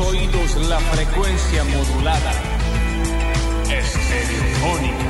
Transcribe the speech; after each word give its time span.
oídos 0.00 0.56
la 0.68 0.78
frecuencia 0.78 1.64
modulada. 1.64 2.32
Estereofónica. 3.70 5.04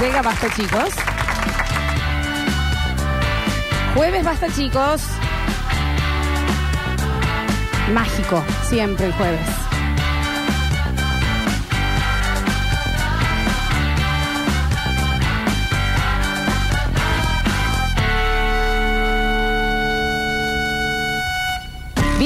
Llega 0.00 0.22
Basta, 0.22 0.54
chicos. 0.54 0.94
Jueves 3.94 4.24
Basta, 4.24 4.48
chicos. 4.54 5.02
Mágico, 7.92 8.44
siempre 8.68 9.06
el 9.06 9.12
jueves. 9.12 9.65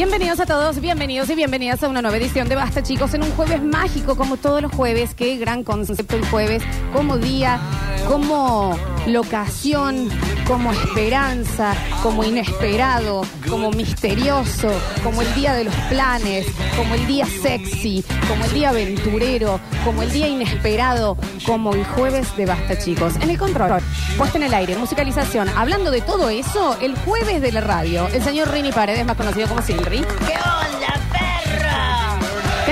Bienvenidos 0.03 0.41
a 0.41 0.47
todos, 0.47 0.81
bienvenidos 0.81 1.29
y 1.29 1.35
bienvenidas 1.35 1.83
a 1.83 1.89
una 1.91 2.01
nueva 2.01 2.17
edición 2.17 2.49
de 2.49 2.55
Basta, 2.55 2.83
chicos, 2.83 3.13
en 3.13 3.23
un 3.23 3.31
jueves 3.33 3.63
mágico 3.63 4.17
como 4.17 4.39
todos 4.39 4.63
los 4.63 4.73
jueves. 4.73 5.15
Qué 5.15 5.37
gran 5.37 5.63
concepto 5.63 6.17
el 6.17 6.25
jueves, 6.25 6.63
como 6.95 7.19
día, 7.19 7.61
como 8.09 8.79
locación, 9.07 10.09
como 10.51 10.73
esperanza, 10.73 11.77
como 12.03 12.25
inesperado, 12.25 13.23
como 13.49 13.71
misterioso, 13.71 14.69
como 15.05 15.23
el 15.23 15.33
día 15.37 15.55
de 15.55 15.63
los 15.63 15.75
planes, 15.89 16.45
como 16.77 16.97
el 16.97 17.07
día 17.07 17.25
sexy, 17.25 18.05
como 18.29 18.45
el 18.45 18.53
día 18.53 18.71
aventurero, 18.71 19.61
como 19.85 20.03
el 20.03 20.11
día 20.11 20.27
inesperado, 20.27 21.17
como 21.47 21.73
el 21.73 21.85
jueves 21.85 22.37
de 22.37 22.47
Basta, 22.47 22.77
chicos. 22.77 23.15
En 23.21 23.31
el 23.31 23.39
control, 23.39 23.81
puesta 24.19 24.39
en 24.39 24.43
el 24.43 24.53
aire, 24.53 24.77
musicalización, 24.77 25.49
hablando 25.51 25.93
de 25.93 26.01
todo 26.01 26.31
eso, 26.31 26.77
el 26.81 26.97
jueves 26.97 27.41
de 27.41 27.53
la 27.53 27.61
radio, 27.61 28.09
el 28.09 28.21
señor 28.21 28.51
Rini 28.51 28.73
Paredes, 28.73 29.07
más 29.07 29.17
conocido 29.17 29.47
como 29.47 29.63
Silri. 29.63 29.99
¿Qué 30.27 30.35
onda? 30.35 30.80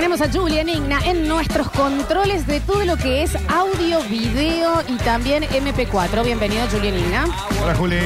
Tenemos 0.09 0.27
a 0.27 0.41
Julian 0.41 0.71
Igna 0.71 1.01
en 1.05 1.29
nuestros 1.29 1.71
controles 1.71 2.47
de 2.47 2.61
todo 2.61 2.83
lo 2.87 2.97
que 2.97 3.23
es 3.23 3.37
audio, 3.47 4.01
video 4.05 4.83
y 4.89 4.97
también 4.97 5.43
MP4. 5.43 6.25
Bienvenido, 6.25 6.67
Julian 6.73 6.99
Igna. 6.99 7.27
Hola, 7.63 7.75
Juli. 7.75 7.99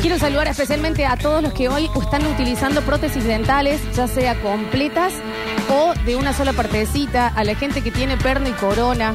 Quiero 0.00 0.18
saludar 0.18 0.48
especialmente 0.48 1.04
a 1.04 1.18
todos 1.18 1.42
los 1.42 1.52
que 1.52 1.68
hoy 1.68 1.90
están 2.00 2.26
utilizando 2.28 2.80
prótesis 2.80 3.24
dentales, 3.24 3.78
ya 3.94 4.08
sea 4.08 4.40
completas 4.40 5.12
o 5.68 5.92
de 6.06 6.16
una 6.16 6.32
sola 6.32 6.54
partecita, 6.54 7.26
a 7.28 7.44
la 7.44 7.54
gente 7.54 7.82
que 7.82 7.90
tiene 7.90 8.16
perno 8.16 8.48
y 8.48 8.52
corona, 8.52 9.14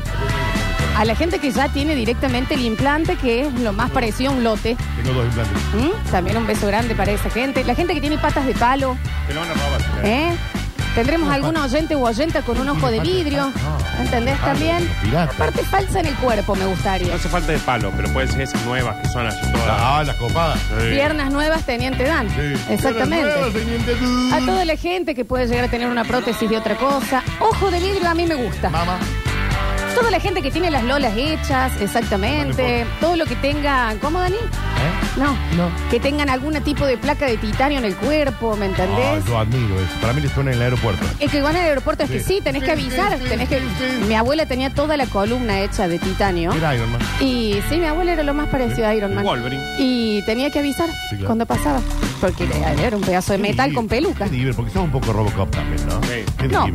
a 0.95 1.05
la 1.05 1.15
gente 1.15 1.39
que 1.39 1.49
ya 1.49 1.69
tiene 1.69 1.95
directamente 1.95 2.53
el 2.53 2.61
implante, 2.61 3.15
que 3.15 3.47
es 3.47 3.53
lo 3.59 3.73
más 3.73 3.89
parecido 3.89 4.29
a 4.29 4.35
un 4.35 4.43
lote. 4.43 4.77
Tengo 5.03 5.13
dos 5.15 5.25
implantes. 5.25 5.63
¿Mm? 5.73 6.11
También 6.11 6.37
un 6.37 6.45
beso 6.45 6.67
grande 6.67 6.93
para 6.93 7.11
esa 7.11 7.31
gente. 7.31 7.63
La 7.63 7.73
gente 7.73 7.95
que 7.95 8.01
tiene 8.01 8.19
patas 8.19 8.45
de 8.45 8.53
palo, 8.53 8.97
Te 9.25 9.33
lo 9.33 9.39
van 9.39 9.49
a 9.49 9.53
robar. 9.55 9.81
¿eh? 10.03 10.37
Tendremos 10.95 11.31
algún 11.33 11.57
oyente 11.57 11.95
u 11.95 12.05
oyenta 12.05 12.43
con 12.43 12.59
un 12.59 12.69
ojo 12.69 12.91
de 12.91 12.99
vidrio. 12.99 13.51
¿Entendés 13.99 14.39
también? 14.41 14.87
pirata. 15.01 15.33
Parte 15.33 15.63
falsa 15.63 15.99
en 16.01 16.05
el 16.07 16.15
cuerpo, 16.15 16.53
me 16.55 16.63
No 16.63 16.69
gustaría. 16.69 17.15
hace 17.15 17.29
falta 17.29 17.51
de 17.51 17.57
palo, 17.59 17.91
pero 17.95 18.11
pueden 18.13 18.31
ser 18.31 18.41
esas 18.41 18.63
nuevas 18.65 18.95
que 19.01 19.07
son 19.09 19.25
así 19.25 19.39
todas. 19.51 19.67
Ah, 19.69 20.03
las 20.05 20.15
copadas. 20.17 20.59
Sí. 20.59 20.89
Piernas 20.91 21.31
nuevas, 21.31 21.63
teniente 21.63 22.03
Dan. 22.03 22.29
Sí. 22.29 22.53
Exactamente. 22.73 23.31
Teniente 23.53 23.95
tú. 23.95 24.29
A 24.35 24.39
toda 24.39 24.65
la 24.65 24.75
gente 24.75 25.15
que 25.15 25.25
puede 25.25 25.47
llegar 25.47 25.65
a 25.65 25.67
tener 25.67 25.87
una 25.89 26.03
prótesis 26.03 26.47
de 26.49 26.57
otra 26.57 26.75
cosa. 26.75 27.23
Ojo 27.39 27.71
de 27.71 27.79
vidrio 27.79 28.07
a 28.09 28.13
mí 28.13 28.25
me 28.27 28.35
gusta. 28.35 28.69
Mamá. 28.69 28.99
Toda 29.95 30.09
la 30.11 30.19
gente 30.19 30.41
que 30.41 30.49
tiene 30.51 30.69
las 30.71 30.83
lolas 30.83 31.13
hechas, 31.15 31.71
exactamente. 31.79 32.85
Todo 32.99 33.15
lo 33.15 33.25
que 33.25 33.35
tenga. 33.35 33.93
¿Cómo, 34.01 34.19
Dani? 34.19 34.37
¿Eh? 34.83 35.17
No. 35.17 35.33
No. 35.55 35.69
Que 35.89 35.99
tengan 35.99 36.29
algún 36.29 36.53
tipo 36.63 36.85
de 36.85 36.97
placa 36.97 37.25
de 37.25 37.37
titanio 37.37 37.79
en 37.79 37.85
el 37.85 37.95
cuerpo, 37.95 38.55
¿me 38.55 38.65
Ah, 38.65 38.69
entendés? 38.69 39.25
yo 39.25 39.37
admiro 39.37 39.75
eso. 39.79 39.93
Para 40.01 40.13
mí 40.13 40.21
le 40.21 40.29
suena 40.29 40.51
en 40.51 40.57
el 40.57 40.63
aeropuerto. 40.63 41.05
Es 41.19 41.31
que 41.31 41.41
van 41.41 41.55
al 41.55 41.63
aeropuerto, 41.63 42.03
es 42.03 42.09
que 42.09 42.19
Sí. 42.19 42.35
sí, 42.35 42.41
tenés 42.43 42.63
que 42.63 42.75
Sí, 42.75 42.81
avisar. 42.83 43.17
sí, 43.17 43.23
tenés 43.27 43.49
que... 43.49 43.59
sí, 43.59 43.65
sí. 43.79 44.05
Mi 44.07 44.15
abuela 44.15 44.45
tenía 44.45 44.73
toda 44.73 44.97
la 44.97 45.05
columna 45.07 45.61
hecha 45.61 45.87
de 45.87 45.99
titanio. 45.99 46.51
Era 46.53 46.75
Iron 46.75 46.91
Man. 46.91 47.01
Y 47.19 47.59
sí, 47.69 47.77
mi 47.77 47.85
abuela 47.85 48.13
era 48.13 48.23
lo 48.23 48.33
más 48.33 48.47
parecido 48.49 48.87
a 48.87 48.93
Iron 48.95 49.13
Man. 49.15 49.25
Wolverine. 49.25 49.63
Y 49.79 50.21
tenía 50.25 50.49
que 50.51 50.59
avisar 50.59 50.89
Sí, 51.09 51.15
claro. 51.15 51.25
cuando 51.27 51.45
pasaba. 51.45 51.79
Porque 52.21 52.45
era 52.45 52.71
era 52.73 52.95
un 52.97 53.03
pedazo 53.03 53.33
de 53.33 53.39
metal 53.39 53.69
Sí, 53.69 53.75
con 53.75 53.87
peluca. 53.87 54.25
Qué 54.29 54.53
porque 54.55 54.71
sos 54.71 54.83
un 54.83 54.91
poco 54.91 55.11
Robocop 55.13 55.49
también, 55.51 55.85
¿no? 55.87 56.01
Sí. 56.03 56.23
Qué 56.37 56.47
No, 56.47 56.67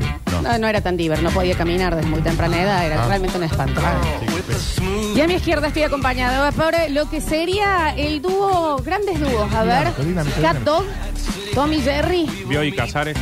no, 0.42 0.58
no 0.58 0.66
era 0.68 0.80
tan 0.80 0.96
diver, 0.96 1.22
no 1.22 1.30
podía 1.30 1.56
caminar 1.56 1.94
desde 1.96 2.08
muy 2.08 2.20
temprana 2.20 2.60
edad, 2.62 2.84
era 2.86 3.04
Ah. 3.04 3.08
realmente 3.08 3.36
un 3.38 3.44
espanto. 3.44 3.80
Sí, 3.80 3.86
qué 4.20 4.26
pena. 4.26 4.37
Y 5.14 5.20
a 5.20 5.26
mi 5.26 5.34
izquierda 5.34 5.68
estoy 5.68 5.82
acompañado 5.82 6.50
por 6.52 6.72
lo 6.90 7.08
que 7.10 7.20
sería 7.20 7.94
el 7.96 8.22
dúo, 8.22 8.76
grandes 8.84 9.20
dúos. 9.20 9.52
A 9.52 9.62
ver. 9.64 9.88
Cat 10.40 10.56
Dog, 10.58 10.84
Tommy 11.54 11.80
Jerry, 11.80 12.26
Vio 12.46 12.62
y 12.62 12.72
Casares, 12.72 13.16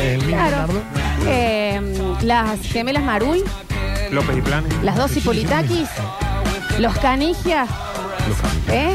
El 0.00 0.18
mismo 0.18 0.32
claro, 0.32 0.50
Leonardo. 0.50 0.82
eh, 1.26 2.16
las 2.22 2.60
gemelas 2.62 3.02
Maruy, 3.02 3.44
López 4.10 4.36
y 4.38 4.40
Planes. 4.40 4.72
las 4.82 4.96
dos 4.96 5.16
Hipolitakis, 5.16 5.88
los 6.78 6.96
Canigias, 6.98 7.68
Los. 8.28 8.38
¿eh? 8.74 8.92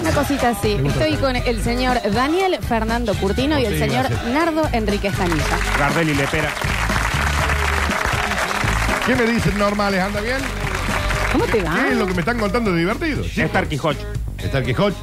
Una 0.00 0.10
cosita 0.12 0.50
así. 0.50 0.76
Estoy 0.84 1.14
con 1.16 1.34
el 1.36 1.62
señor 1.62 2.00
Daniel 2.12 2.58
Fernando 2.66 3.14
Curtino 3.14 3.58
y 3.58 3.64
el 3.64 3.74
Sí, 3.74 3.78
señor 3.80 4.08
gracias. 4.08 4.32
Nardo 4.32 4.62
Enríquez 4.72 5.14
Canilla. 5.16 5.44
Gardel 5.78 6.10
y 6.10 6.14
Lepera. 6.14 6.50
¿Qué 9.06 9.16
me 9.16 9.24
dicen 9.24 9.58
normales? 9.58 10.00
¿Anda 10.00 10.20
bien? 10.20 10.36
¿Cómo 11.32 11.44
te 11.46 11.62
va? 11.62 11.74
¿Qué 11.84 11.92
es 11.92 11.96
lo 11.96 12.06
que 12.06 12.14
me 12.14 12.20
están 12.20 12.38
contando 12.38 12.72
de 12.72 12.78
divertido? 12.80 13.22
Sí. 13.24 13.40
Star 13.42 13.68
Quijote. 13.68 14.00
Está 14.42 14.58
el 14.58 14.64
Quijote. 14.64 14.96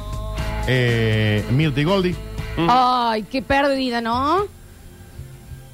Eh, 0.66 1.42
Mirta 1.50 1.80
y 1.80 1.84
Goldie. 1.84 2.14
Ay, 2.68 3.22
qué 3.30 3.40
pérdida, 3.42 4.00
¿no? 4.00 4.46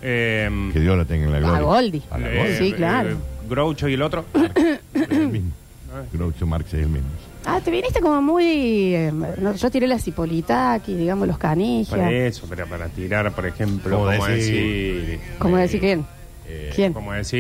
Eh, 0.02 0.70
Que 0.72 0.80
Dios 0.80 0.96
la 0.96 1.04
tenga 1.04 1.24
en 1.26 1.32
la 1.32 1.38
gloria. 1.40 1.56
A 1.58 1.62
Goldie. 1.62 2.02
A 2.10 2.18
la 2.18 2.30
eh, 2.32 2.36
Goldie. 2.36 2.58
Sí, 2.58 2.72
claro. 2.74 3.10
eh, 3.10 3.16
Groucho 3.48 3.88
y 3.88 3.94
el 3.94 4.02
otro. 4.02 4.24
El 4.94 5.28
mismo. 5.28 5.50
Groucho 6.12 6.44
Marx 6.46 6.68
es 6.74 6.80
el 6.82 6.88
mismo. 6.88 7.08
Ah, 7.46 7.60
te 7.64 7.70
viniste 7.70 8.00
como 8.00 8.20
muy. 8.20 8.94
eh, 8.94 9.12
no, 9.12 9.54
yo 9.54 9.70
tiré 9.70 9.86
las 9.86 10.06
Hipolitakis, 10.08 10.96
digamos, 10.96 11.28
los 11.28 11.38
Canigias. 11.38 12.10
eso, 12.10 12.46
pero 12.48 12.66
para 12.66 12.88
tirar, 12.88 13.30
por 13.32 13.46
ejemplo, 13.46 13.96
¿Cómo 13.98 14.10
como 14.10 14.26
decir? 14.26 14.54
decir. 15.04 15.20
¿Cómo 15.38 15.56
decir 15.56 15.80
quién? 15.80 16.04
Eh, 16.48 16.72
¿Quién? 16.74 16.92
Como 16.92 17.12
decir. 17.12 17.38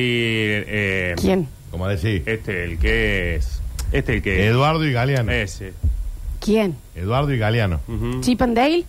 eh, 0.68 1.14
¿Quién? 1.20 1.48
Como 1.74 1.88
decir, 1.88 2.22
Este, 2.26 2.62
el 2.62 2.78
que 2.78 3.34
es. 3.34 3.60
Este, 3.90 4.14
el 4.14 4.22
que 4.22 4.46
Eduardo 4.46 4.86
y 4.86 4.92
Galeano. 4.92 5.32
Ese. 5.32 5.72
¿Quién? 6.38 6.76
Eduardo 6.94 7.32
y 7.32 7.38
Galeano. 7.38 7.80
Ujú. 7.88 8.20
¿Chip 8.20 8.40
and 8.42 8.56
Dale? 8.56 8.84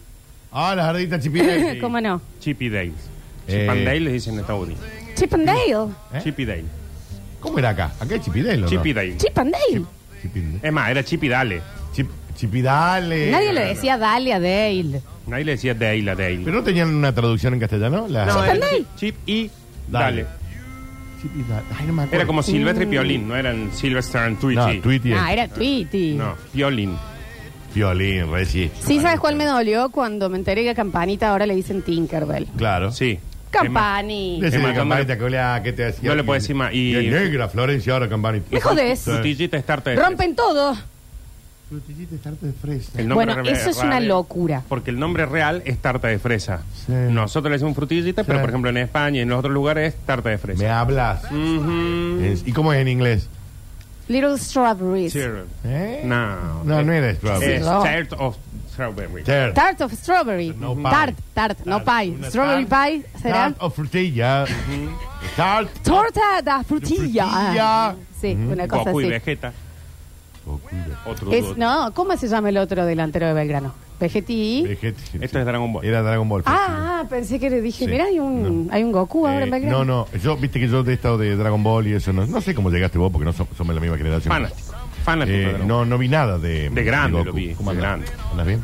Ah, 0.52 0.76
las 0.76 0.86
arditas 0.86 1.20
chipines. 1.24 1.78
¿Cómo 1.82 2.00
no? 2.00 2.22
Chip 2.40 2.62
y 2.62 2.70
Dale. 2.70 2.92
Eh. 3.48 3.62
Chip 3.62 3.70
and 3.72 3.86
Dale 3.86 4.00
les 4.02 4.14
dicen 4.14 4.36
en 4.36 4.42
Estados 4.42 4.68
Unidos. 4.68 4.84
¿Chip 5.16 5.34
and 5.34 5.48
Dale? 5.48 5.94
¿Eh? 6.14 6.20
Chip 6.24 6.40
y 6.40 6.46
Dale. 6.46 6.64
¿Cómo 7.40 7.58
era 7.58 7.70
acá? 7.70 7.92
Acá 8.00 8.16
es 8.18 8.22
Chipidale, 8.22 8.58
¿no? 8.58 8.68
Chip 8.68 8.86
y 8.86 8.94
Dale. 8.94 9.18
¿Chip 9.18 9.36
and 9.40 9.52
Dale? 9.52 9.86
Chipidale. 10.22 10.60
Es 10.62 10.72
más, 10.72 10.90
era 10.92 11.04
Chip 11.04 11.24
y 11.24 11.28
Dale. 11.28 11.62
Chip, 11.92 12.08
Chipidale. 12.36 13.32
Nadie 13.32 13.52
le 13.52 13.66
decía 13.66 13.98
Dale 13.98 14.32
a 14.32 14.40
Dale. 14.40 15.02
Nadie 15.26 15.46
le 15.46 15.52
decía 15.54 15.74
Dale 15.74 16.12
a 16.12 16.16
Dale. 16.16 16.42
¿Pero 16.46 16.58
no 16.58 16.64
tenían 16.64 16.94
una 16.94 17.16
traducción 17.16 17.56
en 17.56 17.60
castellano? 17.60 18.06
La... 18.08 18.28
No, 18.28 18.34
Chip 18.34 18.44
era 18.44 18.52
and 18.52 18.62
Dale. 18.62 18.86
Chip 18.96 19.16
y 19.26 19.50
Dale. 19.88 20.24
Dale. 20.24 20.45
Chipidale. 21.28 21.66
Ay, 21.80 21.86
no 21.88 21.94
me 21.94 22.02
acuerdo. 22.04 22.16
Era 22.16 22.26
como 22.28 22.44
Silvestre 22.44 22.86
Mm. 22.86 22.88
y 22.88 22.92
Piolín, 22.92 23.28
no 23.28 23.36
eran 23.36 23.70
Silvestre 23.74 24.20
and 24.22 24.40
Tweety. 24.40 24.76
No, 24.78 24.82
Tweety. 24.82 25.14
Ah, 25.14 25.34
era 25.34 25.48
Tweety. 25.48 26.14
No, 26.14 26.36
Piolín. 26.54 26.96
Violín, 27.74 28.32
reci. 28.32 28.72
Sí, 28.80 29.00
¿sabes 29.02 29.20
cuál 29.20 29.36
me 29.36 29.46
dolió? 29.46 29.90
Cuando 29.90 30.30
me 30.30 30.38
enteré 30.38 30.64
que 30.64 30.70
a 30.70 30.76
Campanita 30.76 31.32
ahora 31.32 31.46
le 31.46 31.56
dicen 31.56 31.82
Tinkerbell. 31.82 32.48
Claro. 32.58 32.92
Sí. 32.92 33.20
Campani. 33.52 34.40
Decía 34.42 34.60
Es 34.60 34.64
más, 34.64 34.76
campanita 34.76 35.14
no 35.14 35.20
que 35.20 35.26
olea, 35.26 35.62
¿qué 35.64 35.74
te 35.74 35.86
hacía? 35.88 36.10
no 36.10 36.16
le 36.16 36.24
puedo 36.24 36.40
decir 36.40 36.56
más, 36.56 36.74
y- 36.74 36.96
Y 36.98 37.10
negra, 37.10 37.48
Florencia, 37.50 37.94
ahora 37.94 38.08
campanita. 38.10 38.48
Me 38.52 38.60
jodés. 38.62 39.06
De 39.06 39.96
Rompen 39.96 40.36
todo. 40.36 40.76
Frutillita 41.70 42.16
es 42.16 42.22
tarta 42.22 42.46
de 42.46 42.54
fresa. 42.54 42.92
El 43.02 43.08
nombre 43.08 43.26
Bueno, 43.26 43.42
re- 43.44 43.52
eso 43.52 43.70
es 43.72 43.78
real 43.78 43.88
una 43.88 44.00
locura. 44.00 44.62
Porque 44.70 44.92
el 44.92 45.00
nombre 45.00 45.26
real 45.26 45.64
es 45.66 45.80
tarta 45.80 46.08
de 46.10 46.20
fresa. 46.20 46.62
Sí. 46.86 46.94
Nosotros 46.94 47.50
le 47.50 47.56
decimos 47.58 47.76
frutillita, 47.76 48.22
Sí. 48.22 48.28
pero 48.28 48.40
por 48.42 48.50
ejemplo 48.50 48.70
en 48.70 48.78
España 48.78 49.18
y 49.18 49.22
en 49.22 49.30
los 49.30 49.40
otros 49.40 49.54
lugares 49.54 49.94
es 49.96 50.00
tarta 50.06 50.30
de 50.30 50.36
Me 50.36 50.40
fresa. 50.40 50.80
hablas. 50.80 51.24
Ujú. 51.32 52.20
Es- 52.22 52.48
¿Y 52.48 52.52
cómo 52.52 52.72
es 52.72 52.80
en 52.82 52.88
inglés? 52.88 53.30
Little 54.08 54.38
Strawberries. 54.38 55.16
¿Eh? 55.16 56.02
No. 56.06 56.64
No, 56.64 56.84
no 56.84 56.94
era 56.94 57.12
strawberry. 57.16 57.54
Es 57.54 57.62
No. 57.66 57.82
tart 57.82 58.14
of 58.20 58.38
strawberry. 58.72 59.24
Tart. 59.24 59.56
Tart 59.56 59.82
of 59.82 59.94
Strawberry. 59.94 60.54
No 60.60 60.76
pie. 60.76 60.84
Tart, 60.84 61.16
tart, 61.34 61.60
no 61.66 61.84
pie. 61.84 62.12
Una 62.12 62.30
Strawberry 62.30 62.66
tart. 62.66 62.88
pie, 62.92 63.06
¿será? 63.20 63.34
Tart 63.34 63.56
o 63.62 63.70
frutilla. 63.72 64.46
Tart. 65.36 65.70
Torta 65.84 66.42
da 66.44 66.64
frutilla. 66.64 67.26
frutilla. 67.26 67.96
Sí, 68.22 68.34
una 68.34 68.68
cosa 68.68 68.84
Goku 68.92 69.02
y 69.02 69.04
así. 69.06 69.12
Vegeta. 69.14 69.54
Otro 71.06 71.32
Es, 71.32 71.44
dúo. 71.46 71.56
no, 71.58 71.92
¿cómo 71.94 72.16
se 72.18 72.28
llama 72.28 72.50
el 72.50 72.58
otro 72.58 72.86
delantero 72.86 73.28
de 73.28 73.34
Belgrano? 73.34 73.74
Vegetí. 74.00 74.64
Vegeta- 74.68 75.02
Esto 75.22 75.40
es 75.40 75.46
Dragon 75.46 75.72
Ball. 75.72 75.86
Era 75.86 76.02
Dragon 76.02 76.28
Ball. 76.28 76.44
Ah, 76.46 77.02
ah, 77.04 77.08
pensé 77.10 77.40
que 77.40 77.50
le 77.50 77.62
dije, 77.62 77.86
Sí. 77.86 77.90
mira, 77.92 78.06
hay 78.06 78.20
un, 78.20 78.68
hay 78.72 78.84
un 78.84 78.92
Goku 78.92 79.26
ahora 79.26 79.44
en 79.44 79.48
Eh, 79.48 79.52
Belgrano. 79.52 79.86
no, 79.86 80.06
no, 80.12 80.18
yo, 80.20 80.36
viste 80.38 80.60
que 80.60 80.68
yo 80.68 80.84
de 80.84 80.94
estado 80.94 81.18
de 81.18 81.36
Dragon 81.36 81.64
Ball 81.64 81.88
y 81.88 81.94
eso, 81.94 82.12
no, 82.12 82.26
no 82.26 82.42
sé 82.42 82.54
cómo 82.54 82.70
llegaste 82.70 82.98
vos 82.98 83.12
porque 83.12 83.26
no 83.26 83.32
so- 83.34 83.48
somos 83.58 83.74
la 83.74 83.80
misma 83.82 83.98
generación. 83.98 84.34
Fanático. 84.34 84.75
Fanático 85.06 85.38
Eh, 85.38 85.40
de 85.40 85.50
Dragon 85.52 85.68
no, 85.68 85.86
no 85.86 85.98
vi 85.98 86.10
nada 86.10 86.38
de. 86.38 86.70
De 86.70 86.84
grande 86.84 87.20
Goku. 87.20 87.26
lo 87.28 87.34
vi, 87.34 87.54
¿Cómo 87.54 87.72
de 87.74 87.78
andas? 87.86 88.10
grande. 88.10 88.30
¿Andas 88.32 88.48
bien? 88.48 88.62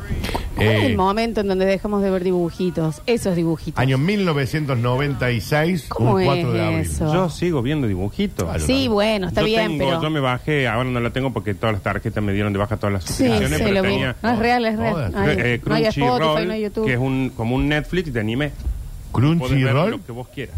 ¿Cuál 0.56 0.68
es 0.68 0.74
Eh, 0.84 0.86
el 0.88 0.98
momento 0.98 1.42
en 1.42 1.48
donde 1.48 1.66
dejamos 1.66 2.02
de 2.04 2.10
ver 2.10 2.24
dibujitos? 2.24 3.02
Esos 3.06 3.36
dibujitos. 3.36 3.80
año 3.80 3.98
1996, 3.98 5.86
¿Cómo 5.90 6.16
un 6.16 6.24
4 6.26 6.48
es 6.50 6.54
de 6.54 6.62
abril. 6.66 6.80
eso? 6.80 7.14
Yo 7.14 7.30
sigo 7.30 7.62
viendo 7.62 7.88
dibujitos. 7.88 8.46
Claro. 8.46 8.66
Sí, 8.66 8.88
bueno, 8.88 9.28
está 9.28 9.42
yo 9.42 9.48
bien, 9.48 9.78
tengo- 9.78 9.86
pero... 9.92 10.02
Yo 10.02 10.10
me 10.10 10.20
bajé, 10.20 10.68
ahora 10.68 10.90
no 10.90 11.00
la 11.00 11.10
tengo 11.12 11.32
porque 11.32 11.54
todas 11.54 11.74
las 11.74 11.84
tarjetas 11.84 12.24
me 12.24 12.34
dieron 12.34 12.52
de 12.54 12.60
baja 12.60 12.78
todas 12.78 12.94
las 12.94 13.04
Sí, 13.06 13.14
suscripciones, 13.14 13.58
sí, 13.60 13.64
pero 13.64 13.76
lo 13.76 13.82
vi. 13.84 13.90
tenía 13.90 14.16
No 14.22 14.32
es 14.32 14.40
real, 14.40 14.66
es 14.66 14.78
real. 14.78 14.94
Joder. 14.94 15.46
Eh, 15.46 15.62
no 15.66 15.76
hay 15.76 15.86
Spotify, 15.86 16.08
Crunchyroll, 16.10 16.48
no 16.48 16.54
hay 16.54 16.62
YouTube. 16.64 16.86
que 16.86 16.94
es 16.94 17.00
un, 17.00 17.32
como 17.36 17.56
un 17.56 17.70
Netflix 17.70 18.12
de 18.14 18.20
anime. 18.20 18.52
Podés 19.12 19.30
ver 19.30 19.38
Crunchyroll. 19.40 19.92
lo 19.92 20.06
que 20.06 20.12
vos 20.12 20.28
quieras. 20.34 20.56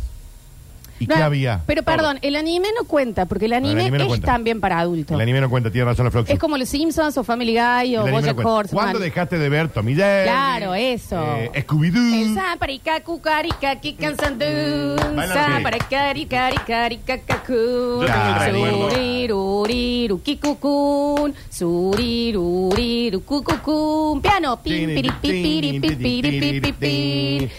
¿Y 1.04 1.08
No, 1.08 1.16
qué 1.16 1.22
había? 1.22 1.62
Pero 1.66 1.84
perdón, 1.84 2.20
el 2.22 2.36
anime 2.36 2.68
no 2.80 2.86
cuenta, 2.88 3.26
porque 3.26 3.46
el 3.46 3.54
anime, 3.54 3.82
anime 3.82 3.98
no 3.98 4.04
es 4.06 4.08
cuenta. 4.10 4.26
también 4.28 4.60
para 4.60 4.80
adultos. 4.80 5.16
El 5.16 5.22
anime 5.22 5.42
no 5.42 5.50
cuenta, 5.50 5.70
tiene 5.72 5.86
razón 5.86 6.06
la 6.06 6.12
Floxu. 6.12 6.32
Es 6.34 6.40
como 6.40 6.58
los 6.58 6.70
Simpsons 6.70 7.18
o 7.18 7.24
Family 7.24 7.54
Guy 7.54 7.62
o 7.98 8.02
El 8.08 8.08
anime 8.08 8.12
no 8.12 8.12
Bojack 8.22 8.36
cuenta. 8.36 8.52
Horseman. 8.52 8.84
¿Cuándo 8.86 9.00
dejaste 9.00 9.38
de 9.38 9.50
ver 9.50 9.70
Tommy 9.70 9.96
Jerry? 9.96 10.30
Claro, 10.30 10.74
eso. 10.76 11.36
Eh, 11.38 11.52
Scooby-Doo. 11.66 12.14
El 12.28 12.34
Zaparica, 12.36 13.02
Cucarica, 13.02 13.76
Kikan 13.80 14.18
Sandun, 14.18 15.16
Baila 15.16 15.34
Zaparica, 15.34 16.14
Ricarica, 16.14 16.90
Ricacacún, 16.90 17.56
Yo 18.02 18.06
tengo 18.06 18.46
el 18.46 18.54
recuerdo. 18.54 18.90
Suriruriru, 18.90 20.22
Kikukun, 20.22 21.34
Suriruriru, 21.50 23.22
Cucucún, 23.24 24.22
piano, 24.22 24.58
pim, 24.62 24.88
piri, 24.94 25.10
pipiri, 25.22 25.80
pipipir, 25.80 26.62
pim, 26.62 26.76
piri, 26.76 27.50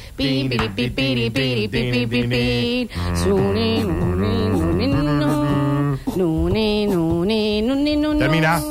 Termina. 8.19 8.63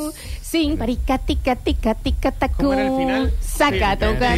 Sin 0.41 0.77
parica, 0.77 1.17
tica, 1.17 1.55
tica, 1.55 1.95
tica, 1.95 2.31
tacún. 2.31 2.65
¿Cómo 2.65 2.73
era 2.73 2.87
el 2.87 2.97
final? 2.97 3.33
Saca, 3.39 3.97
toca. 3.97 4.35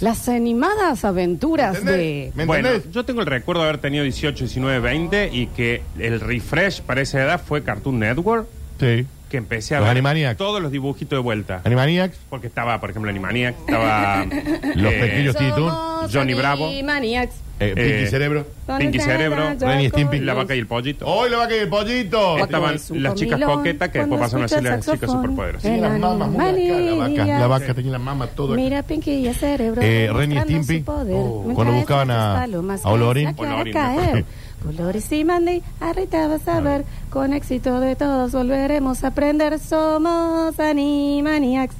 Las 0.00 0.28
animadas 0.28 1.04
aventuras 1.04 1.84
de... 1.84 2.32
¿Me 2.34 2.44
Bueno, 2.44 2.68
yo 2.92 3.04
tengo 3.04 3.20
el 3.20 3.26
recuerdo 3.26 3.62
de 3.62 3.68
haber 3.68 3.80
tenido 3.80 4.04
18, 4.04 4.44
19, 4.44 4.80
20 4.80 5.30
y 5.32 5.46
que 5.46 5.82
el 5.98 6.20
refresh 6.20 6.82
para 6.82 7.00
esa 7.00 7.22
edad 7.22 7.40
fue 7.42 7.62
Cartoon 7.62 7.98
Network, 8.00 8.46
Sí. 8.80 9.06
Que 9.34 9.38
empecé 9.38 9.74
a 9.74 9.78
Los 9.78 9.86
ver 9.86 9.90
Animaniacs. 9.96 10.38
todos 10.38 10.62
los 10.62 10.70
dibujitos 10.70 11.16
de 11.18 11.20
vuelta. 11.22 11.60
Animaniacs, 11.64 12.16
Porque 12.30 12.46
estaba, 12.46 12.80
por 12.80 12.90
ejemplo, 12.90 13.10
Animaniacs, 13.10 13.58
estaba 13.58 14.24
Los 14.76 14.92
eh, 14.92 14.98
pequeños 15.00 15.34
Tiny 15.36 15.50
Toons, 15.50 15.72
Somos 15.74 16.14
Johnny 16.14 16.34
Bravo. 16.34 16.68
Animaniacs. 16.68 17.34
eh, 17.58 17.72
Pinky 17.74 17.90
Eh, 18.04 18.06
Cerebro. 18.06 18.46
Pinky 18.78 19.00
Cerebro, 19.00 19.54
Ren 19.58 19.80
y 19.80 19.88
Stimpy. 19.88 20.20
La 20.20 20.34
vaca 20.34 20.54
y 20.54 20.58
el 20.60 20.66
pollito. 20.68 21.04
¡Hoy 21.06 21.30
la 21.30 21.38
vaca 21.38 21.54
y 21.56 21.58
el 21.58 21.68
pollito! 21.68 22.38
Estaban 22.38 22.74
las 22.74 23.14
chicas 23.14 23.32
comilón 23.40 23.56
coquetas 23.58 23.88
que 23.90 23.98
cuando 23.98 24.16
después 24.16 24.30
pasaron 24.32 24.44
a 24.44 24.48
ser 24.48 24.58
escucha 24.58 24.70
las 24.76 24.84
chicas 24.84 25.00
saxofón. 25.00 25.22
superpoderosas. 25.22 25.62
Tenía 25.62 25.88
las 25.88 25.98
mamas 25.98 26.28
muy 26.30 26.40
acá, 26.44 26.78
la 26.78 26.94
vaca. 27.24 27.38
La 27.40 27.46
vaca 27.48 27.74
tenía 27.74 27.92
las 27.92 28.00
mamas 28.00 28.30
todo 28.36 28.54
Mira 28.54 28.82
Pinky 28.84 29.10
y 29.12 29.26
el 29.26 29.34
cerebro. 29.34 29.82
Eh, 29.82 30.10
Ren 30.12 30.30
y 30.32 30.34
demostrando 30.36 30.62
Stimpy. 30.64 30.78
su 30.78 30.84
poder. 30.84 31.14
Oh. 31.16 31.32
Mientras 31.44 31.54
Cuando 31.56 31.72
buscaban 31.74 32.10
a- 32.12 32.34
palomas 32.40 32.84
a 32.84 32.88
Olorín. 32.88 33.34
Olorín, 33.36 33.72
caer. 33.72 33.96
me 33.98 34.02
acuerdo. 34.06 34.26
Colores 34.64 35.12
y 35.12 35.24
Mandy, 35.24 35.62
ahorita 35.80 36.26
vas 36.28 36.48
a 36.48 36.60
ver. 36.60 36.84
Con 37.10 37.32
éxito 37.34 37.80
de 37.80 37.96
todos 37.96 38.32
volveremos 38.32 39.04
a 39.04 39.08
aprender. 39.08 39.58
Somos 39.58 40.58
Animaniacs. 40.58 41.74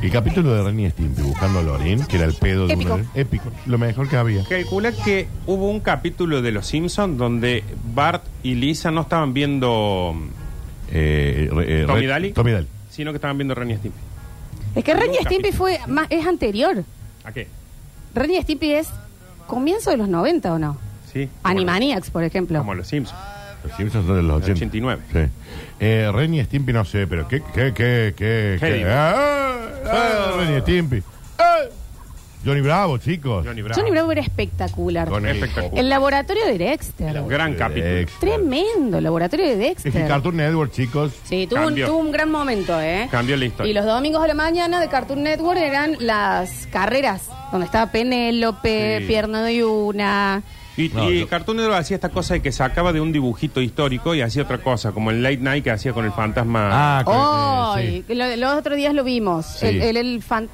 El 0.00 0.10
capítulo 0.10 0.54
de 0.54 0.62
Ren 0.62 0.80
y 0.80 0.90
Stimpy 0.90 1.22
buscando 1.22 1.58
a 1.58 1.62
Lorin, 1.62 2.04
que 2.06 2.16
era 2.16 2.24
el 2.26 2.34
pedo 2.34 2.66
de 2.66 2.74
Épico. 2.74 2.94
una 2.94 3.04
épico, 3.14 3.50
lo 3.66 3.78
mejor 3.78 4.08
que 4.08 4.16
había. 4.16 4.44
Calcula 4.44 4.92
que 4.92 5.28
hubo 5.46 5.68
un 5.68 5.80
capítulo 5.80 6.40
de 6.42 6.52
Los 6.52 6.66
Simpsons 6.66 7.18
donde 7.18 7.62
Bart 7.94 8.24
y 8.42 8.54
Lisa 8.54 8.90
no 8.90 9.02
estaban 9.02 9.32
viendo, 9.34 10.14
Eh, 10.90 11.48
re- 11.52 11.82
eh, 11.82 11.86
Tommy 11.86 12.00
Re- 12.02 12.06
Daly. 12.06 12.32
Tommy 12.32 12.52
Daly. 12.52 12.66
sino 12.90 13.12
que 13.12 13.16
estaban 13.16 13.36
viendo 13.38 13.54
Ren 13.54 13.70
y 13.70 13.76
Stimpy. 13.76 13.98
Es 14.74 14.84
que 14.84 14.94
Ren 14.94 15.10
y 15.12 15.16
Stimpy 15.16 15.34
capítulo. 15.50 15.56
fue 15.58 15.78
más, 15.88 16.06
es 16.10 16.26
anterior. 16.26 16.84
¿A 17.24 17.32
qué? 17.32 17.46
Ren 18.14 18.30
y 18.30 18.40
Stimpy 18.42 18.72
es 18.72 18.88
comienzo 19.46 19.90
de 19.90 19.96
los 19.98 20.08
90 20.08 20.52
o 20.54 20.58
no. 20.58 20.76
Sí. 21.12 21.28
Animaniacs, 21.42 22.10
por 22.10 22.24
ejemplo. 22.24 22.58
Como 22.58 22.74
Los 22.74 22.88
Simpsons. 22.88 23.18
Los 23.64 23.76
Simpsons 23.76 24.06
son 24.06 24.16
de 24.16 24.22
los 24.22 24.36
80. 24.42 24.52
89. 24.52 25.02
Sí. 25.12 25.18
Eh, 25.80 26.10
Ren 26.12 26.34
y 26.34 26.42
Stimpy 26.44 26.72
no 26.72 26.84
sé, 26.84 27.06
pero 27.06 27.28
qué, 27.28 27.40
qué, 27.54 27.72
qué, 27.74 28.14
qué, 28.16 28.56
¿Qué? 28.58 28.84
Ah, 28.88 29.56
ah, 29.86 30.32
Ren 30.38 30.56
y 30.56 30.60
Stimpy. 30.62 31.02
Ah. 31.38 31.56
Johnny 32.44 32.60
Bravo, 32.60 32.98
chicos. 32.98 33.46
Johnny 33.46 33.62
Bravo. 33.62 33.80
Johnny 33.80 33.92
Bravo 33.92 34.10
era 34.10 34.20
espectacular. 34.20 35.08
Con 35.08 35.26
el- 35.26 35.36
Espectacular. 35.36 35.78
El 35.78 35.88
laboratorio 35.88 36.44
de 36.46 36.58
Dexter. 36.58 37.22
Gran 37.28 37.54
capítulo. 37.54 38.04
Tremendo, 38.18 38.98
el 38.98 39.04
laboratorio 39.04 39.46
de 39.46 39.52
Es 39.52 39.58
que 39.58 39.90
Dexter. 39.90 40.08
Cartoon 40.08 40.36
Network, 40.38 40.72
chicos. 40.72 41.12
Sí, 41.22 41.46
tuvo 41.48 41.60
un, 41.60 41.66
Cambió. 41.66 41.86
tuvo 41.86 41.98
un 41.98 42.10
gran 42.10 42.28
momento, 42.32 42.80
¿eh? 42.80 43.06
Cambió 43.12 43.36
la 43.36 43.44
historia. 43.44 43.70
Y 43.70 43.74
los 43.74 43.84
domingos 43.84 44.22
de 44.22 44.28
la 44.28 44.34
mañana 44.34 44.80
de 44.80 44.88
Cartoon 44.88 45.22
Network 45.22 45.60
eran 45.60 45.94
las 46.00 46.66
carreras, 46.72 47.28
donde 47.52 47.66
estaba 47.66 47.92
Penélope, 47.92 48.98
Sí. 49.02 49.06
Pierna 49.06 49.44
de 49.44 49.64
una. 49.64 50.42
Y, 50.76 50.88
No, 50.88 51.10
y 51.10 51.20
yo- 51.20 51.28
Cartoon 51.28 51.58
Network 51.58 51.78
hacía 51.80 51.96
esta 51.96 52.08
cosa 52.08 52.34
de 52.34 52.42
que 52.42 52.50
sacaba 52.52 52.92
de 52.92 53.00
un 53.00 53.12
dibujito 53.12 53.60
histórico 53.60 54.14
y 54.14 54.22
hacía 54.22 54.42
otra 54.44 54.58
cosa, 54.58 54.92
como 54.92 55.10
el 55.10 55.22
Late 55.22 55.36
Night 55.38 55.64
que 55.64 55.70
hacía 55.70 55.92
con 55.92 56.04
el 56.04 56.12
fantasma. 56.12 56.70
Ah, 56.72 57.04
con- 57.04 58.02
que 58.04 58.14
lo- 58.14 58.36
los 58.36 58.58
otros 58.58 58.76
días 58.76 58.94
lo 58.94 59.04
vimos. 59.04 59.44
Sí. 59.46 59.66
El, 59.66 59.82
el, 59.82 59.96
el 59.96 60.22
fan- 60.22 60.48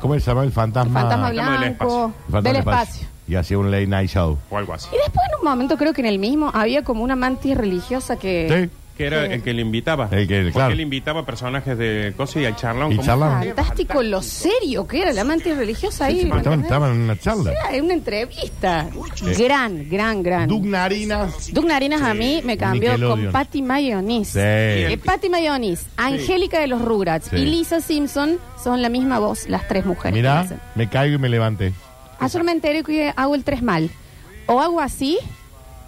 ¿Cómo 0.00 0.14
se 0.14 0.20
llama 0.20 0.44
el 0.44 0.52
fantasma? 0.52 1.00
fantasma 1.00 1.26
del 1.30 1.36
blanco 1.40 1.64
El 1.64 2.32
fantasma 2.32 2.40
del 2.42 2.42
del 2.44 2.56
espacio. 2.56 3.06
Y 3.28 3.34
hacía 3.34 3.58
un 3.58 3.70
late 3.70 3.86
night 3.86 4.10
show. 4.10 4.38
O 4.50 4.58
algo 4.58 4.74
así. 4.74 4.88
Y 4.92 4.96
después 4.98 5.26
en 5.32 5.38
un 5.40 5.44
momento 5.50 5.76
creo 5.76 5.92
que 5.92 6.00
en 6.02 6.06
el 6.06 6.18
mismo 6.18 6.50
había 6.54 6.84
como 6.84 7.02
una 7.02 7.16
mantis 7.16 7.56
religiosa 7.56 8.16
que... 8.16 8.68
Sí. 8.70 8.78
Que 8.96 9.06
era 9.06 9.26
Sí. 9.26 9.32
el 9.34 9.42
que 9.42 9.52
le 9.52 9.60
invitaba. 9.60 10.08
El 10.10 10.26
que- 10.26 10.38
Porque 10.38 10.52
claro. 10.52 10.72
él 10.72 10.80
invitaba 10.80 11.26
personajes 11.26 11.76
de 11.76 12.14
cosas 12.16 12.36
y 12.42 12.44
al 12.46 12.56
charlón. 12.56 12.92
Y 12.92 12.96
como- 12.96 13.06
charlaban. 13.06 13.44
Fantástico 13.44 14.02
lo 14.02 14.22
serio 14.22 14.86
que 14.86 15.02
era 15.02 15.12
la 15.12 15.22
mantis 15.22 15.54
religiosa 15.56 16.06
ahí. 16.06 16.14
¿me 16.14 16.20
Estaban, 16.22 16.38
entendés? 16.38 16.64
estaban 16.64 16.90
en 16.94 17.00
una 17.02 17.18
charla. 17.18 17.52
Era 17.70 17.82
una 17.84 17.92
entrevista. 17.94 18.88
Gran, 19.38 19.88
gran, 19.90 20.22
gran. 20.22 20.48
Doug 20.48 20.64
Narinas. 20.64 21.52
Doug 21.52 21.66
Narinas 21.66 22.00
a 22.00 22.14
mí 22.14 22.40
me 22.44 22.56
cambió 22.56 22.90
Nickelodeon. 22.92 23.24
con 23.24 23.32
Patty 23.32 23.62
Mayonis. 23.62 24.28
Sí. 24.28 24.38
Eh, 24.40 24.98
Patty 25.04 25.28
Mayonis, 25.28 25.86
Angélica 25.96 26.58
de 26.60 26.66
los 26.66 26.80
Rugrats 26.80 27.28
Sí. 27.28 27.36
y 27.36 27.44
Lisa 27.46 27.80
Simpson 27.80 28.38
son 28.62 28.80
la 28.80 28.88
misma 28.88 29.18
voz, 29.18 29.48
las 29.48 29.68
tres 29.68 29.84
mujeres. 29.84 30.14
que 30.14 30.20
Mirá, 30.20 30.40
hacen. 30.40 30.60
me 30.74 30.88
caigo 30.88 31.16
y 31.16 31.18
me 31.18 31.28
levanté. 31.28 31.72
Ayer 32.18 32.42
me 32.44 32.52
enteré 32.52 32.82
que 32.82 33.12
hago 33.14 33.34
el 33.34 33.44
tres 33.44 33.62
mal. 33.62 33.90
O 34.46 34.60
hago 34.60 34.80
así, 34.80 35.18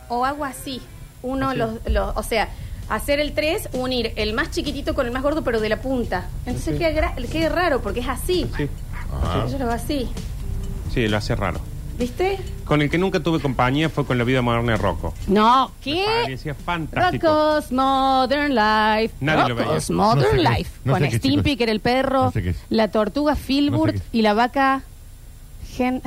o 0.08 0.24
hago 0.26 0.44
así. 0.44 0.82
Uno, 1.22 1.54
los, 1.54 1.70
los, 1.86 2.16
o 2.16 2.22
sea, 2.22 2.48
hacer 2.88 3.20
el 3.20 3.32
tres, 3.32 3.68
unir 3.72 4.12
el 4.16 4.32
más 4.34 4.50
chiquitito 4.50 4.94
con 4.94 5.06
el 5.06 5.12
más 5.12 5.22
gordo, 5.22 5.42
pero 5.42 5.60
de 5.60 5.68
la 5.68 5.80
punta. 5.80 6.28
Entonces 6.46 6.78
queda, 6.78 6.90
gra- 7.14 7.28
queda 7.28 7.48
raro 7.48 7.80
porque 7.82 8.00
es 8.00 8.08
así. 8.08 8.46
Sí, 8.56 8.68
Yo 9.50 9.58
lo 9.58 9.64
hago 9.64 9.72
así. 9.74 10.08
sí, 10.92 11.06
lo 11.08 11.16
hace 11.16 11.34
raro. 11.36 11.60
¿Viste? 11.98 12.38
Con 12.64 12.80
el 12.80 12.88
que 12.90 12.96
nunca 12.96 13.18
tuve 13.20 13.40
compañía 13.40 13.88
fue 13.90 14.06
con 14.06 14.18
la 14.18 14.22
vida 14.24 14.40
moderna 14.40 14.72
de 14.72 14.78
Rocco. 14.78 15.14
No, 15.26 15.68
Me 15.68 15.74
¿qué? 15.82 16.04
parecía 16.22 16.54
fantástico. 16.54 17.26
Rocco's 17.26 17.72
Modern 17.72 18.54
Life. 18.54 19.14
Nadie 19.20 19.48
lo 19.48 19.54
veía. 19.56 19.66
Rocco's 19.68 19.90
No 19.90 19.96
Modern 19.96 20.42
Life. 20.44 20.70
no 20.84 20.92
con 20.92 21.10
Stimpy, 21.10 21.42
chicos. 21.42 21.56
que 21.56 21.62
era 21.64 21.72
el 21.72 21.80
perro. 21.80 22.24
No 22.26 22.30
sé 22.30 22.42
qué 22.44 22.50
es. 22.50 22.56
La 22.68 22.88
tortuga 22.88 23.34
Filbert 23.34 23.94
No 23.96 23.98
sé 24.00 24.04
qué 24.12 24.18
y 24.18 24.22
la 24.22 24.34
vaca 24.34 24.82
Gen... 25.74 26.00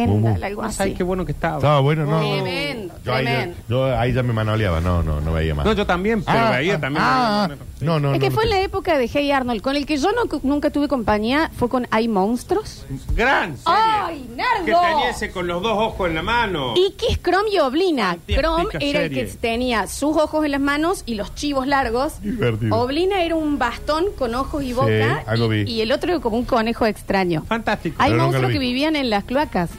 Algo 0.00 0.62
No 0.62 0.68
así. 0.68 0.76
sabes 0.78 0.94
qué 0.96 1.02
bueno 1.02 1.24
que 1.24 1.32
estaba. 1.32 1.56
Estaba 1.56 1.80
bueno, 1.80 2.06
¿no? 2.06 2.18
Tremendo, 2.20 2.94
yo 3.04 3.14
ahí, 3.14 3.24
tremendo. 3.24 3.56
yo 3.68 3.98
ahí 3.98 4.12
ya 4.12 4.22
me 4.22 4.32
manoleaba, 4.32 4.80
no, 4.80 5.02
no, 5.02 5.20
no 5.20 5.32
veía 5.32 5.54
más. 5.54 5.64
No, 5.66 5.72
yo 5.72 5.86
también, 5.86 6.22
pero 6.22 6.38
Ah, 6.38 6.50
veía 6.50 6.74
ah, 6.76 6.80
también. 6.80 7.04
ah, 7.04 7.48
no, 7.80 8.00
no, 8.00 8.14
es 8.14 8.20
que 8.20 8.28
no, 8.30 8.34
fue 8.34 8.44
no. 8.44 8.50
en 8.52 8.56
la 8.58 8.62
época 8.64 8.96
de 8.98 9.08
Hey 9.12 9.30
Arnold. 9.32 9.60
Con 9.62 9.76
el 9.76 9.86
que 9.86 9.96
yo 9.96 10.08
no- 10.12 10.40
nunca 10.42 10.70
tuve 10.70 10.88
compañía 10.88 11.50
fue 11.56 11.68
con 11.68 11.86
Hay 11.90 12.08
Monstruos. 12.08 12.84
Gran 13.14 13.56
serie. 13.56 13.62
¡Ay, 13.66 14.30
Nardo! 14.36 14.64
Que 14.64 14.72
tenía 14.88 15.10
ese 15.10 15.30
con 15.30 15.46
los 15.46 15.62
dos 15.62 15.76
ojos 15.78 16.08
en 16.08 16.14
la 16.14 16.22
mano. 16.22 16.74
Y 16.76 16.92
Kiss 16.92 17.20
Chrome 17.22 17.50
y 17.52 17.58
Oblina. 17.58 18.08
Fantástica 18.12 18.40
Chrome 18.40 18.64
era 18.80 19.02
el 19.02 19.10
que 19.10 19.26
serie. 19.26 19.34
tenía 19.40 19.86
sus 19.86 20.16
ojos 20.16 20.44
en 20.44 20.52
las 20.52 20.60
manos 20.60 21.02
y 21.06 21.14
los 21.14 21.34
chivos 21.34 21.66
largos. 21.66 22.20
Divertido. 22.22 22.74
Oblina 22.76 23.22
era 23.22 23.34
un 23.34 23.58
bastón 23.58 24.06
con 24.18 24.34
ojos 24.34 24.62
y 24.62 24.72
boca. 24.72 25.24
algo 25.26 25.52
y, 25.52 25.64
vi. 25.64 25.72
y 25.72 25.80
el 25.80 25.92
otro 25.92 26.12
era 26.12 26.20
como 26.20 26.36
un 26.36 26.44
conejo 26.44 26.86
extraño. 26.86 27.44
Fantástico. 27.48 27.96
Hay 27.98 28.10
Pero 28.12 28.22
nunca 28.22 28.38
monstruos 28.38 28.52
que 28.52 28.58
vi. 28.58 28.66
vivían 28.68 28.96
en 28.96 29.10
las 29.10 29.24
cloacas. 29.24 29.70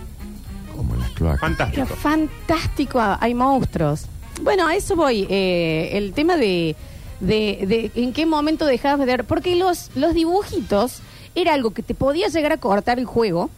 Fantástico. 1.39 1.85
fantástico. 1.87 2.99
Hay 3.19 3.33
monstruos. 3.33 4.05
Bueno, 4.41 4.67
a 4.67 4.75
eso 4.75 4.95
voy. 4.95 5.27
eh, 5.29 5.89
el 5.93 6.13
tema 6.13 6.35
de, 6.37 6.75
de, 7.19 7.91
de 7.93 8.01
en 8.01 8.13
qué 8.13 8.25
momento 8.25 8.65
dejabas 8.65 8.99
de 8.99 9.05
ver. 9.05 9.23
Porque 9.25 9.55
los, 9.55 9.89
los 9.95 10.13
dibujitos 10.13 11.01
era 11.35 11.53
algo 11.53 11.71
que 11.71 11.83
te 11.83 11.93
podía 11.95 12.27
llegar 12.27 12.51
a 12.51 12.57
cortar 12.57 12.99
el 12.99 13.05
juego. 13.05 13.49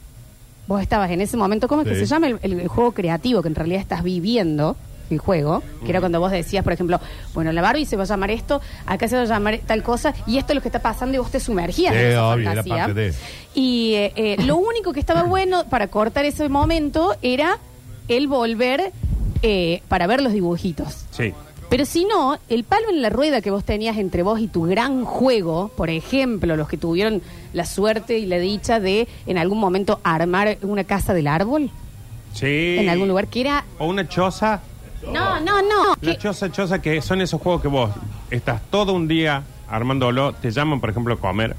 Vos 0.67 0.81
estabas 0.81 1.11
en 1.11 1.21
ese 1.21 1.37
momento, 1.37 1.67
¿cómo 1.67 1.83
es 1.83 1.87
que 1.87 1.95
se 1.95 2.05
llama 2.05 2.27
el, 2.27 2.39
el- 2.41 2.59
el 2.61 2.67
juego 2.67 2.91
creativo? 2.91 3.41
Que 3.43 3.49
en 3.49 3.55
realidad 3.55 3.79
estás 3.81 4.03
viviendo 4.03 4.75
el 5.09 5.17
juego. 5.19 5.61
Que 5.83 5.89
era 5.91 5.99
cuando 5.99 6.19
vos 6.19 6.31
decías, 6.31 6.63
por 6.63 6.73
ejemplo, 6.73 6.99
bueno, 7.33 7.51
la 7.51 7.61
Barbie 7.61 7.85
se 7.85 7.95
va 7.95 8.03
a 8.03 8.05
llamar 8.07 8.31
esto, 8.31 8.61
acá 8.85 9.07
se 9.07 9.15
va 9.15 9.21
a 9.23 9.25
llamar 9.25 9.59
tal 9.65 9.83
cosa, 9.83 10.13
y 10.27 10.37
esto 10.37 10.53
es 10.53 10.55
lo 10.55 10.61
que 10.61 10.67
está 10.69 10.79
pasando 10.79 11.15
y 11.15 11.19
vos 11.19 11.31
te 11.31 11.39
sumergías 11.39 11.93
Sí, 11.93 11.99
en 11.99 12.05
esa 12.07 12.27
obvio, 12.29 12.41
era 12.51 12.63
fantasía. 12.63 12.85
parte 12.85 12.93
de- 13.01 13.13
Y 13.53 13.93
eh, 13.95 14.13
eh, 14.15 14.37
lo 14.45 14.57
único 14.57 14.93
que 14.93 14.99
estaba 14.99 15.23
bueno 15.23 15.65
para 15.69 15.87
cortar 15.87 16.25
ese 16.25 16.49
momento 16.49 17.15
era 17.21 17.59
el 18.07 18.27
volver 18.27 18.91
eh, 19.41 19.81
para 19.87 20.07
ver 20.07 20.21
los 20.21 20.33
dibujitos. 20.33 21.05
Sí. 21.11 21.33
Pero 21.69 21.85
si 21.85 22.05
no, 22.05 22.37
el 22.47 22.63
palo 22.63 22.89
en 22.89 23.01
la 23.01 23.09
rueda 23.09 23.41
que 23.41 23.49
vos 23.49 23.63
tenías 23.63 23.97
entre 23.97 24.21
vos 24.21 24.39
y 24.39 24.47
tu 24.47 24.63
gran 24.67 25.03
juego, 25.03 25.71
por 25.75 25.89
ejemplo, 25.89 26.55
los 26.55 26.67
que 26.69 26.77
tuvieron 26.77 27.21
la 27.53 27.65
suerte 27.65 28.19
y 28.19 28.27
la 28.27 28.37
dicha 28.37 28.79
de 28.79 29.07
en 29.25 29.37
algún 29.39 29.59
momento 29.59 29.99
armar 30.03 30.57
una 30.61 30.83
casa 30.83 31.13
del 31.15 31.25
árbol 31.27 31.71
Sí. 32.33 32.75
en 32.79 32.89
algún 32.89 33.07
lugar 33.07 33.27
que 33.27 33.41
era... 33.41 33.65
O 33.79 33.87
una 33.87 34.07
choza. 34.07 34.61
No, 35.11 35.39
no, 35.39 35.61
no. 35.61 35.95
La 36.01 36.17
choza, 36.17 36.51
choza, 36.51 36.81
que 36.81 37.01
son 37.01 37.21
esos 37.21 37.41
juegos 37.41 37.61
que 37.61 37.67
vos 37.67 37.91
estás 38.29 38.61
todo 38.69 38.93
un 38.93 39.07
día 39.07 39.43
armándolo, 39.69 40.33
te 40.33 40.51
llaman, 40.51 40.79
por 40.79 40.89
ejemplo, 40.89 41.15
a 41.15 41.17
comer, 41.17 41.55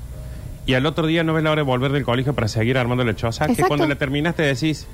y 0.65 0.75
al 0.75 0.87
otro 0.87 1.07
día 1.07 1.23
no 1.25 1.33
ves 1.35 1.45
la 1.45 1.53
hora 1.53 1.61
de 1.63 1.67
volver 1.67 1.93
del 1.93 2.05
colegio 2.05 2.35
para 2.35 2.49
seguir 2.49 2.77
armando 2.79 3.05
la 3.05 3.15
choza, 3.15 3.47
que 3.47 3.53
Exacto. 3.53 3.69
cuando 3.69 3.87
la 3.87 3.97
terminaste 3.97 4.43
decís, 4.43 4.87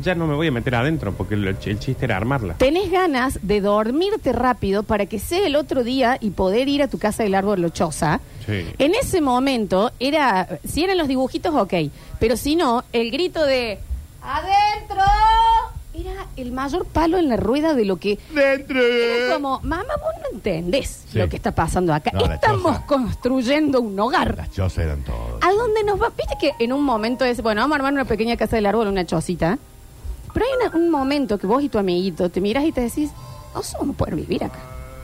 ya 0.00 0.14
no 0.14 0.26
me 0.26 0.34
voy 0.34 0.46
a 0.48 0.52
meter 0.52 0.74
adentro, 0.74 1.12
porque 1.12 1.34
el, 1.34 1.46
el 1.46 1.58
chiste 1.58 2.04
era 2.04 2.16
armarla. 2.16 2.54
Tenés 2.54 2.90
ganas 2.90 3.38
de 3.42 3.60
dormirte 3.60 4.32
rápido 4.32 4.82
para 4.82 5.06
que 5.06 5.18
sea 5.18 5.46
el 5.46 5.56
otro 5.56 5.84
día 5.84 6.16
y 6.20 6.30
poder 6.30 6.68
ir 6.68 6.82
a 6.82 6.88
tu 6.88 6.98
casa 6.98 7.22
del 7.22 7.34
árbol 7.34 7.60
lochosa. 7.60 8.20
Sí. 8.46 8.66
En 8.78 8.94
ese 8.94 9.20
momento 9.20 9.92
era, 10.00 10.48
si 10.64 10.84
eran 10.84 10.96
los 10.96 11.06
dibujitos, 11.06 11.54
ok, 11.54 11.74
pero 12.18 12.36
si 12.36 12.56
no, 12.56 12.82
el 12.92 13.10
grito 13.10 13.44
de 13.44 13.78
¡Adentro! 14.22 15.02
Era 16.00 16.26
el 16.36 16.52
mayor 16.52 16.86
palo 16.86 17.18
en 17.18 17.28
la 17.28 17.36
rueda 17.36 17.74
de 17.74 17.84
lo 17.84 17.96
que... 17.98 18.18
¡Dentro! 18.34 18.80
Era 18.80 19.34
como, 19.34 19.60
mamá, 19.60 19.84
vos 20.02 20.14
no 20.22 20.36
entendés 20.36 21.04
Sí. 21.10 21.18
lo 21.18 21.28
que 21.28 21.36
está 21.36 21.52
pasando 21.52 21.92
acá. 21.92 22.10
No, 22.14 22.26
la 22.26 22.36
Estamos 22.36 22.72
choza. 22.74 22.86
construyendo 22.86 23.80
un 23.80 23.98
hogar. 23.98 24.36
Las 24.36 24.50
chozas 24.50 24.84
eran 24.84 25.02
todas. 25.02 25.42
¿A 25.42 25.52
dónde 25.52 25.82
nos 25.84 26.00
va? 26.00 26.08
Viste 26.16 26.34
que 26.40 26.52
en 26.64 26.72
un 26.72 26.82
momento 26.84 27.24
es, 27.24 27.42
bueno, 27.42 27.60
vamos 27.60 27.74
a 27.74 27.76
armar 27.76 27.92
una 27.92 28.04
pequeña 28.04 28.36
casa 28.36 28.56
del 28.56 28.66
árbol, 28.66 28.86
una 28.88 29.04
chocita. 29.04 29.58
Pero 30.32 30.46
hay 30.46 30.66
una- 30.68 30.76
un 30.76 30.90
momento 30.90 31.38
que 31.38 31.46
vos 31.46 31.62
y 31.62 31.68
tu 31.68 31.78
amiguito 31.78 32.30
te 32.30 32.40
miras 32.40 32.64
y 32.64 32.72
te 32.72 32.80
decís, 32.82 33.10
nosotros 33.52 33.80
vamos 33.80 33.94
a 33.96 33.98
poder 33.98 34.14
vivir 34.14 34.44
acá. 34.44 34.58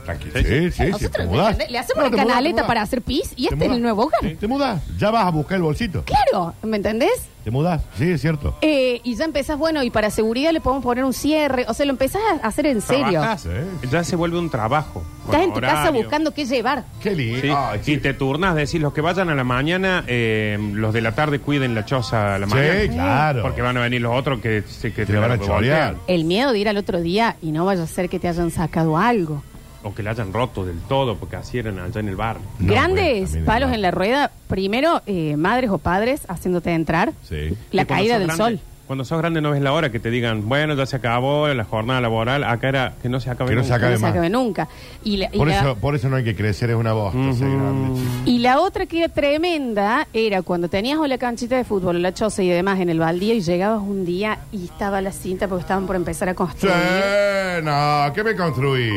Tranquilo. 0.07 0.31
Sí, 0.35 0.43
Sí, 0.43 0.71
sí, 0.71 0.71
sí. 0.71 0.83
Nosotros, 0.85 1.11
te 1.11 1.19
¿me 1.19 1.25
mudás. 1.27 1.45
entendés? 1.51 1.71
Le 1.71 1.79
hacemos 1.79 1.97
No, 2.03 2.07
una 2.07 2.09
te 2.09 2.15
mudás, 2.15 2.25
te 2.27 2.31
canaleta 2.33 2.53
mudás. 2.55 2.67
para 2.67 2.81
hacer 2.81 3.01
pis 3.01 3.33
y 3.35 3.47
Te 3.47 3.53
este 3.53 3.55
es 3.55 3.57
mudás. 3.59 3.75
el 3.75 3.81
nuevo 3.83 4.03
hogar. 4.03 4.21
Te 4.39 4.47
mudás. 4.47 4.81
Ya 4.97 5.11
vas 5.11 5.25
a 5.25 5.29
buscar 5.31 5.55
el 5.57 5.63
bolsito. 5.63 6.03
Claro, 6.03 6.53
¿me 6.63 6.77
entendés? 6.77 7.11
Te 7.43 7.51
mudás. 7.51 7.81
Sí, 7.97 8.11
es 8.11 8.19
cierto. 8.21 8.57
Eh, 8.61 8.99
y 9.05 9.15
ya 9.15 9.23
empezás, 9.23 9.57
bueno, 9.57 9.81
y 9.81 9.89
para 9.89 10.09
seguridad 10.09 10.51
le 10.51 10.59
podemos 10.59 10.83
poner 10.83 11.05
un 11.05 11.13
cierre. 11.13 11.65
O 11.69 11.73
sea, 11.73 11.85
lo 11.85 11.91
empezás 11.93 12.21
a 12.43 12.45
hacer 12.47 12.65
en 12.65 12.81
serio. 12.81 13.07
Trabajás, 13.21 13.41
Sí. 13.43 13.87
Ya 13.89 14.03
se 14.03 14.15
vuelve 14.17 14.37
un 14.37 14.49
trabajo. 14.49 15.01
Estás 15.25 15.41
en 15.43 15.53
tu 15.53 15.59
casa 15.61 15.91
buscando 15.91 16.33
qué 16.33 16.45
llevar. 16.45 16.83
Qué 17.01 17.15
lindo. 17.15 17.41
Sí, 17.41 17.49
Ay, 17.55 17.79
sí. 17.83 17.93
Y 17.93 17.97
te 17.99 18.13
turnas, 18.13 18.55
decís, 18.55 18.81
los 18.81 18.93
que 18.93 18.99
vayan 19.01 19.29
a 19.29 19.35
la 19.35 19.43
mañana, 19.45 20.03
eh, 20.07 20.57
los 20.73 20.93
de 20.93 21.01
la 21.01 21.13
tarde 21.13 21.39
cuiden 21.39 21.73
la 21.75 21.85
choza 21.85 22.35
a 22.35 22.39
la 22.39 22.47
Sí, 22.47 22.53
mañana. 22.53 22.87
claro. 22.93 23.41
Porque 23.43 23.61
van 23.61 23.77
a 23.77 23.81
venir 23.81 24.01
los 24.01 24.13
otros 24.17 24.39
que, 24.41 24.63
se- 24.63 24.91
que 24.93 25.05
Te 25.05 25.15
van 25.17 25.31
a 25.31 25.39
chorear. 25.39 25.95
El 26.07 26.25
miedo 26.25 26.51
de 26.51 26.59
ir 26.59 26.67
al 26.69 26.77
otro 26.77 26.99
día 27.01 27.35
y 27.41 27.51
no 27.51 27.65
vaya 27.65 27.83
a 27.83 27.87
ser 27.87 28.09
que 28.09 28.19
te 28.19 28.27
hayan 28.27 28.51
sacado 28.51 28.97
algo. 28.97 29.41
O 29.83 29.93
que 29.93 30.03
la 30.03 30.11
hayan 30.11 30.33
roto 30.33 30.65
del 30.65 30.79
todo, 30.81 31.15
porque 31.17 31.35
así 31.35 31.59
eran 31.59 31.79
allá 31.79 31.99
en 31.99 32.09
el 32.09 32.15
bar. 32.15 32.37
No, 32.59 32.73
Grandes 32.73 33.31
bueno, 33.31 33.45
palos 33.45 33.71
en 33.73 33.81
la 33.81 33.91
rueda. 33.91 34.31
Primero, 34.47 35.01
eh, 35.05 35.35
madres 35.37 35.69
o 35.69 35.77
padres 35.77 36.21
haciéndote 36.27 36.73
entrar. 36.73 37.13
Sí. 37.23 37.55
La 37.71 37.85
caída 37.85 38.17
del 38.19 38.27
grande- 38.27 38.43
sol. 38.43 38.59
Cuando 38.87 39.03
sos 39.03 39.17
grande 39.17 39.41
no 39.41 39.51
ves 39.51 39.61
la 39.61 39.73
hora 39.73 39.91
que 39.91 39.99
te 39.99 40.09
digan, 40.09 40.47
bueno, 40.47 40.73
ya 40.73 40.85
se 40.85 40.95
acabó 40.95 41.49
la 41.49 41.65
jornada 41.65 41.99
laboral. 41.99 42.45
Acá 42.45 42.69
era 42.69 42.93
que 43.01 43.09
no 43.09 43.19
se 43.19 43.29
acabe 43.29 43.49
Que 43.49 43.57
no 43.57 43.63
se 43.63 43.67
nunca. 43.71 43.75
acabe 43.75 43.93
no 43.93 43.99
se 43.99 44.05
acabe 44.07 44.29
nunca. 44.29 44.67
Y 45.03 45.17
la, 45.17 45.25
y 45.33 45.37
Por 45.37 45.47
la- 45.49 45.59
eso, 45.59 45.75
por 45.75 45.93
eso 45.95 46.07
no 46.07 46.15
hay 46.15 46.23
que 46.23 46.37
crecer, 46.37 46.69
es 46.69 46.75
una 46.77 46.93
bosta. 46.93 47.33
ser 47.33 47.49
grande, 47.49 47.99
chico. 47.99 48.09
y 48.25 48.39
la 48.39 48.61
otra 48.61 48.85
que 48.85 48.99
era 49.03 49.13
tremenda 49.13 50.07
era 50.13 50.41
cuando 50.41 50.69
tenías 50.69 50.99
o 50.99 51.05
la 51.05 51.17
canchita 51.17 51.57
de 51.57 51.65
fútbol, 51.65 51.97
o 51.97 51.99
la 51.99 52.13
choza 52.13 52.41
y 52.43 52.47
demás 52.47 52.79
en 52.79 52.89
el 52.89 52.99
baldío 52.99 53.33
y 53.33 53.41
llegabas 53.41 53.81
un 53.81 54.05
día 54.05 54.39
y 54.53 54.63
estaba 54.63 55.01
la 55.01 55.11
cinta 55.11 55.49
porque 55.49 55.63
estaban 55.63 55.85
por 55.85 55.97
empezar 55.97 56.29
a 56.29 56.31
Sí, 56.31 56.37
construir. 56.37 57.63
no, 57.63 58.13
¿qué 58.15 58.23
me 58.23 58.35
construí? 58.37 58.89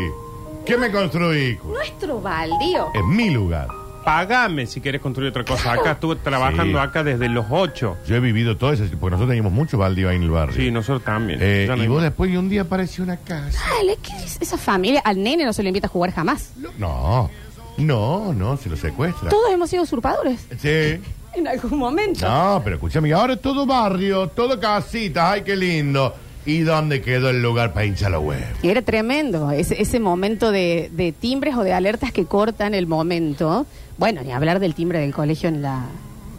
¿Qué 0.64 0.76
me 0.76 0.90
construí? 0.90 1.58
Nuestro 1.64 2.20
baldío. 2.20 2.88
Es 2.94 3.04
mi 3.04 3.30
lugar. 3.30 3.68
Pagame 4.04 4.66
si 4.66 4.80
quieres 4.80 5.00
construir 5.00 5.30
otra 5.30 5.44
cosa. 5.44 5.72
Acá 5.74 5.92
estuve 5.92 6.16
trabajando 6.16 6.78
Sí. 6.78 6.84
acá 6.84 7.04
desde 7.04 7.28
los 7.28 7.46
ocho. 7.50 7.96
Yo 8.06 8.16
he 8.16 8.20
vivido 8.20 8.56
todo 8.56 8.72
eso, 8.72 8.84
porque 8.98 9.10
nosotros 9.12 9.28
teníamos 9.28 9.52
mucho 9.52 9.76
baldío 9.78 10.08
ahí 10.08 10.16
en 10.16 10.22
el 10.22 10.30
barrio. 10.30 10.56
Sí, 10.56 10.70
nosotros 10.70 11.04
también. 11.04 11.38
Eh, 11.42 11.66
Ya 11.68 11.74
no 11.76 11.78
y 11.78 11.82
hay 11.82 11.88
vos 11.88 11.96
más. 11.96 12.04
después 12.04 12.30
y 12.30 12.36
un 12.36 12.48
día 12.48 12.62
apareció 12.62 13.04
una 13.04 13.16
casa. 13.18 13.58
Dale, 13.76 13.98
¿qué 14.02 14.12
es 14.24 14.38
esa 14.40 14.56
familia? 14.56 15.00
Al 15.04 15.22
nene 15.22 15.44
no 15.44 15.52
se 15.52 15.62
le 15.62 15.68
invita 15.68 15.86
a 15.86 15.90
jugar 15.90 16.12
jamás. 16.12 16.52
No, 16.78 17.30
no, 17.76 18.32
no, 18.32 18.56
se 18.56 18.68
lo 18.70 18.76
secuestra. 18.76 19.28
Todos 19.28 19.50
hemos 19.52 19.68
sido 19.68 19.82
usurpadores 19.82 20.46
Sí. 20.58 20.98
en 21.34 21.46
algún 21.48 21.78
momento. 21.78 22.26
No, 22.26 22.60
pero 22.64 22.76
escúchame, 22.76 23.12
ahora 23.12 23.34
es 23.34 23.40
todo 23.42 23.66
barrio, 23.66 24.28
todo 24.28 24.58
casitas, 24.58 25.24
ay, 25.32 25.42
qué 25.42 25.56
lindo. 25.56 26.14
¿Y 26.46 26.60
dónde 26.60 27.02
quedó 27.02 27.30
el 27.30 27.42
lugar 27.42 27.72
para 27.72 27.86
hinchar 27.86 28.10
los 28.12 28.22
huevos? 28.22 28.46
Y 28.62 28.68
Era 28.68 28.82
tremendo 28.82 29.50
ese, 29.50 29.80
ese 29.80 30.00
momento 30.00 30.50
de, 30.50 30.90
de 30.92 31.12
timbres 31.12 31.54
o 31.56 31.62
de 31.62 31.72
alertas 31.72 32.12
que 32.12 32.24
cortan 32.24 32.74
el 32.74 32.86
momento. 32.86 33.66
Bueno, 33.98 34.22
ni 34.22 34.32
hablar 34.32 34.60
del 34.60 34.74
timbre 34.74 34.98
del 35.00 35.12
colegio 35.12 35.48
en 35.48 35.62
la 35.62 35.84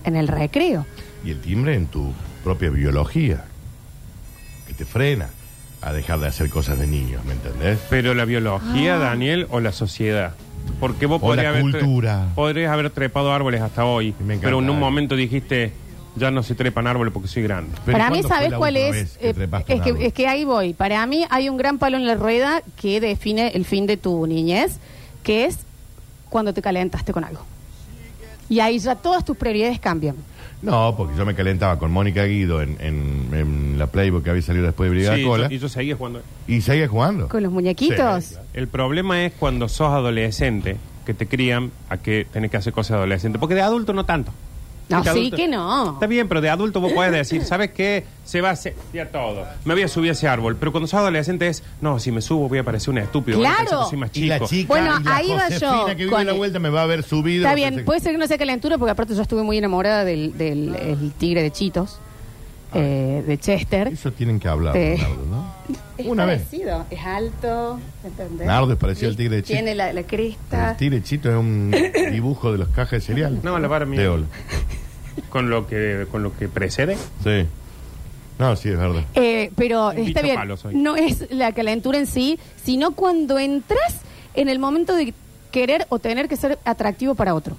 en 0.03 0.15
el 0.15 0.27
recreo. 0.27 0.85
Y 1.23 1.31
el 1.31 1.39
timbre 1.41 1.75
en 1.75 1.87
tu 1.87 2.11
propia 2.43 2.69
biología, 2.69 3.45
que 4.67 4.73
te 4.73 4.85
frena 4.85 5.29
a 5.81 5.93
dejar 5.93 6.19
de 6.19 6.27
hacer 6.27 6.49
cosas 6.49 6.79
de 6.79 6.87
niños, 6.87 7.23
¿me 7.25 7.33
entendés? 7.33 7.79
Pero 7.89 8.13
la 8.13 8.25
biología, 8.25 8.97
Daniel, 8.97 9.47
o 9.49 9.59
la 9.59 9.71
sociedad. 9.71 10.33
Porque 10.79 11.07
vos 11.07 11.17
O 11.17 11.25
podrías 11.25 11.53
la 11.53 11.59
haber 11.59 12.33
podrías 12.35 12.71
haber 12.71 12.91
trepado 12.91 13.33
árboles 13.33 13.61
hasta 13.61 13.85
hoy. 13.85 14.13
Pero 14.41 14.59
en 14.59 14.69
un 14.69 14.79
momento 14.79 15.15
dijiste, 15.15 15.73
ya 16.15 16.29
no 16.31 16.43
se 16.43 16.55
trepan 16.55 16.87
árboles 16.87 17.13
porque 17.13 17.27
soy 17.29 17.43
grande. 17.43 17.71
Pero 17.85 17.97
Para 17.97 18.09
mí, 18.09 18.21
¿cuándo 18.21 18.27
fue 18.27 18.37
¿sabes 18.37 18.51
la 18.51 18.57
cuál 18.57 18.73
última 18.75 18.87
es? 18.89 18.93
vez 18.95 19.17
que 19.17 19.29
Eh, 19.29 19.33
trepaste 19.33 19.73
es, 19.73 19.79
un 19.79 19.97
que, 19.97 20.05
es 20.07 20.13
que 20.13 20.27
ahí 20.27 20.43
voy. 20.45 20.73
Para 20.73 21.05
mí 21.05 21.25
hay 21.29 21.49
un 21.49 21.57
gran 21.57 21.77
palo 21.77 21.97
en 21.97 22.05
la 22.07 22.15
rueda 22.15 22.61
que 22.79 22.99
define 22.99 23.49
el 23.49 23.65
fin 23.65 23.87
de 23.87 23.97
tu 23.97 24.25
niñez, 24.27 24.77
que 25.23 25.45
es 25.45 25.59
cuando 26.29 26.53
te 26.53 26.61
calentaste 26.61 27.13
con 27.13 27.23
algo. 27.23 27.41
Y 28.49 28.59
ahí 28.59 28.79
ya 28.79 28.95
todas 28.95 29.23
tus 29.23 29.37
prioridades 29.37 29.79
cambian. 29.79 30.15
No, 30.61 30.93
porque 30.95 31.15
yo 31.17 31.25
me 31.25 31.33
calentaba 31.33 31.79
con 31.79 31.89
Mónica 31.91 32.23
Guido 32.25 32.61
en, 32.61 32.77
en- 32.81 33.29
en 33.33 33.79
la 33.79 33.87
Playboy 33.87 34.21
que 34.21 34.29
había 34.29 34.41
salido 34.43 34.65
después 34.65 34.89
de 34.91 34.95
Brigada 34.95 35.15
Sí, 35.17 35.23
Cola 35.23 35.47
yo- 35.49 35.55
y 35.55 35.59
yo 35.59 35.69
seguía 35.69 35.95
jugando. 35.95 36.21
y 36.47 36.61
seguía 36.61 36.87
jugando. 36.87 37.29
Con 37.29 37.41
los 37.41 37.51
muñequitos. 37.51 38.23
Sí, 38.25 38.35
El 38.53 38.67
problema 38.67 39.25
es 39.25 39.33
cuando 39.33 39.67
sos 39.69 39.87
adolescente, 39.91 40.77
que 41.05 41.13
te 41.15 41.25
crían 41.27 41.71
a 41.89 41.97
que 41.97 42.27
tenés 42.31 42.51
que 42.51 42.57
hacer 42.57 42.73
cosas 42.73 42.89
de 42.91 42.97
adolescente. 42.97 43.39
Porque 43.39 43.55
de 43.55 43.61
adulto 43.61 43.91
no 43.93 44.05
tanto. 44.05 44.31
No, 44.97 45.03
sí 45.03 45.09
adulto- 45.09 45.35
que 45.35 45.47
no. 45.47 45.93
Está 45.93 46.07
bien, 46.07 46.27
pero 46.27 46.41
de 46.41 46.49
adulto 46.49 46.79
vos 46.79 46.91
podés 46.93 47.11
decir, 47.11 47.43
¿sabes 47.43 47.71
qué? 47.71 48.05
Se 48.25 48.41
va 48.41 48.49
a 48.49 48.51
hacer 48.53 48.75
ya 48.93 49.09
todo. 49.09 49.45
Me 49.65 49.73
voy 49.73 49.83
a 49.83 49.87
subir 49.87 50.09
a 50.09 50.13
ese 50.13 50.27
árbol. 50.27 50.55
Pero 50.57 50.71
cuando 50.71 50.87
sos 50.87 50.99
adolescente 50.99 51.47
es, 51.47 51.63
no, 51.81 51.99
si 51.99 52.11
me 52.11 52.21
subo 52.21 52.47
voy 52.49 52.59
a 52.59 52.63
parecer 52.63 52.89
un 52.91 52.97
estúpido. 52.99 53.39
van 53.39 53.45
a 53.47 53.49
pensar 53.57 53.67
Claro. 53.67 53.83
que 53.85 53.89
soy 53.89 53.99
más 53.99 54.09
Y 54.13 54.25
la 54.27 54.35
chico. 54.35 54.47
chica, 54.49 54.67
Bueno, 54.67 54.97
y 54.99 55.03
la 55.03 55.15
ahí 55.15 55.29
va 55.31 55.39
Josefina 55.45 55.59
yo 55.79 55.85
que 55.87 55.95
vive 55.95 56.09
con 56.11 56.21
a 56.21 56.23
la 56.23 56.31
el- 56.31 56.37
vuelta 56.37 56.59
me 56.59 56.69
va 56.69 56.83
a 56.83 56.85
ver 56.85 57.03
subido. 57.03 57.43
Está 57.43 57.55
bien, 57.55 57.83
puede 57.85 57.99
ser 57.99 58.11
que 58.11 58.17
no 58.17 58.27
sea 58.27 58.37
calentura, 58.37 58.77
porque 58.77 58.91
aparte 58.91 59.15
yo 59.15 59.21
estuve 59.21 59.43
muy 59.43 59.57
enamorada 59.57 60.03
del, 60.05 60.37
del 60.37 60.75
el 60.75 61.11
tigre 61.13 61.41
de 61.43 61.51
Chitos, 61.51 61.99
eh, 62.73 63.23
de 63.25 63.37
Chester. 63.37 63.87
Eso 63.89 64.11
tienen 64.11 64.39
que 64.39 64.47
hablar, 64.47 64.73
Sí. 64.73 65.01
Nardo, 65.01 65.25
¿no? 65.29 65.51
Es 65.97 66.07
Una 66.07 66.25
vez. 66.25 66.41
parecido, 66.43 66.85
es 66.89 66.99
alto, 67.05 67.79
¿entendés? 68.03 68.47
Nardo 68.47 68.73
es 68.73 68.79
parecido 68.79 69.09
al 69.09 69.15
tigre 69.17 69.35
de. 69.37 69.41
Tiene 69.43 69.75
la, 69.75 69.93
la 69.93 70.03
cresta. 70.03 70.71
El 70.71 70.77
tigre 70.77 71.03
chito 71.03 71.29
es 71.29 71.35
un 71.35 71.71
dibujo 72.11 72.51
de 72.51 72.57
los 72.57 72.69
cajas 72.69 72.91
de 72.91 73.01
cereal. 73.01 73.39
No, 73.43 73.59
la 73.59 73.67
vara 73.67 73.85
mía. 73.85 74.01
De 74.01 74.07
ol. 74.07 74.25
Con 75.29 75.49
lo 75.49 75.67
que, 75.67 76.07
con 76.11 76.23
lo 76.23 76.35
que 76.35 76.47
precede. 76.47 76.97
Sí. 77.23 77.45
No, 78.39 78.55
sí, 78.55 78.69
es 78.69 78.77
verdad. 78.77 79.03
Eh, 79.13 79.51
pero 79.55 79.89
Un 79.89 79.97
está 79.99 80.03
bicho 80.05 80.21
bien, 80.23 80.35
palo 80.35 80.57
soy. 80.57 80.73
no 80.73 80.95
es 80.95 81.29
la 81.31 81.51
calentura 81.51 81.99
en 81.99 82.07
sí, 82.07 82.39
sino 82.63 82.91
cuando 82.91 83.37
entras 83.37 83.99
en 84.33 84.49
el 84.49 84.57
momento 84.57 84.95
de 84.95 85.13
querer 85.51 85.85
o 85.89 85.99
tener 85.99 86.27
que 86.27 86.37
ser 86.37 86.57
atractivo 86.65 87.13
para 87.13 87.35
otro. 87.35 87.55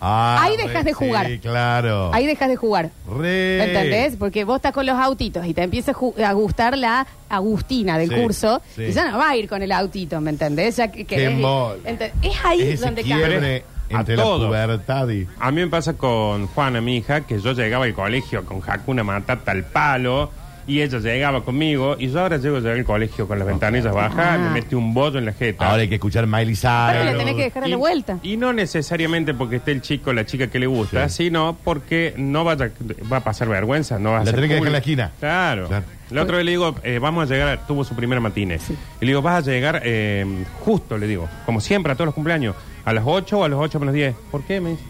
Ah, 0.00 0.38
Ahí 0.42 0.56
dejas 0.56 0.84
de 0.84 0.92
jugar. 0.92 1.26
Sí, 1.26 1.38
claro. 1.38 2.10
Ahí 2.12 2.26
dejas 2.26 2.48
de 2.48 2.56
jugar. 2.56 2.90
Re. 3.08 3.58
¿Me 3.58 3.64
entendés? 3.64 4.16
Porque 4.16 4.44
vos 4.44 4.56
estás 4.56 4.72
con 4.72 4.84
los 4.86 4.96
autitos 4.98 5.46
y 5.46 5.54
te 5.54 5.62
empieza 5.62 5.92
a, 5.92 5.94
ju- 5.94 6.22
a 6.22 6.32
gustar 6.32 6.76
la 6.76 7.06
Agustina 7.28 7.98
del 7.98 8.10
Sí, 8.10 8.14
curso 8.14 8.60
sí. 8.74 8.82
y 8.84 8.92
ya 8.92 9.10
no 9.10 9.18
va 9.18 9.30
a 9.30 9.36
ir 9.36 9.48
con 9.48 9.62
el 9.62 9.72
autito, 9.72 10.20
¿me 10.20 10.30
entendés? 10.30 10.76
Ya 10.76 10.88
que, 10.90 11.06
embole. 11.24 11.80
Es 12.22 12.36
ahí 12.44 12.62
ese 12.62 12.84
donde 12.84 13.02
quiebre 13.02 13.32
cambia. 13.32 13.62
A 13.88 14.00
entre 14.00 14.16
la 14.16 14.22
todo. 14.24 14.48
pubertad 14.48 15.08
y... 15.10 15.28
A 15.38 15.50
mí 15.52 15.60
me 15.60 15.68
pasa 15.68 15.92
con 15.94 16.48
Juana, 16.48 16.80
mi 16.80 16.96
hija, 16.96 17.20
que 17.20 17.38
yo 17.40 17.52
llegaba 17.52 17.84
al 17.84 17.94
colegio 17.94 18.44
con 18.44 18.60
Hakuna 18.66 19.04
Matata 19.04 19.52
al 19.52 19.64
palo 19.64 20.30
y 20.66 20.80
ella 20.80 20.98
llegaba 20.98 21.44
conmigo 21.44 21.96
y 21.98 22.08
yo 22.08 22.20
ahora 22.20 22.38
llego 22.38 22.56
a 22.56 22.60
llegar 22.60 22.76
al 22.76 22.84
colegio 22.84 23.28
con 23.28 23.38
las 23.38 23.46
ventanillas 23.46 23.94
bajas, 23.94 24.26
Ah. 24.34 24.38
me 24.38 24.50
metí 24.50 24.74
un 24.74 24.92
bollo 24.92 25.18
en 25.18 25.26
la 25.26 25.32
jeta. 25.32 25.68
Ahora 25.68 25.82
hay 25.82 25.88
que 25.88 25.94
escuchar 25.96 26.26
Miley 26.26 26.56
Pero 26.60 27.04
le 27.04 27.10
Cyrus. 27.10 27.18
tenés 27.18 27.34
que 27.36 27.42
dejar 27.42 27.64
a 27.64 27.68
Y- 27.68 27.70
la 27.70 27.76
vuelta. 27.76 28.18
Y 28.22 28.36
no 28.36 28.52
necesariamente 28.52 29.32
porque 29.34 29.56
esté 29.56 29.72
el 29.72 29.80
chico 29.82 30.10
o 30.10 30.12
la 30.12 30.24
chica 30.26 30.48
que 30.48 30.58
le 30.58 30.66
gusta, 30.66 31.08
Sí. 31.08 31.24
sino 31.26 31.56
porque 31.62 32.14
no 32.16 32.42
vaya, 32.44 32.70
va 33.12 33.18
a 33.18 33.24
pasar 33.24 33.48
vergüenza, 33.48 33.98
no 33.98 34.10
va 34.10 34.16
a 34.16 34.20
La 34.20 34.24
ser 34.26 34.34
tenés 34.36 34.48
que 34.48 34.54
dejar 34.54 34.66
en 34.66 34.72
la 34.72 34.78
esquina. 34.78 35.12
Claro. 35.20 35.68
Claro. 35.68 35.84
La 36.10 36.22
otra 36.22 36.36
vez 36.36 36.44
le 36.44 36.52
digo, 36.52 36.74
eh, 36.84 36.98
vamos 37.00 37.28
a 37.28 37.32
llegar, 37.34 37.66
tuvo 37.66 37.82
su 37.84 37.94
primera 37.96 38.20
matine. 38.20 38.58
Y 39.00 39.04
le 39.04 39.08
digo, 39.08 39.22
vas 39.22 39.46
a 39.46 39.50
llegar 39.50 39.80
eh, 39.84 40.24
justo, 40.64 40.98
le 40.98 41.06
digo, 41.08 41.28
como 41.44 41.60
siempre, 41.60 41.92
a 41.92 41.94
todos 41.96 42.06
los 42.06 42.14
cumpleaños, 42.14 42.54
a 42.84 42.92
las 42.92 43.02
8 43.06 43.38
o 43.40 43.44
a 43.44 43.48
las 43.48 43.58
8 43.58 43.78
menos 43.80 43.92
10. 43.94 44.14
¿Por 44.30 44.42
qué? 44.44 44.60
Me 44.60 44.70
dice. 44.70 44.82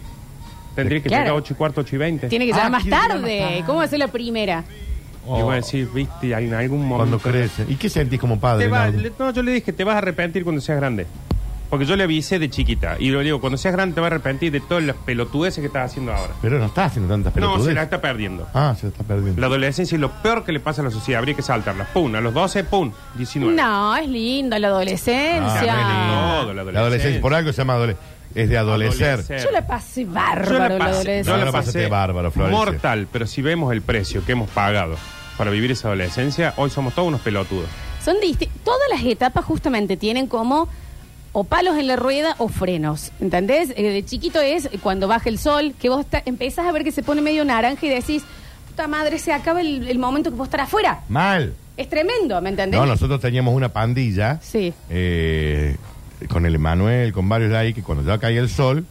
Tendría 0.75 1.01
que 1.01 1.09
Claro. 1.09 1.23
llegar 1.23 1.33
a 1.33 1.37
8 1.39 1.53
y 1.53 1.55
cuarto, 1.57 1.81
8 1.81 1.95
y 1.95 1.97
20. 1.97 2.27
Tiene 2.27 2.45
que 2.45 2.51
Ah, 2.53 2.55
llegar 2.57 2.71
más 2.71 2.83
quiere 2.83 2.95
llegar 2.97 3.09
tarde. 3.11 3.39
más 3.39 3.49
tarde. 3.49 3.63
¿Cómo 3.65 3.79
va 3.79 3.85
a 3.85 3.87
ser 3.87 3.97
la 3.97 4.07
primera? 4.09 4.63
Oh. 5.27 5.39
Y 5.39 5.41
voy 5.43 5.53
a 5.53 5.55
decir, 5.57 5.89
viste, 5.93 6.33
hay 6.33 6.45
en 6.45 6.53
algún 6.53 6.79
momento. 6.87 7.17
Cuando 7.17 7.19
crece. 7.19 7.65
¿Y 7.67 7.75
qué 7.75 7.89
sentís 7.89 8.19
como 8.19 8.39
padre? 8.39 8.65
Te 8.65 8.71
va- 8.71 8.85
Nardo? 8.85 9.01
le- 9.01 9.11
no, 9.19 9.31
yo 9.33 9.43
le 9.43 9.51
dije, 9.51 9.73
te 9.73 9.83
vas 9.83 9.95
a 9.95 9.97
arrepentir 9.99 10.43
cuando 10.43 10.61
seas 10.61 10.77
grande. 10.79 11.05
Porque 11.69 11.85
yo 11.85 11.97
le 11.97 12.03
avisé 12.05 12.39
de 12.39 12.49
chiquita. 12.49 12.95
Y 12.97 13.09
le 13.11 13.21
digo, 13.23 13.41
cuando 13.41 13.57
seas 13.57 13.73
grande 13.73 13.93
te 13.93 13.99
vas 13.99 14.09
a 14.09 14.15
arrepentir 14.15 14.53
de 14.53 14.61
todas 14.61 14.85
las 14.85 14.95
pelotudeces 14.95 15.59
que 15.59 15.67
estás 15.67 15.91
haciendo 15.91 16.13
ahora. 16.13 16.31
Pero 16.41 16.59
no 16.59 16.65
está 16.67 16.85
haciendo 16.85 17.13
tantas 17.13 17.35
No, 17.35 17.59
se 17.59 17.73
la 17.73 17.83
está 17.83 17.99
perdiendo. 17.99 18.47
Ah, 18.53 18.73
se 18.79 18.85
la 18.85 18.91
está 18.93 19.03
perdiendo. 19.03 19.41
La 19.41 19.47
adolescencia 19.47 19.95
es 19.95 19.99
lo 19.99 20.09
peor 20.21 20.45
que 20.45 20.53
le 20.53 20.61
pasa 20.61 20.81
a 20.81 20.85
la 20.85 20.91
sociedad. 20.91 21.19
Habría 21.19 21.35
que 21.35 21.41
saltarla. 21.41 21.83
Pum, 21.93 22.15
a 22.15 22.21
los 22.21 22.33
12, 22.33 22.63
pum, 22.63 22.93
19. 23.15 23.53
No, 23.53 23.97
es 23.97 24.07
lindo 24.07 24.57
la 24.57 24.67
Ah, 24.69 24.71
adolescencia. 24.71 25.59
Todo, 25.59 26.53
la 26.53 26.53
La 26.53 26.61
adolescencia. 26.61 26.79
adolescencia, 26.79 27.21
por 27.21 27.33
algo 27.33 27.51
se 27.51 27.57
llama 27.57 27.75
adole- 27.75 27.97
es 28.33 28.47
de 28.49 28.57
adolecer. 28.57 29.09
Adolecer. 29.19 29.43
Yo 29.43 29.51
la 29.51 29.67
pasé 29.67 30.05
Yo 30.05 30.11
bárbaro 30.13 30.51
la 30.59 30.69
la 30.69 30.77
pasé, 30.77 30.91
adolescencia. 30.91 31.23
yo 31.23 31.31
No, 31.33 31.37
la 31.39 31.45
la 31.45 31.51
pasé 31.51 31.65
pasaste 31.71 31.87
bárbaro, 31.89 32.31
Florencia. 32.31 32.57
mortal, 32.65 33.07
pero 33.11 33.27
si 33.27 33.41
vemos 33.41 33.73
el 33.73 33.81
precio 33.81 34.23
que 34.25 34.31
hemos 34.31 34.49
pagado 34.51 34.95
para 35.37 35.51
vivir 35.51 35.71
esa 35.71 35.87
adolescencia, 35.89 36.53
hoy 36.57 36.69
somos 36.69 36.93
todos 36.95 37.07
unos 37.07 37.21
pelotudos. 37.21 37.67
Son 38.03 38.15
disti- 38.17 38.49
Todas 38.63 38.79
las 38.89 39.03
etapas 39.03 39.45
justamente 39.45 39.97
tienen 39.97 40.27
como 40.27 40.67
o 41.33 41.43
palos 41.43 41.77
en 41.77 41.87
la 41.87 41.95
rueda 41.95 42.35
o 42.39 42.47
frenos, 42.47 43.11
¿entendés? 43.19 43.71
Eh, 43.75 43.83
de 43.83 44.03
chiquito 44.03 44.41
es 44.41 44.69
cuando 44.81 45.07
baja 45.07 45.29
el 45.29 45.37
sol, 45.37 45.73
que 45.79 45.89
vos 45.89 46.05
empezás 46.25 46.65
a 46.65 46.71
ver 46.71 46.83
que 46.83 46.91
se 46.91 47.03
pone 47.03 47.21
medio 47.21 47.45
naranja 47.45 47.85
y 47.85 47.89
decís, 47.89 48.23
puta 48.69 48.87
madre, 48.87 49.19
se 49.19 49.33
acaba 49.33 49.61
el, 49.61 49.87
el 49.87 49.99
momento 49.99 50.31
que 50.31 50.35
vos 50.37 50.47
estar 50.47 50.61
afuera. 50.61 51.01
Mal. 51.09 51.53
Es 51.75 51.87
tremendo, 51.89 52.41
¿me 52.41 52.49
entendés? 52.49 52.79
No, 52.79 52.87
nosotros 52.87 53.19
teníamos 53.21 53.53
una 53.53 53.69
pandilla. 53.69 54.39
Sí. 54.41 54.73
eh, 54.89 55.75
con 56.29 56.47
el 56.47 56.55
Emanuel, 56.55 57.13
con 57.13 57.29
varios 57.29 57.51
de 57.51 57.57
ahí, 57.57 57.73
que 57.75 57.83
cuando 57.83 58.03
ya 58.03 58.17
caía 58.17 58.39
el 58.39 58.49
sol, 58.49 58.83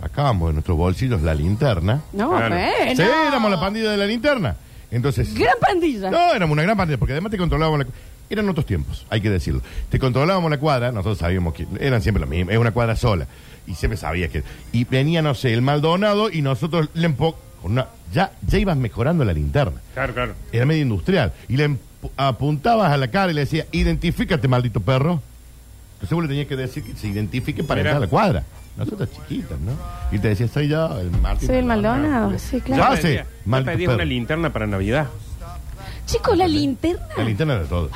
sacábamos 0.00 0.48
de 0.48 0.52
nuestros 0.54 0.76
bolsillos 0.76 1.22
la 1.22 1.34
linterna. 1.34 2.00
No, 2.12 2.30
Claro. 2.30 2.56
bueno. 2.56 2.96
Sí, 2.96 3.02
éramos 3.02 3.50
la 3.50 3.60
pandilla 3.60 3.90
de 3.92 3.96
la 3.96 4.06
linterna. 4.06 4.56
Entonces. 4.90 5.34
Gran 5.34 5.54
pandilla. 5.60 6.10
No, 6.10 6.32
éramos 6.32 6.52
una 6.54 6.62
gran 6.62 6.76
pandilla, 6.76 6.98
porque 6.98 7.12
además 7.12 7.30
te 7.30 7.38
controlábamos 7.38 7.80
la 7.80 7.86
Eran 8.28 8.48
otros 8.48 8.66
tiempos, 8.66 9.06
hay 9.10 9.20
que 9.20 9.30
decirlo. 9.30 9.60
Te 9.88 9.98
controlábamos 9.98 10.50
la 10.50 10.58
cuadra, 10.58 10.92
nosotros 10.92 11.18
sabíamos 11.18 11.54
que 11.54 11.66
eran 11.80 12.00
siempre 12.02 12.20
lo 12.20 12.26
mismo, 12.26 12.50
es 12.50 12.58
una 12.58 12.72
cuadra 12.72 12.96
sola. 12.96 13.26
Y 13.66 13.74
siempre 13.74 13.96
sabías 13.96 14.30
que. 14.30 14.42
Y 14.72 14.84
venía, 14.84 15.22
no 15.22 15.34
sé, 15.34 15.52
el 15.52 15.62
Maldonado 15.62 16.30
y 16.30 16.42
nosotros 16.42 16.88
le 16.94 17.08
empo- 17.08 17.34
con 17.62 17.72
una- 17.72 17.86
ya, 18.12 18.32
ya 18.46 18.58
ibas 18.58 18.76
mejorando 18.76 19.24
la 19.24 19.32
linterna. 19.32 19.80
Claro, 19.94 20.14
claro. 20.14 20.34
Era 20.52 20.64
medio 20.66 20.82
industrial. 20.82 21.32
Y 21.48 21.56
le 21.56 21.68
empu- 21.70 22.10
apuntabas 22.16 22.90
a 22.90 22.96
la 22.96 23.08
cara 23.10 23.30
y 23.30 23.34
le 23.34 23.42
decías, 23.42 23.66
identifícate, 23.72 24.48
maldito 24.48 24.80
perro. 24.80 25.22
Entonces 25.94 26.14
vos 26.14 26.22
le 26.24 26.28
tenías 26.28 26.46
que 26.46 26.56
decir 26.56 26.82
que 26.82 26.94
se 26.96 27.08
identifique 27.08 27.62
para 27.62 27.80
Mira. 27.82 27.90
entrar 27.90 28.02
a 28.02 28.06
la 28.06 28.10
cuadra. 28.10 28.44
Nosotros 28.76 29.08
chiquitas, 29.12 29.58
¿no? 29.60 29.72
Y 30.10 30.18
te 30.18 30.28
decía, 30.28 30.48
soy 30.48 30.68
yo, 30.68 30.98
el 30.98 31.10
Martín. 31.10 31.48
Soy 31.48 31.56
el 31.56 31.64
Maldonado, 31.66 32.38
sí, 32.38 32.60
claro. 32.60 32.94
Ya 32.94 33.00
pedías 33.02 33.26
perro. 33.78 33.94
una 33.94 34.04
linterna 34.04 34.52
para 34.52 34.66
Navidad. 34.66 35.06
Chicos, 36.06 36.36
la 36.36 36.48
linterna. 36.48 37.06
La 37.16 37.24
linterna 37.24 37.58
de 37.58 37.66
todo. 37.66 37.90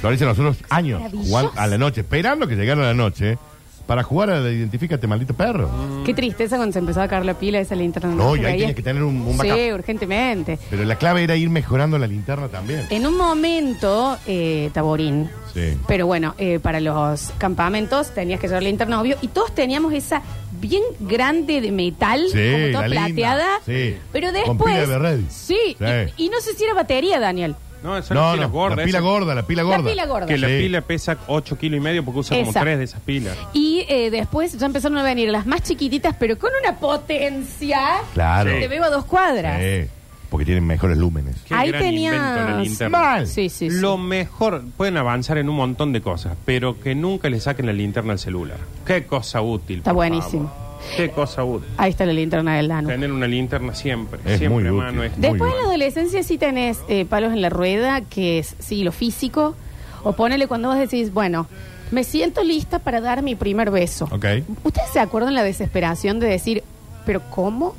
Florencia, 0.00 0.26
nosotros 0.26 0.58
años 0.70 1.00
Maravilloso. 1.00 1.28
jugando 1.28 1.52
a 1.56 1.66
la 1.66 1.78
noche, 1.78 2.00
esperando 2.02 2.46
que 2.46 2.54
llegara 2.54 2.82
la 2.82 2.94
noche, 2.94 3.38
para 3.86 4.02
jugar 4.02 4.30
a 4.30 4.40
la 4.40 4.50
Identifícate, 4.50 5.06
maldito 5.06 5.34
perro. 5.34 5.70
Qué 6.04 6.12
tristeza 6.12 6.56
cuando 6.56 6.72
se 6.72 6.80
empezó 6.80 7.00
a 7.02 7.08
caer 7.08 7.24
la 7.24 7.34
pila 7.34 7.60
esa 7.60 7.74
linterna. 7.74 8.14
No, 8.14 8.34
y 8.36 8.40
se 8.40 8.46
ahí 8.46 8.52
veía. 8.52 8.58
tenías 8.66 8.76
que 8.76 8.82
tener 8.82 9.02
un, 9.02 9.20
un 9.22 9.36
backup. 9.36 9.56
Sí, 9.56 9.72
urgentemente. 9.72 10.58
Pero 10.70 10.84
la 10.84 10.96
clave 10.96 11.22
era 11.22 11.36
ir 11.36 11.48
mejorando 11.50 11.98
la 11.98 12.06
linterna 12.06 12.48
también. 12.48 12.82
En 12.90 13.06
un 13.06 13.16
momento, 13.16 14.18
eh, 14.26 14.70
Taborín, 14.72 15.30
Sí. 15.54 15.78
pero 15.86 16.06
bueno, 16.06 16.34
eh, 16.38 16.58
para 16.60 16.80
los 16.80 17.32
campamentos 17.38 18.10
tenías 18.12 18.40
que 18.40 18.48
llevar 18.48 18.62
linterna, 18.62 19.00
obvio, 19.00 19.16
y 19.22 19.28
todos 19.28 19.54
teníamos 19.54 19.92
esa 19.94 20.20
bien 20.60 20.82
grande 21.00 21.60
de 21.60 21.70
metal, 21.72 22.24
Sí, 22.30 22.38
como 22.52 22.66
toda 22.72 22.88
la 22.88 22.88
linda, 22.88 23.04
plateada. 23.06 23.46
sí. 23.64 23.96
Pero 24.12 24.26
Con 24.32 24.34
después. 24.58 24.74
pila 24.74 24.86
de 24.86 24.98
red. 24.98 25.20
Sí, 25.30 25.58
Sí. 25.78 25.84
Y, 26.16 26.24
y 26.26 26.28
no 26.28 26.40
sé 26.40 26.54
si 26.54 26.64
era 26.64 26.74
batería, 26.74 27.20
Daniel. 27.20 27.54
No, 27.82 28.02
son 28.02 28.16
No, 28.16 28.22
las 28.30 28.34
pilas 28.36 28.50
gordas. 28.50 28.78
la 28.78 28.84
pila 28.84 29.00
gorda, 29.00 29.34
la 29.34 29.42
pila 29.46 29.62
gorda. 29.62 29.78
La 29.78 29.84
pila 29.90 30.06
gorda. 30.06 30.26
Que 30.26 30.38
la 30.38 30.48
Sí. 30.48 30.54
pila 30.58 30.80
pesa 30.80 31.16
8 31.28 31.56
kilos 31.58 31.78
y 31.78 31.80
medio 31.80 32.04
porque 32.04 32.20
usa 32.20 32.36
como 32.38 32.50
Esa. 32.50 32.60
3 32.60 32.78
de 32.78 32.84
esas 32.84 33.00
pilas. 33.02 33.36
Y 33.52 33.84
eh, 33.88 34.10
después 34.10 34.58
ya 34.58 34.66
empezaron 34.66 34.98
a 34.98 35.02
venir 35.02 35.30
las 35.30 35.46
más 35.46 35.62
chiquititas, 35.62 36.16
pero 36.18 36.38
con 36.38 36.50
una 36.62 36.76
potencia. 36.78 37.80
Claro. 38.14 38.50
Te 38.58 38.68
veo 38.68 38.84
a 38.84 38.90
dos 38.90 39.04
cuadras. 39.04 39.60
Sí, 39.62 39.88
porque 40.30 40.44
tienen 40.46 40.66
mejores 40.66 40.96
lúmenes. 40.98 41.36
Qué 41.46 41.54
Ahí 41.54 41.68
gran 41.70 41.82
tenías- 41.82 42.14
invento 42.14 42.50
la 42.50 42.60
linterna. 42.62 42.98
Mal. 42.98 43.26
Sí, 43.26 43.48
sí, 43.48 43.70
sí. 43.70 43.78
Lo 43.80 43.96
mejor, 43.96 44.62
pueden 44.76 44.96
avanzar 44.96 45.38
en 45.38 45.48
un 45.48 45.56
montón 45.56 45.92
de 45.92 46.00
cosas, 46.00 46.36
pero 46.44 46.80
que 46.80 46.94
nunca 46.94 47.28
le 47.28 47.38
saquen 47.40 47.66
la 47.66 47.72
linterna 47.72 48.12
al 48.14 48.18
celular. 48.18 48.58
Qué 48.84 49.04
cosa 49.06 49.40
útil. 49.42 49.78
Está 49.78 49.90
por 49.90 49.96
buenísimo. 49.96 50.48
favor. 50.48 50.65
Qué 50.96 51.10
cosa 51.10 51.44
útil. 51.44 51.68
Ahí 51.76 51.90
está 51.90 52.04
la 52.06 52.12
linterna 52.12 52.56
del 52.56 52.68
Dano. 52.68 52.88
Tener 52.88 53.10
una 53.12 53.26
linterna 53.26 53.74
siempre, 53.74 54.20
Es 54.24 54.38
siempre 54.38 54.48
muy 54.48 54.66
a 54.68 54.72
útil. 54.72 54.84
mano. 54.84 55.02
es- 55.04 55.12
Muy 55.18 55.20
Después 55.30 55.52
en 55.52 55.58
la 55.58 55.64
adolescencia 55.64 56.22
sí 56.22 56.38
tenés 56.38 56.78
eh, 56.88 57.04
palos 57.04 57.32
en 57.32 57.42
la 57.42 57.48
rueda, 57.48 58.00
que 58.02 58.38
es, 58.38 58.54
sí, 58.58 58.84
lo 58.84 58.92
físico. 58.92 59.54
O 60.02 60.12
ponele 60.12 60.46
cuando 60.46 60.68
vos 60.68 60.78
decís, 60.78 61.12
bueno, 61.12 61.48
me 61.90 62.04
siento 62.04 62.44
lista 62.44 62.78
para 62.78 63.00
dar 63.00 63.22
mi 63.22 63.34
primer 63.34 63.70
beso. 63.70 64.04
Ok. 64.10 64.24
¿Ustedes 64.64 64.90
se 64.92 65.00
acuerdan 65.00 65.34
la 65.34 65.42
desesperación 65.42 66.20
de 66.20 66.28
decir, 66.28 66.62
pero 67.04 67.20
cómo? 67.30 67.74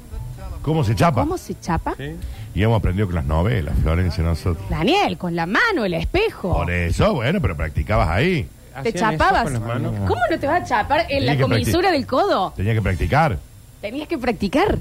¿Cómo 0.61 0.83
se 0.83 0.95
chapa? 0.95 1.21
¿Cómo 1.21 1.37
se 1.37 1.57
chapa? 1.59 1.95
¿Sí? 1.97 2.11
Y 2.53 2.63
hemos 2.63 2.79
aprendido 2.79 3.05
con 3.07 3.15
las 3.15 3.25
novelas, 3.25 3.75
Florencia, 3.81 4.23
nosotros. 4.23 4.67
Daniel, 4.69 5.17
con 5.17 5.35
la 5.35 5.45
mano, 5.45 5.85
el 5.85 5.93
espejo. 5.93 6.51
Por 6.53 6.71
eso, 6.71 7.13
bueno, 7.13 7.39
pero 7.39 7.55
practicabas 7.55 8.09
ahí. 8.09 8.47
¿Te 8.83 8.89
¿Hacían 8.89 9.13
eso 9.13 9.17
chapabas? 9.23 9.43
con 9.43 9.53
las 9.53 9.61
manos? 9.61 9.91
¿Cómo 10.07 10.21
no 10.29 10.39
te 10.39 10.47
vas 10.47 10.61
a 10.61 10.65
chapar 10.65 11.01
en 11.01 11.07
Tenía 11.07 11.25
la 11.25 11.35
que 11.37 11.41
comisura 11.43 11.89
practi- 11.89 11.91
del 11.93 12.07
codo? 12.07 12.53
Tenía 12.55 12.73
que 12.73 12.81
practicar. 12.81 13.37
Tenías 13.81 14.07
que 14.07 14.17
practicar. 14.17 14.77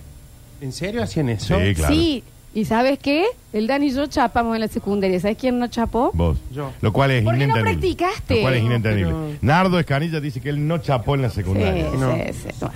¿En 0.61 0.73
serio 0.73 1.03
hacían 1.03 1.29
eso? 1.29 1.59
Sí, 1.59 1.75
claro. 1.75 1.95
Sí. 1.95 2.25
¿Y 2.55 2.65
sabes 2.65 2.99
qué? 2.99 3.27
El 3.53 3.67
Dani 3.67 3.89
y 3.89 3.91
yo 3.93 4.07
chapamos 4.07 4.55
en 4.55 4.63
la 4.63 4.69
secundaria. 4.69 5.21
¿Sabes 5.21 5.37
quién 5.39 5.59
no 5.59 5.67
chapó? 5.69 6.11
Vos. 6.15 6.39
Yo. 6.51 6.73
Lo 6.81 6.91
cual 6.93 7.11
es 7.11 7.23
¿Por 7.23 7.35
qué 7.35 7.47
no 7.47 7.55
inentendible. 7.59 7.73
practicaste? 7.97 8.35
Lo 8.37 8.41
cual 8.41 8.55
es 8.55 8.61
No, 8.63 8.67
inentendible. 8.69 9.13
pero- 9.13 9.39
Nardo 9.43 9.79
Escanilla 9.79 10.21
dice 10.21 10.41
que 10.41 10.49
él 10.49 10.67
no 10.67 10.79
chapó 10.79 11.15
en 11.15 11.23
la 11.23 11.29
Sí, 11.29 11.37
secundaria. 11.37 11.91
No. 11.99 12.15
sí, 12.15 12.21
sí. 12.33 12.49
Bueno. 12.61 12.75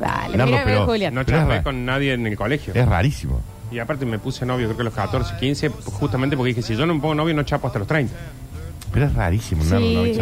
Dale, 0.00 0.36
Nardo, 0.36 0.52
mira, 0.52 0.64
pero- 0.64 0.86
Julián. 0.86 1.14
No 1.14 1.24
Pero 1.24 1.36
es 1.38 1.42
chapé 1.44 1.54
ra- 1.56 1.62
con 1.62 1.84
nadie 1.84 2.12
en 2.14 2.26
el 2.26 2.36
colegio. 2.36 2.74
Es 2.74 2.88
rarísimo. 2.88 3.40
Y 3.70 3.78
aparte 3.78 4.04
me 4.06 4.18
puse 4.18 4.44
novio 4.44 4.66
creo 4.66 4.76
que 4.76 4.82
a 4.82 4.84
los 4.86 4.94
14, 4.94 5.34
15, 5.38 5.68
justamente 5.68 6.36
porque 6.36 6.48
dije, 6.48 6.62
si 6.62 6.74
yo 6.74 6.86
no 6.86 6.94
me 6.94 7.00
pongo 7.00 7.14
novio 7.14 7.34
no 7.34 7.42
chapo 7.44 7.68
hasta 7.68 7.78
los 7.78 7.86
30. 7.86 8.12
Pero 8.92 9.06
es 9.06 9.14
rarísimo. 9.14 9.62
Sí, 9.64 10.12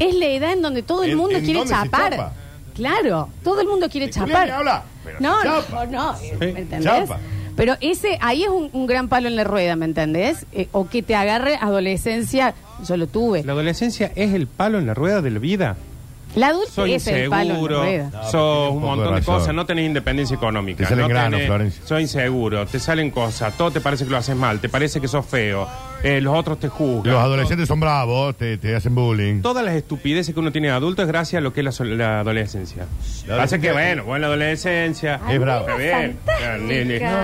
es, 0.00 0.14
la 0.14 0.26
edad 0.26 0.52
en 0.52 0.62
donde 0.62 0.82
todo 0.82 1.04
el 1.04 1.10
¿En- 1.10 1.16
mundo 1.18 1.36
en 1.36 1.44
quiere 1.44 1.58
dónde 1.60 1.74
se 1.74 1.80
chapar. 1.82 2.10
chapa? 2.12 2.32
Claro, 2.74 3.28
todo 3.44 3.60
el 3.60 3.68
mundo 3.68 3.88
quiere 3.88 4.06
¿De 4.08 4.12
Julián 4.12 4.28
chapar. 4.30 4.50
habla? 4.50 4.82
Pero 5.04 5.18
no, 5.20 5.40
se 5.40 5.48
no, 5.48 5.54
chapa. 5.62 5.86
no, 5.86 6.14
¿me 6.40 6.46
entendés? 6.48 6.82
Chapa. 6.84 7.18
Pero 7.56 7.76
ese, 7.80 8.18
ahí 8.20 8.42
es 8.42 8.48
un, 8.48 8.68
un 8.72 8.86
gran 8.86 9.08
palo 9.08 9.28
en 9.28 9.36
la 9.36 9.44
rueda, 9.44 9.76
¿me 9.76 9.84
entendés? 9.84 10.44
Eh, 10.52 10.68
o 10.72 10.88
que 10.88 11.02
te 11.04 11.14
agarre 11.14 11.54
adolescencia, 11.60 12.54
yo 12.88 12.96
lo 12.96 13.06
tuve. 13.06 13.44
La 13.44 13.52
adolescencia 13.52 14.10
es 14.16 14.34
el 14.34 14.48
palo 14.48 14.78
en 14.78 14.86
la 14.86 14.94
rueda 14.94 15.22
de 15.22 15.30
la 15.30 15.38
vida. 15.38 15.76
La 16.34 16.48
adultez 16.48 16.74
Soy 16.74 16.94
es 16.94 17.06
el 17.06 17.28
palo 17.30 17.42
en 17.42 17.48
la 17.48 17.54
inseguro, 17.54 17.82
rueda. 17.82 18.10
No, 18.12 18.30
sos 18.30 18.70
un 18.72 18.80
montón 18.82 18.98
de 19.06 19.10
de, 19.14 19.18
razón. 19.20 19.34
cosas, 19.36 19.54
no 19.54 19.66
tenés 19.66 19.86
independencia 19.86 20.34
económica. 20.34 20.78
Te 20.78 20.84
salen 20.88 21.02
no 21.02 21.08
granos, 21.08 21.40
tenés- 21.40 21.46
Florencia. 21.46 21.82
Soy 21.86 22.02
inseguro, 22.02 22.66
te 22.66 22.78
salen 22.80 23.10
cosas, 23.10 23.56
todo 23.56 23.70
te 23.70 23.80
parece 23.80 24.04
que 24.04 24.10
lo 24.10 24.16
haces 24.16 24.34
mal, 24.36 24.60
te 24.60 24.68
parece 24.68 25.00
que 25.00 25.06
sos 25.08 25.24
feo, 25.24 25.68
eh, 26.02 26.20
los 26.20 26.36
otros 26.36 26.58
te 26.58 26.68
juzgan. 26.68 27.12
Los 27.14 27.22
adolescentes 27.22 27.68
son 27.68 27.78
bravos, 27.80 28.36
te, 28.36 28.58
te 28.58 28.74
hacen 28.74 28.94
bullying. 28.94 29.42
Todas 29.42 29.64
las 29.64 29.74
estupideces 29.74 30.34
que 30.34 30.40
uno 30.40 30.50
tiene 30.50 30.68
de 30.68 30.74
adulto 30.74 31.02
es 31.02 31.08
gracias 31.08 31.38
a 31.38 31.42
lo 31.42 31.52
que 31.52 31.60
es 31.60 31.80
la, 31.80 32.20
adolescencia. 32.20 32.86
La 33.28 33.36
Pasa 33.36 33.58
que, 33.60 33.68
adolescencia- 33.70 33.72
bueno, 33.72 34.04
bueno, 34.04 34.20
la 34.22 34.26
adolescencia. 34.26 35.20
Es 35.30 35.38
bravo. 35.40 35.68
Está 35.68 35.76
bien. 35.76 36.18
fantástica. 36.24 36.56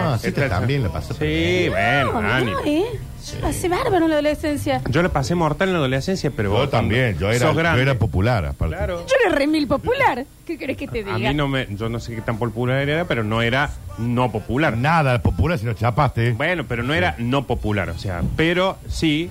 No, 0.05 0.19
sí, 0.19 0.27
Está- 0.29 0.43
que 0.45 0.49
también 0.49 0.83
la 0.85 0.89
pasó. 0.93 1.15
Sí, 1.15 1.67
bueno, 1.69 2.13
No, 2.13 2.23
Dani. 2.29 2.53
no, 2.53 2.61
¿eh? 2.65 2.85
Yo 3.27 3.41
pasé 3.41 3.69
bárbaro 3.69 4.05
en 4.05 4.09
la 4.11 4.15
adolescencia. 4.17 4.81
Yo 4.91 5.03
le 5.03 5.09
pasé 5.09 5.35
mortal 5.35 5.69
en 5.69 5.75
la 5.75 5.79
adolescencia, 5.81 6.31
pero 6.31 6.51
Yo 6.53 6.59
vos 6.59 6.71
también, 6.71 7.19
yo 7.19 7.29
era, 7.31 7.39
sos 7.39 7.51
yo 7.51 7.55
grande. 7.55 7.83
era 7.83 7.95
popular, 7.99 8.45
aparte. 8.47 8.77
Claro. 8.77 9.07
Yo 9.07 9.15
era 9.27 9.35
remil 9.37 9.67
popular. 9.67 10.25
¿Qué 10.47 10.59
querés 10.59 10.77
que 10.77 10.89
te 10.89 11.05
diga? 11.05 11.15
A 11.15 11.19
mí 11.19 11.35
no 11.35 11.49
me, 11.49 11.67
yo 11.71 11.89
no 11.89 12.01
sé 12.01 12.15
qué 12.15 12.23
tan 12.23 12.39
popular 12.39 12.89
era, 12.89 13.05
pero 13.05 13.23
no 13.25 13.43
era 13.43 13.71
no 13.99 14.33
popular. 14.33 14.77
Nada 14.77 15.21
popular 15.23 15.59
si 15.59 15.67
no 15.67 15.75
chapaste. 15.75 16.33
Bueno, 16.33 16.65
pero 16.67 16.83
no 16.83 16.95
era 16.95 17.15
no 17.19 17.47
popular, 17.47 17.91
o 17.91 17.99
sea, 17.99 18.23
pero 18.37 18.79
sí 18.89 19.31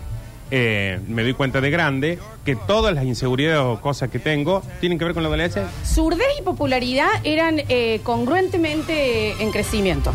eh, 0.52 0.99
me 1.08 1.23
doy 1.23 1.34
cuenta 1.34 1.62
de 1.62 1.69
grande 1.69 2.19
que 2.45 2.56
todas 2.56 2.93
las 2.95 3.04
inseguridades 3.06 3.60
o 3.62 3.80
cosas 3.82 4.10
que 4.10 4.19
tengo 4.19 4.63
tienen 4.80 4.97
que 4.97 5.06
ver 5.06 5.13
con 5.13 5.23
la 5.23 5.30
adolescencia. 5.30 5.69
Surdez 5.86 6.28
y 6.39 6.41
popularidad 6.43 7.10
eran 7.23 7.62
eh, 7.69 7.99
congruentemente 8.04 9.32
en 9.41 9.52
crecimiento. 9.52 10.13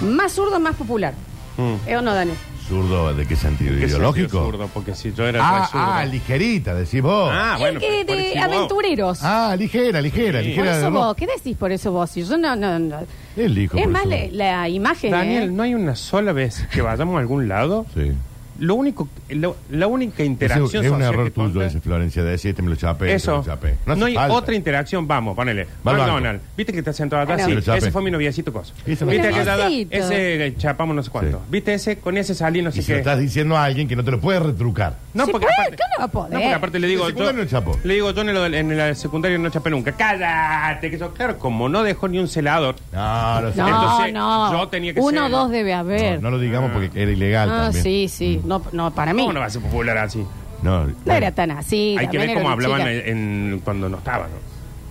Más 0.00 0.32
zurdo, 0.32 0.58
más 0.60 0.74
popular. 0.76 1.14
Mm. 1.56 1.88
¿Eh 1.88 1.96
o 1.96 2.02
no, 2.02 2.12
Dani? 2.14 2.32
¿Zurdo 2.72 3.12
de 3.12 3.26
qué 3.26 3.36
sentido? 3.36 3.72
¿Qué 3.78 3.84
¿Ideológico? 3.84 4.28
sentido 4.30 4.44
zurdo? 4.46 4.68
Porque 4.72 4.94
si 4.94 5.12
yo 5.12 5.26
era 5.26 5.40
Ah, 5.46 5.60
re 5.60 5.66
zurdo. 5.66 5.84
ah, 5.92 6.04
ligerita, 6.06 6.74
decís 6.74 7.02
vos. 7.02 7.30
Ah, 7.30 7.56
bueno, 7.58 7.78
Es 7.78 7.84
que 7.84 8.04
pero 8.06 8.18
de 8.18 8.38
aventureros. 8.38 9.18
Ah, 9.22 9.54
ligera, 9.58 10.00
ligera, 10.00 10.40
Sí. 10.42 10.48
por 10.54 10.56
ligera. 10.64 10.76
eso 10.78 10.84
de 10.86 10.90
vos, 10.90 11.14
¿qué 11.14 11.26
decís 11.26 11.54
por 11.54 11.70
eso 11.70 11.92
vos? 11.92 12.08
Si 12.10 12.24
yo 12.24 12.38
no, 12.38 12.56
no, 12.56 12.78
no. 12.78 13.00
El 13.36 13.58
hijo, 13.58 13.76
Es 13.76 13.82
por 13.84 13.92
más 13.92 14.06
eso. 14.06 14.28
la, 14.32 14.60
la 14.62 14.68
imagen. 14.70 15.10
Daniel, 15.10 15.42
¿eh? 15.44 15.52
no 15.52 15.62
hay 15.64 15.74
una 15.74 15.94
sola 15.96 16.32
vez 16.32 16.66
que 16.72 16.80
vayamos 16.80 17.16
a 17.16 17.18
algún 17.18 17.46
lado, 17.46 17.84
Sí. 17.92 18.12
Lo 18.62 18.76
único, 18.76 19.08
lo- 19.30 19.56
la 19.70 19.86
única 19.88 20.14
Ese 20.22 20.24
interacción 20.24 20.84
es 20.84 20.90
un 20.90 20.98
social 20.98 21.14
error 21.14 21.24
que 21.24 21.30
tuyo 21.32 21.62
ese, 21.62 21.80
Florencia, 21.80 22.22
de 22.22 22.30
decir, 22.30 22.50
este 22.50 22.62
me 22.62 22.70
lo 22.70 22.76
chapé, 22.76 23.12
Eso. 23.12 23.38
lo 23.38 23.44
chapé. 23.44 23.74
No, 23.86 23.92
hace 23.94 24.04
hay 24.04 24.14
falta. 24.14 24.34
otra 24.34 24.54
interacción. 24.54 25.08
Vamos, 25.08 25.34
ponele. 25.34 25.66
McDonald's. 25.82 26.42
¿Viste 26.56 26.72
que 26.72 26.78
está 26.78 26.92
sentado 26.92 27.22
acá? 27.22 27.44
Sí. 27.44 27.54
chapé. 27.62 27.78
Ese 27.78 27.90
fue 27.90 28.02
mi 28.02 28.10
noviecito 28.10 28.52
cosa. 28.52 28.72
Ese 28.86 28.88
¿Viste 28.90 29.04
me 29.04 29.16
lo 29.16 29.22
que 29.38 29.44
ya- 29.44 29.56
Noviecito. 29.56 29.96
ese 29.96 30.46
eh, 30.46 30.54
chapamos 30.56 30.94
no 30.96 31.02
sé 31.02 31.10
cuánto? 31.10 31.38
Sí. 31.38 31.44
¿Viste 31.50 31.74
ese? 31.74 31.98
Con 31.98 32.16
ese 32.16 32.34
salí 32.34 32.62
no 32.62 32.70
sé 32.70 32.78
Y 32.78 32.82
se 32.82 32.92
lo 32.92 32.96
qué. 32.96 33.00
estás 33.00 33.18
diciendo 33.18 33.56
a 33.56 33.64
alguien 33.64 33.88
que 33.88 33.96
no 33.96 34.04
te 34.04 34.10
lo 34.12 34.20
puede 34.20 34.38
retrucar. 34.40 34.96
No, 35.14 35.26
Sí 35.26 35.32
porque 35.32 35.46
puede, 35.46 35.56
aparte, 35.60 35.76
¿cómo 35.76 35.88
no 35.94 35.98
va 35.98 36.04
a 36.04 36.08
poder? 36.08 36.32
No, 36.32 36.38
porque 36.40 36.54
aparte 36.54 36.78
le 36.78 36.86
digo, 36.86 37.06
secundario 37.06 37.38
yo, 37.40 37.44
no 37.44 37.50
chapó. 37.50 37.78
le 37.82 37.94
digo, 37.94 38.10
yo 38.12 38.22
en, 38.22 38.28
el- 38.28 38.54
en 38.54 38.76
la 38.78 38.94
secundaria 38.94 39.38
no 39.38 39.50
chapé 39.50 39.70
nunca. 39.70 39.92
Cállate, 39.92 40.90
que 40.90 40.98
yo, 40.98 41.12
claro, 41.12 41.38
como 41.38 41.68
no 41.68 41.82
dejó 41.82 42.06
ni 42.08 42.18
un 42.18 42.28
celador. 42.28 42.76
No, 42.92 43.40
no 43.40 43.50
sé. 43.52 43.56
No, 43.58 43.66
Entonces, 43.68 44.14
no. 44.14 44.52
yo 44.52 44.68
tenía 44.68 44.94
que 44.94 45.00
Uno 45.00 45.20
o 45.20 45.22
ser- 45.24 45.30
dos 45.32 45.50
debe 45.50 45.74
haber. 45.74 46.14
No, 46.22 46.30
no 46.30 46.36
lo 46.36 46.38
digamos 46.42 46.70
porque 46.70 46.90
era 46.94 47.10
ilegal 47.10 47.50
Ah, 47.50 47.56
también. 47.64 47.82
sí, 47.82 48.08
sí. 48.08 48.40
No, 48.58 48.62
no, 48.72 48.90
para 48.94 49.12
mí. 49.12 49.22
¿Cómo 49.22 49.32
No, 49.34 49.40
va 49.40 49.46
a 49.46 49.50
ser 49.50 49.62
popular 49.62 49.98
así? 49.98 50.24
No, 50.62 50.86
era 51.06 51.32
tan 51.32 51.50
así. 51.50 51.96
Hay 51.98 52.06
que 52.08 52.18
también 52.18 52.26
ver 52.28 52.36
cómo 52.36 52.50
hablaban 52.50 52.80
chica. 52.80 52.90
en, 52.92 53.08
en- 53.54 53.60
cuando 53.64 53.88
no 53.88 53.98
estaban. 53.98 54.30
¿no? 54.30 54.36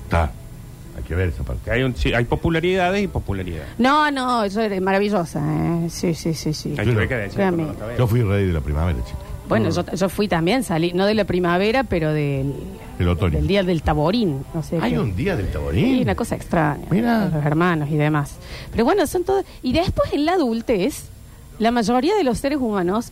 Está. 0.04 0.32
Hay 0.98 1.04
que 1.04 1.16
ver 1.16 1.30
esa 1.30 1.44
parte. 1.44 1.62
Que 1.64 1.72
hay, 1.72 1.84
un, 1.84 1.96
sí, 1.96 2.14
hay 2.14 2.26
popularidades 2.26 3.02
y 3.04 3.08
popularidades. 3.08 3.70
No, 3.78 4.12
no, 4.12 4.44
eso 4.44 4.60
es 4.62 4.82
maravillosa. 4.82 5.40
¿eh? 5.40 5.90
Sí, 5.90 6.14
sí, 6.14 6.34
sí, 6.34 6.54
sí. 6.54 6.76
Hay 6.78 6.86
que 6.86 6.92
ver 6.94 7.08
qué 7.08 7.16
decir. 7.16 7.36
Créame. 7.36 7.64
cuando 7.64 7.74
no 7.74 7.80
estaba. 7.86 7.98
Yo 7.98 8.08
fui 8.08 8.22
rey 8.22 8.48
de 8.48 8.54
la 8.54 8.60
primavera, 8.62 9.00
chico. 9.06 9.20
Bueno, 9.48 9.70
yo, 9.70 9.84
yo 9.94 10.08
fui 10.10 10.28
también, 10.28 10.64
salí, 10.64 10.94
no 10.94 11.06
de 11.06 11.14
la 11.14 11.26
primavera, 11.26 11.84
pero 11.84 12.14
del, 12.14 12.54
El 13.00 13.08
otoño. 13.08 13.38
del 13.38 13.48
día 13.48 13.64
del 13.64 13.82
taborín. 13.82 14.46
No 14.54 14.64
sé 14.64 14.78
Hay 14.82 14.92
qué. 14.94 15.00
un 15.00 15.16
día 15.16 15.36
del 15.36 15.48
Sí, 15.48 15.52
taborín. 15.54 16.02
una 16.04 16.16
cosa 16.16 16.36
extraña. 16.36 16.86
Mira. 16.90 17.30
Los 17.34 17.46
hermanos 17.46 17.90
y 17.90 17.96
demás. 17.98 18.36
Pero 18.72 18.84
bueno, 18.86 19.06
son 19.08 19.24
todos. 19.24 19.46
Y 19.64 19.74
después 19.74 20.14
en 20.14 20.26
la 20.26 20.34
adultez, 20.34 21.06
la 21.60 21.72
mayoría 21.72 22.16
de 22.16 22.24
los 22.24 22.38
seres 22.38 22.60
humanos 22.60 23.12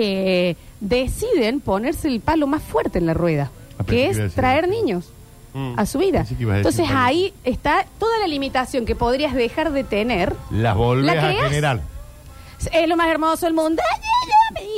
eh, 0.00 0.56
deciden 0.80 1.60
ponerse 1.60 2.08
el 2.08 2.20
palo 2.20 2.46
más 2.46 2.62
fuerte 2.62 2.98
en 2.98 3.06
la 3.06 3.14
rueda, 3.14 3.50
Ah, 3.78 3.84
pensé 3.84 3.84
que 3.84 3.94
que 3.94 3.96
iba 4.00 4.06
a 4.06 4.10
es 4.10 4.16
decir- 4.18 4.34
traer 4.34 4.68
niños 4.68 5.10
Mm. 5.54 5.74
a 5.78 5.86
su 5.86 5.98
vida. 5.98 6.18
Pensé 6.18 6.36
que 6.36 6.42
ibas 6.42 6.54
a 6.54 6.56
decir 6.58 6.66
Entonces 6.70 6.86
palo. 6.92 7.06
ahí 7.06 7.32
está 7.44 7.86
toda 7.98 8.18
la 8.18 8.26
limitación 8.26 8.84
que 8.84 8.94
podrías 8.94 9.32
dejar 9.34 9.72
de 9.72 9.84
tener. 9.84 10.34
Las 10.50 10.76
volvés 10.76 11.14
¿La 11.16 11.28
a 11.28 11.32
generar. 11.32 11.80
Es 12.72 12.88
lo 12.88 12.96
más 12.96 13.08
hermoso 13.08 13.46
del 13.46 13.54
mundo. 13.54 13.82
Ay, 13.94 14.00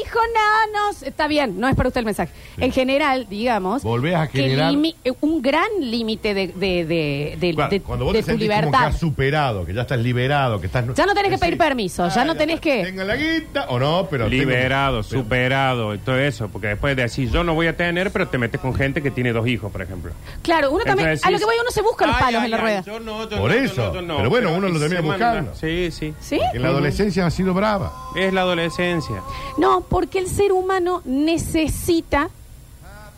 mi 0.09 0.18
hijo, 0.18 0.18
no, 0.35 0.90
no. 0.92 1.07
Está 1.07 1.29
bien, 1.29 1.59
no 1.61 1.68
es 1.68 1.77
para 1.77 1.88
usted 1.88 2.01
el 2.01 2.05
mensaje. 2.07 2.33
Sí. 2.57 2.64
En 2.64 2.73
general, 2.73 3.27
digamos. 3.29 3.83
Volvés 3.83 4.14
a 4.16 4.29
que 4.29 4.42
generar- 4.42 4.73
limi- 4.73 4.94
eh, 5.05 5.12
un 5.21 5.42
gran 5.42 5.68
límite 5.81 6.35
de, 6.35 6.49
de, 6.49 6.85
de, 6.85 7.37
de- 7.38 7.55
Claro, 7.55 7.71
de- 7.71 7.81
Cuando 7.83 8.05
vos 8.07 8.14
de 8.14 8.21
te 8.21 8.23
tu 8.25 8.31
sentís 8.33 8.49
como 8.49 8.61
que 8.61 8.66
libertad. 8.66 8.87
has 8.88 8.99
superado, 8.99 9.66
que 9.66 9.75
ya 9.75 9.83
estás 9.83 9.99
liberado, 9.99 10.61
que 10.61 10.66
estás... 10.66 10.85
Ya 10.94 11.07
no 11.07 11.14
tenés 11.14 11.31
que 11.33 11.38
pedir 11.38 11.59
permiso, 11.59 12.09
ya 12.09 12.25
no 12.25 12.33
ya 12.35 12.38
tenés 12.38 12.61
que- 12.61 12.85
Tenga 12.85 13.05
la 13.05 13.16
guita 13.16 13.66
o 13.68 13.79
no, 13.79 14.07
pero... 14.11 14.29
tengo- 14.29 14.38
Liberado, 14.44 15.03
pero- 15.03 15.23
superado 15.23 15.94
y 15.94 15.99
todo 15.99 16.18
eso. 16.18 16.49
Porque 16.49 16.68
después 16.68 16.97
de 16.97 17.03
decir, 17.03 17.31
yo 17.31 17.44
no 17.44 17.55
voy 17.55 17.66
a 17.66 17.77
tener, 17.77 18.11
pero 18.11 18.29
te 18.29 18.38
metes 18.38 18.61
con 18.61 18.75
gente 18.75 19.03
que 19.03 19.11
tiene 19.11 19.33
dos 19.33 19.47
hijos, 19.47 19.71
por 19.71 19.83
ejemplo. 19.83 20.12
Claro, 20.42 20.71
uno 20.71 20.85
también. 20.85 21.09
Entonces 21.11 21.27
a 21.27 21.31
lo 21.31 21.37
decís, 21.38 21.47
que 21.47 21.53
voy, 21.57 21.61
uno 21.61 21.71
se 21.71 21.83
busca 21.83 22.07
los 22.07 22.16
"Ay, 22.16 22.23
palos 22.23 22.40
ay, 22.40 22.44
en 22.47 22.51
la 22.51 22.57
ay, 22.57 22.62
rueda. 22.62 22.81
yo 22.83 23.01
no, 23.01 23.29
yo 23.29 23.38
Por 23.38 23.51
no, 23.51 23.57
yo 23.57 23.62
eso. 23.64 23.87
no, 23.88 23.94
yo 23.94 24.03
no". 24.03 24.16
Pero 24.18 24.31
bueno, 24.31 24.53
uno 24.53 24.68
lo 24.68 24.79
termina 24.79 25.01
se 25.03 25.07
manda- 25.07 25.27
buscando. 25.40 25.55
Sí, 25.55 25.90
sí. 25.90 26.14
¿Sí? 26.21 26.40
En 26.55 26.62
la 26.62 26.68
adolescencia 26.68 27.27
ha 27.27 27.31
sido 27.31 27.55
brava. 27.55 27.92
Es 28.16 28.33
la 28.33 28.42
adolescencia. 28.42 29.23
No, 29.59 29.81
porque 29.98 30.20
el 30.20 30.28
ser 30.28 30.52
humano 30.52 31.02
necesita 31.04 32.30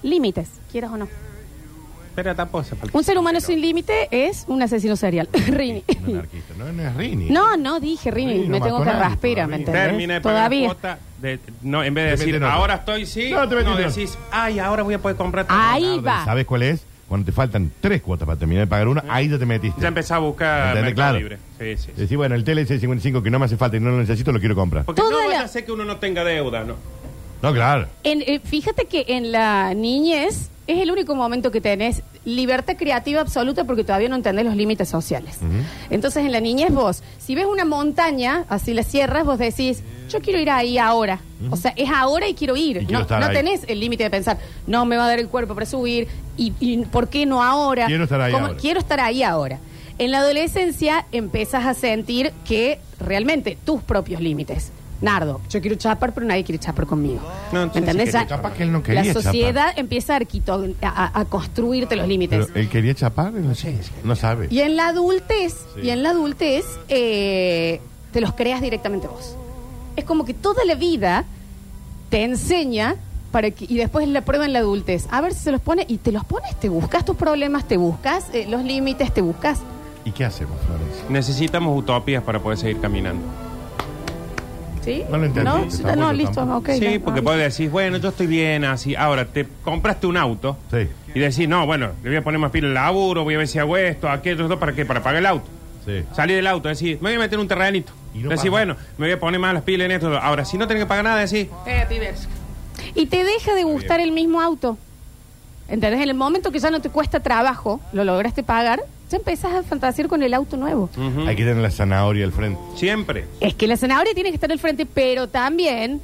límites, 0.02 0.48
quieras 0.72 0.90
o 0.90 0.96
no. 0.96 1.08
Pero 2.14 2.34
tampoco 2.34 2.64
se 2.64 2.74
falta. 2.74 2.96
Un 2.96 3.04
ser 3.04 3.18
humano 3.18 3.38
sin 3.42 3.60
límite 3.60 4.08
es 4.10 4.44
un 4.48 4.62
asesino 4.62 4.96
serial. 4.96 5.28
Rini. 5.46 5.84
Un 6.06 6.14
anarquista. 6.14 6.54
No, 6.56 6.72
no 6.72 6.82
es 6.82 6.96
Rini. 6.96 7.28
No, 7.28 7.56
no 7.58 7.80
dije 7.80 8.10
Rini, 8.10 8.32
Rini 8.32 8.44
no 8.48 8.52
me 8.52 8.60
tengo 8.62 8.78
mató 8.78 8.84
que 8.90 8.96
nadie 8.96 9.08
raspera, 9.10 9.46
¿me 9.46 9.56
entendés? 9.56 9.84
Termina 9.88 10.14
de 10.14 10.20
pagar 10.22 10.38
Todavía. 10.38 10.66
cuota. 10.68 10.98
de- 11.20 11.38
no, 11.60 11.84
en 11.84 11.92
vez 11.92 12.04
de 12.04 12.10
Te 12.12 12.16
decir, 12.16 12.26
meten 12.28 12.42
otra. 12.44 12.54
ahora 12.54 12.74
estoy 12.76 13.04
sí, 13.04 13.30
No, 13.30 13.46
te 13.46 13.54
meten 13.56 13.64
no 13.72 13.72
otra. 13.74 13.88
decís, 13.88 14.16
ay, 14.30 14.58
ahora 14.58 14.82
voy 14.82 14.94
a 14.94 14.98
poder 15.00 15.18
comprar. 15.18 15.44
Ahí 15.50 15.98
va. 16.00 16.24
¿Sabes 16.24 16.46
cuál 16.46 16.62
es? 16.62 16.82
Cuando 17.10 17.26
te 17.26 17.32
faltan 17.32 17.72
tres 17.80 18.02
cuotas 18.02 18.24
para 18.24 18.38
terminar 18.38 18.66
de 18.66 18.70
pagar 18.70 18.86
una, 18.86 19.02
ahí 19.08 19.28
ya 19.28 19.36
te 19.36 19.44
metiste. 19.44 19.80
Ya 19.80 19.88
empecé 19.88 20.14
a 20.14 20.18
buscar 20.18 20.68
¿Entendés? 20.68 20.84
Mercado 20.94 21.10
Claro. 21.10 21.18
Libre. 21.18 21.38
Sí, 21.58 21.76
sí. 21.86 21.90
sí. 21.96 22.00
Decís, 22.02 22.16
bueno, 22.16 22.36
el 22.36 22.44
TLC 22.44 22.78
55 22.78 23.20
que 23.20 23.30
no 23.30 23.40
me 23.40 23.46
hace 23.46 23.56
falta 23.56 23.76
y 23.76 23.80
no 23.80 23.90
lo 23.90 23.98
necesito, 23.98 24.30
lo 24.30 24.38
quiero 24.38 24.54
comprar. 24.54 24.84
Porque 24.84 25.02
Toda 25.02 25.24
no 25.24 25.28
la- 25.28 25.48
ser 25.48 25.64
que 25.64 25.72
uno 25.72 25.84
no 25.84 25.96
tenga 25.96 26.22
deuda, 26.22 26.62
¿no? 26.62 26.76
No, 27.42 27.52
claro. 27.52 27.88
En- 28.04 28.22
eh, 28.22 28.40
fíjate 28.44 28.84
que 28.84 29.06
en 29.08 29.32
la 29.32 29.74
niñez 29.74 30.50
es 30.68 30.78
el 30.78 30.92
único 30.92 31.16
momento 31.16 31.50
que 31.50 31.60
tenés 31.60 32.04
libertad 32.24 32.76
creativa 32.78 33.20
absoluta 33.22 33.64
porque 33.64 33.82
todavía 33.82 34.08
no 34.08 34.14
entendés 34.14 34.44
los 34.44 34.54
límites 34.54 34.88
sociales. 34.88 35.40
Entonces 35.90 36.24
en 36.24 36.30
la 36.30 36.40
niñez 36.40 36.72
vos, 36.72 37.02
si 37.18 37.34
ves 37.34 37.46
una 37.46 37.64
montaña, 37.64 38.44
así 38.48 38.72
la 38.72 38.84
cierras, 38.84 39.24
vos 39.24 39.38
decís, 39.40 39.82
yo 40.08 40.20
quiero 40.20 40.38
ir 40.38 40.50
ahí 40.50 40.78
ahora. 40.78 41.18
O 41.50 41.56
sea, 41.56 41.72
es 41.76 41.88
ahora 41.90 42.28
y 42.28 42.34
quiero 42.34 42.56
ir. 42.56 42.76
Y 42.78 42.86
quiero 42.86 42.98
no 42.98 43.00
estar 43.02 43.20
no 43.20 43.26
ahí. 43.28 43.34
tenés 43.34 43.62
el 43.68 43.80
límite 43.80 44.02
de 44.04 44.10
pensar, 44.10 44.38
no 44.66 44.84
me 44.84 44.96
va 44.96 45.04
a 45.04 45.08
dar 45.08 45.18
el 45.18 45.28
cuerpo 45.28 45.54
para 45.54 45.64
subir 45.66 46.06
y, 46.36 46.52
y 46.60 46.78
¿por 46.86 47.08
qué 47.08 47.24
no 47.26 47.42
ahora? 47.42 47.86
Quiero 47.86 48.04
estar 48.04 48.20
ahí 48.20 48.32
¿Cómo- 48.32 48.46
ahora. 48.46 48.58
Quiero 48.58 48.80
estar 48.80 49.00
ahí 49.00 49.22
ahora. 49.22 49.58
En 49.98 50.10
la 50.10 50.18
adolescencia 50.18 51.06
empiezas 51.12 51.64
a 51.66 51.74
sentir 51.74 52.32
que 52.46 52.78
realmente 52.98 53.56
tus 53.64 53.82
propios 53.82 54.20
límites. 54.20 54.72
Nardo, 55.02 55.40
yo 55.48 55.62
quiero 55.62 55.76
chapar, 55.76 56.12
pero 56.12 56.26
nadie 56.26 56.44
quiere 56.44 56.58
chapar 56.58 56.84
conmigo. 56.86 57.20
No, 57.52 57.66
¿Me 57.68 57.72
sí, 57.72 57.78
entendés? 57.78 58.06
sí 58.08 58.12
Ya- 58.12 58.20
quería 58.20 58.36
Capaz 58.36 58.52
que 58.52 58.62
él 58.64 58.72
no 58.72 58.82
quería 58.82 59.00
la 59.02 59.06
chapar. 59.08 59.22
sociedad 59.22 59.72
empieza 59.76 60.14
a, 60.14 60.20
arquito- 60.20 60.74
a- 60.82 61.20
a 61.20 61.24
construirte 61.24 61.96
los 61.96 62.06
límites. 62.06 62.46
Pero 62.48 62.60
él 62.60 62.68
quería 62.68 62.94
chapar, 62.94 63.32
no, 63.32 63.54
no 64.04 64.14
sabe. 64.16 64.48
Y 64.50 64.60
en 64.60 64.76
la 64.76 64.88
adultez, 64.88 65.54
Sí. 65.74 65.80
y 65.84 65.90
en 65.90 66.02
la 66.02 66.10
adultez, 66.10 66.66
eh, 66.88 67.80
te 68.12 68.20
los 68.20 68.34
creas 68.34 68.60
directamente 68.60 69.06
vos. 69.06 69.36
Es 69.96 70.04
como 70.04 70.24
que 70.24 70.34
toda 70.34 70.64
la 70.64 70.74
vida 70.74 71.24
te 72.08 72.24
enseña 72.24 72.96
para 73.32 73.50
que, 73.50 73.64
y 73.68 73.76
después 73.76 74.08
la 74.08 74.22
prueba 74.22 74.44
en 74.44 74.52
la 74.52 74.58
adultez. 74.60 75.06
A 75.10 75.20
ver 75.20 75.32
si 75.34 75.40
se 75.40 75.52
los 75.52 75.60
pone, 75.60 75.84
y 75.88 75.98
te 75.98 76.10
los 76.12 76.24
pones, 76.24 76.58
te 76.58 76.68
buscas 76.68 77.04
tus 77.04 77.16
problemas, 77.16 77.66
te 77.68 77.76
buscas 77.76 78.26
eh, 78.32 78.46
los 78.48 78.64
límites, 78.64 79.12
te 79.12 79.20
buscas. 79.22 79.60
¿Y 80.04 80.10
qué 80.12 80.24
hacemos, 80.24 80.56
Florencia? 80.66 81.04
Necesitamos 81.08 81.78
utopías 81.78 82.22
para 82.24 82.40
poder 82.40 82.58
seguir 82.58 82.80
caminando. 82.80 83.22
¿Sí? 84.84 85.04
No 85.10 85.18
lo 85.18 85.26
entendí, 85.26 85.50
No, 85.84 85.94
no, 85.96 86.12
listo, 86.12 86.42
ok. 86.42 86.70
sí, 86.70 86.80
ya, 86.80 87.00
porque 87.04 87.20
ah, 87.20 87.22
puedes 87.22 87.42
decir, 87.42 87.68
bueno, 87.68 87.98
yo 87.98 88.08
estoy 88.08 88.26
bien 88.26 88.64
así. 88.64 88.96
Ahora, 88.96 89.26
te 89.26 89.46
compraste 89.62 90.06
un 90.06 90.16
auto 90.16 90.56
Sí. 90.70 90.88
y 91.14 91.18
decís, 91.20 91.46
no, 91.46 91.66
bueno, 91.66 91.90
le 92.02 92.08
voy 92.08 92.16
a 92.16 92.24
poner 92.24 92.40
más 92.40 92.50
pila 92.50 92.68
al 92.68 92.74
laburo, 92.74 93.22
voy 93.22 93.34
a 93.34 93.38
ver 93.38 93.48
si 93.48 93.58
hago 93.58 93.76
esto, 93.76 94.08
aquello, 94.08 94.42
esto, 94.44 94.58
¿para 94.58 94.72
qué? 94.72 94.86
Para 94.86 95.02
pagar 95.02 95.18
el 95.18 95.26
auto. 95.26 95.46
Sí. 95.84 96.02
Salí 96.14 96.32
del 96.32 96.46
auto, 96.46 96.68
decís, 96.70 96.96
me 97.02 97.10
voy 97.10 97.16
a 97.16 97.18
meter 97.18 97.34
en 97.34 97.40
un 97.40 97.48
terrenito. 97.48 97.92
Y 98.14 98.18
no 98.18 98.30
decís, 98.30 98.50
bueno, 98.50 98.76
me 98.98 99.06
voy 99.06 99.12
a 99.12 99.20
poner 99.20 99.38
más 99.40 99.54
las 99.54 99.62
pilas 99.62 99.84
en 99.86 99.92
esto. 99.92 100.16
Ahora, 100.18 100.44
si 100.44 100.58
no 100.58 100.66
tenés 100.66 100.82
que 100.82 100.86
pagar 100.88 101.04
nada, 101.04 101.18
decís, 101.20 101.48
Eh, 101.66 101.86
pibes. 101.88 102.28
Y 102.94 103.06
te 103.06 103.22
deja 103.24 103.54
de 103.54 103.64
gustar 103.64 104.00
el 104.00 104.12
mismo 104.12 104.40
auto. 104.40 104.76
¿Entendés? 105.68 106.00
En 106.02 106.08
el 106.08 106.14
momento 106.16 106.50
que 106.50 106.58
ya 106.58 106.70
no 106.70 106.80
te 106.80 106.88
cuesta 106.90 107.20
trabajo, 107.20 107.80
lo 107.92 108.02
lograste 108.04 108.42
pagar, 108.42 108.80
ya 109.08 109.16
empezás 109.18 109.52
a 109.52 109.62
fantasear 109.62 110.08
con 110.08 110.22
el 110.22 110.34
auto 110.34 110.56
nuevo. 110.56 110.90
ujú, 110.96 111.28
Hay 111.28 111.36
que 111.36 111.44
tener 111.44 111.58
la 111.62 111.70
zanahoria 111.70 112.24
al 112.24 112.32
frente. 112.32 112.60
siempre. 112.76 113.26
Es 113.40 113.54
que 113.54 113.68
la 113.68 113.76
zanahoria 113.76 114.12
tiene 114.14 114.30
que 114.30 114.34
estar 114.36 114.50
al 114.50 114.58
frente, 114.58 114.84
pero 114.86 115.28
también 115.28 116.00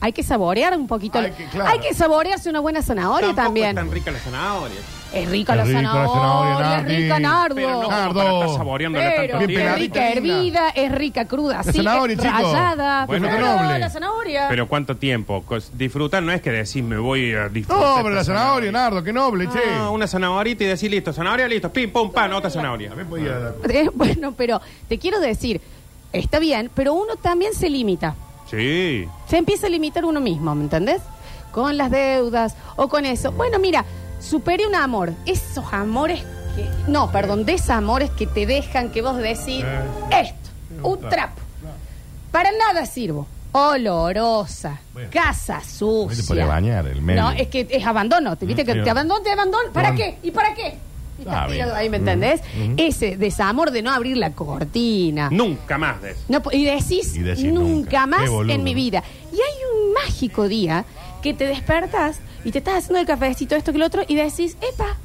hay 0.00 0.12
que 0.12 0.22
saborear 0.22 0.76
un 0.78 0.86
poquito. 0.86 1.18
Hay 1.18 1.32
que- 1.32 1.46
claro. 1.46 1.70
Hay 1.70 1.80
que 1.80 1.94
saborearse 1.94 2.48
una 2.50 2.60
buena 2.60 2.82
zanahoria 2.82 3.28
Tampoco 3.28 3.44
también. 3.46 3.68
es 3.70 3.74
tan 3.74 3.90
rica 3.90 4.10
la 4.12 4.18
zanahoria. 4.20 4.76
Es 5.14 5.30
rica 5.30 5.52
Es 5.52 5.58
la 5.58 5.64
rica 5.64 5.80
la 5.82 5.88
zanahoria, 5.88 6.12
zanahoria, 6.14 6.78
es 6.78 7.02
rica 7.02 7.18
nardo. 7.20 7.54
Pero 7.54 7.68
no 7.70 7.74
como 7.82 7.90
Nardo. 7.90 8.14
para 8.14 8.34
estar 8.34 8.48
saboreándola 8.56 9.12
Pero 9.16 9.32
tanto 9.32 9.46
Bien 9.46 9.60
es 9.60 9.74
tiempo. 9.76 9.78
rica 9.94 10.08
hervida, 10.10 10.68
es 10.70 10.92
rica 10.92 11.24
cruda, 11.26 11.56
La 11.58 11.62
sí, 11.64 11.72
zanahoria, 11.72 12.16
es 12.16 12.22
rallada. 12.22 13.06
Bueno, 13.06 13.26
pero 13.30 13.38
fruta 13.46 13.62
noble. 13.62 13.78
la 13.78 13.90
zanahoria. 13.90 14.46
Pero 14.48 14.68
¿cuánto 14.68 14.96
tiempo? 14.96 15.44
Cos- 15.46 15.70
Disfrutar 15.74 16.22
no 16.22 16.32
es 16.32 16.42
que 16.42 16.50
decís, 16.50 16.82
me 16.82 16.98
voy 16.98 17.32
a 17.32 17.48
disfrutar. 17.48 17.82
No, 17.98 18.02
pero 18.02 18.14
la 18.14 18.20
esta 18.22 18.34
zanahoria, 18.34 18.72
Nardo, 18.72 19.02
qué 19.04 19.12
noble, 19.12 19.48
che. 19.48 19.60
No, 19.78 19.92
una 19.92 20.06
zanahorita 20.08 20.64
y 20.64 20.66
decir, 20.66 20.90
listo, 20.90 21.12
zanahoria, 21.12 21.46
listo, 21.46 21.72
pim, 21.72 21.92
pum, 21.92 22.10
pan, 22.10 22.32
otra 22.32 22.50
zanahoria. 22.50 22.88
También 22.88 23.08
podía... 23.08 23.52
Eh, 23.68 23.88
Bueno, 23.94 24.32
pero 24.36 24.60
te 24.88 24.98
quiero 24.98 25.20
decir, 25.20 25.60
está 26.12 26.38
bien, 26.40 26.70
pero 26.74 26.92
uno 26.94 27.14
también 27.16 27.54
se 27.54 27.70
limita. 27.70 28.16
Sí. 28.50 29.06
Se 29.28 29.36
empieza 29.38 29.68
a 29.68 29.70
limitar 29.70 30.04
uno 30.04 30.20
mismo, 30.20 30.54
¿me 30.54 30.64
entendés? 30.64 31.00
Con 31.52 31.76
las 31.76 31.90
deudas 31.90 32.56
o 32.76 32.88
con 32.88 33.04
eso. 33.06 33.30
Bueno, 33.32 33.58
mira, 33.60 33.84
supere 34.28 34.66
un 34.66 34.74
amor. 34.74 35.12
Esos 35.26 35.64
amores 35.72 36.22
que. 36.56 36.68
No, 36.88 37.10
perdón, 37.12 37.44
desamores 37.44 38.10
que 38.10 38.26
te 38.26 38.46
dejan 38.46 38.90
que 38.90 39.02
vos 39.02 39.16
decís 39.18 39.62
Eh. 39.64 39.84
esto, 40.22 40.88
un 40.88 41.00
trapo. 41.08 41.40
Para 42.30 42.50
nada 42.52 42.86
sirvo. 42.86 43.26
Olorosa, 43.52 44.80
Bueno. 44.92 45.08
casa 45.12 45.60
sucia. 45.62 46.24
por 46.26 46.46
bañar, 46.48 46.86
el 46.88 47.00
medio. 47.02 47.22
No, 47.22 47.30
es 47.30 47.46
que 47.48 47.66
es 47.70 47.86
abandono. 47.86 48.36
¿Te 48.36 48.46
viste 48.46 48.62
Mm, 48.62 48.66
que 48.66 48.72
sí. 48.74 48.80
te 48.82 48.90
abandono, 48.90 49.20
te 49.22 49.30
abandono? 49.30 49.70
¿Para 49.72 49.90
No. 49.90 49.96
qué? 49.96 50.18
¿Y 50.22 50.30
para 50.32 50.54
qué? 50.54 50.76
Y 51.18 51.22
estás 51.22 51.36
Ah, 51.36 51.46
tirado 51.48 51.74
ahí, 51.76 51.88
¿me 51.88 51.98
entendés? 51.98 52.40
Mm, 52.56 52.74
Ese 52.78 53.16
desamor 53.16 53.70
de 53.70 53.82
no 53.82 53.92
abrir 53.92 54.16
la 54.16 54.32
cortina. 54.32 55.28
Nunca 55.30 55.78
más 55.78 56.02
de 56.02 56.10
eso. 56.12 56.20
No, 56.28 56.42
y 56.50 56.64
decís, 56.64 57.14
Y 57.14 57.20
decís 57.20 57.44
nunca, 57.44 58.04
nunca. 58.04 58.06
más 58.06 58.30
en 58.48 58.64
mi 58.64 58.74
vida. 58.74 59.04
Y 59.32 59.36
hay 59.36 59.86
un 59.86 59.92
mágico 59.92 60.48
día 60.48 60.84
que 61.22 61.32
te 61.34 61.46
despertas 61.46 62.18
y 62.44 62.50
te 62.52 62.58
estás 62.58 62.78
haciendo 62.78 63.00
el 63.00 63.06
cafecito, 63.06 63.54
esto 63.56 63.72
que 63.72 63.78
lo 63.78 63.86
otro, 63.86 64.02
y 64.06 64.14
decís, 64.16 64.56
epa, 64.60 64.96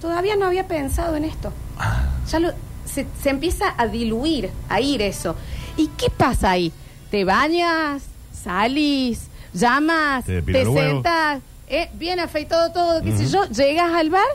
todavía 0.00 0.36
no 0.36 0.46
había 0.46 0.66
pensado 0.68 1.16
en 1.16 1.24
esto. 1.24 1.52
Ah. 1.78 2.04
Ya 2.30 2.38
lo, 2.40 2.52
se, 2.84 3.06
se 3.22 3.30
empieza 3.30 3.74
a 3.76 3.86
diluir, 3.86 4.50
a 4.68 4.80
ir 4.80 5.02
eso. 5.02 5.34
¿Y 5.76 5.88
qué 5.96 6.10
pasa 6.10 6.50
ahí? 6.50 6.72
Te 7.10 7.24
bañas, 7.24 8.02
salís, 8.32 9.28
llamas, 9.52 10.24
Te 10.24 10.42
te, 10.42 10.64
sentás, 10.64 11.40
eh, 11.68 11.88
bien 11.94 12.20
afeitado 12.20 12.70
todo, 12.72 13.02
qué 13.02 13.16
sé 13.16 13.26
yo, 13.28 13.44
llegas 13.46 13.92
al 13.94 14.10
bar, 14.10 14.26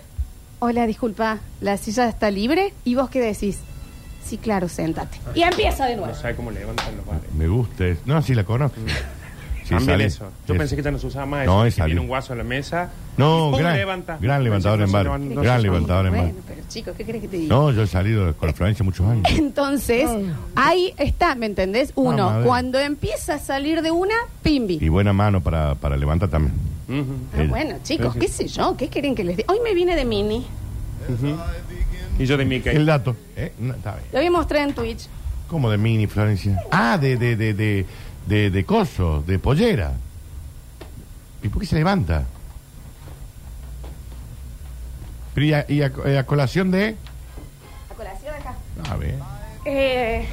hola, 0.60 0.88
disculpa, 0.88 1.40
la 1.62 1.78
silla 1.78 2.08
está 2.10 2.32
libre, 2.32 2.74
y 2.84 2.96
vos 2.96 3.10
qué 3.10 3.20
decís, 3.22 3.60
sí, 4.26 4.38
claro, 4.38 4.68
sentate. 4.70 5.20
Y 5.36 5.44
empieza 5.44 5.86
de 5.86 5.96
nuevo. 5.98 6.12
No 6.14 6.20
sabe 6.20 6.36
cómo 6.36 6.52
levantan 6.52 6.98
los 6.98 7.06
bares. 7.06 7.32
Me 7.34 7.48
gusta. 7.48 7.86
es- 7.86 8.00
No, 8.06 8.22
sí 8.22 8.34
la 8.34 8.44
conozco. 8.44 8.80
Sí, 9.70 9.76
También 9.76 9.94
sale. 9.94 10.06
eso. 10.06 10.32
Yo 10.48 10.54
Es- 10.56 10.60
pensé 10.60 10.76
que 10.76 10.82
ya 10.82 10.90
no 10.90 10.98
se 10.98 11.06
usaba 11.08 11.26
más. 11.28 11.46
No, 11.46 11.64
eso, 11.64 11.86
es 11.86 11.94
que 11.94 12.00
un 12.00 12.08
guaso 12.08 12.34
en 12.34 12.40
la 12.40 12.44
mesa. 12.44 12.90
No, 13.18 13.52
gran, 13.52 13.78
levanta. 13.78 14.18
gran 14.20 14.44
levantador 14.44 14.82
en 14.82 14.92
bar. 14.92 15.06
gran 15.06 15.62
levantador 15.62 16.08
en 16.08 16.12
bar. 16.14 16.22
Bueno, 16.24 16.40
pero 16.48 16.62
chicos, 16.68 16.96
¿qué 16.98 17.06
crees 17.06 17.22
que 17.22 17.28
te 17.28 17.38
diga? 17.38 17.56
No, 17.56 17.72
yo 17.72 17.84
he 17.84 17.88
salido 17.88 18.34
con 18.36 18.52
Florencia 18.56 18.84
muchos 18.84 19.06
años. 19.08 19.26
Entonces, 19.30 20.10
ahí 20.56 20.94
está, 20.98 21.36
¿me 21.36 21.46
entendés? 21.46 21.92
Uno, 21.96 22.18
Vamos 22.18 22.32
a 22.34 22.38
ver. 22.40 22.48
cuando 22.48 22.80
empieza 22.80 23.36
a 23.36 23.40
salir 23.40 23.84
de 23.84 23.92
una, 23.92 24.16
pimbi. 24.42 24.80
Y 24.82 24.90
buena 24.90 25.14
mano 25.14 25.40
para, 25.42 25.76
para 25.76 25.96
levantar 25.98 26.30
también. 26.30 26.54
Ah, 27.38 27.44
bueno, 27.48 27.76
chicos, 27.84 28.16
qué 28.16 28.28
sé 28.28 28.48
yo, 28.48 28.76
¿qué 28.76 28.88
quieren 28.88 29.14
que 29.14 29.24
les 29.24 29.38
diga? 29.38 29.54
Hoy 29.54 29.60
me 29.64 29.76
viene 29.76 29.96
de 29.96 30.06
mini, 30.06 30.44
Y 32.18 32.26
yo 32.26 32.38
de 32.38 32.46
Mickey. 32.46 32.76
El 32.76 32.86
dato. 32.86 33.16
¿eh? 33.36 33.54
No, 33.60 33.74
está 33.74 33.92
bien. 33.94 34.06
lo 34.12 34.20
voy 34.20 34.26
a 34.28 34.32
mostrar 34.32 34.68
en 34.68 34.74
Twitch. 34.74 35.08
¿Cómo 35.48 35.70
de 35.72 35.78
mini, 35.78 36.06
Florencia? 36.06 36.60
Ah, 36.72 36.98
de, 36.98 37.18
de, 37.18 37.36
de, 37.36 37.54
de, 37.54 37.86
de, 38.30 38.52
de 38.52 38.64
coso, 38.64 39.24
de 39.26 39.40
pollera. 39.40 39.94
¿Y 41.42 41.50
por 41.50 41.62
qué 41.62 41.68
se 41.68 41.76
levanta? 41.76 42.26
Pero 45.34 45.46
y 45.48 45.54
a, 45.54 45.66
y 45.68 45.82
a- 45.82 46.20
a 46.20 46.24
colación 46.26 46.72
de... 46.72 46.96
A 47.90 47.94
colación 47.96 48.36
acá. 48.36 48.56
A 48.92 48.96
ver, 48.98 49.16
Eh, 49.66 50.26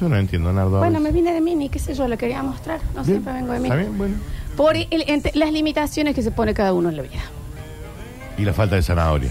yo 0.00 0.08
no 0.08 0.16
entiendo, 0.16 0.52
Nardo. 0.52 0.78
bueno, 0.78 0.98
me 1.00 1.12
vine 1.12 1.32
de 1.32 1.40
mini, 1.40 1.68
qué 1.68 1.78
sé 1.78 1.94
yo, 1.94 2.08
lo 2.08 2.16
quería 2.18 2.42
mostrar. 2.42 2.80
No 2.94 3.02
Bien. 3.02 3.04
siempre 3.04 3.32
vengo 3.32 3.52
de 3.52 3.58
¿Está 3.58 3.74
mini. 3.74 3.86
bien? 3.86 3.98
Bueno. 3.98 4.16
Por 4.56 4.76
el- 4.76 4.88
entre- 5.08 5.32
las 5.34 5.52
limitaciones 5.52 6.14
que 6.14 6.22
se 6.22 6.30
pone 6.30 6.52
cada 6.54 6.72
uno 6.72 6.88
en 6.88 6.96
la 6.96 7.02
vida. 7.02 7.22
Y 8.38 8.42
la 8.44 8.52
falta 8.52 8.76
de 8.76 8.82
zanahoria. 8.82 9.30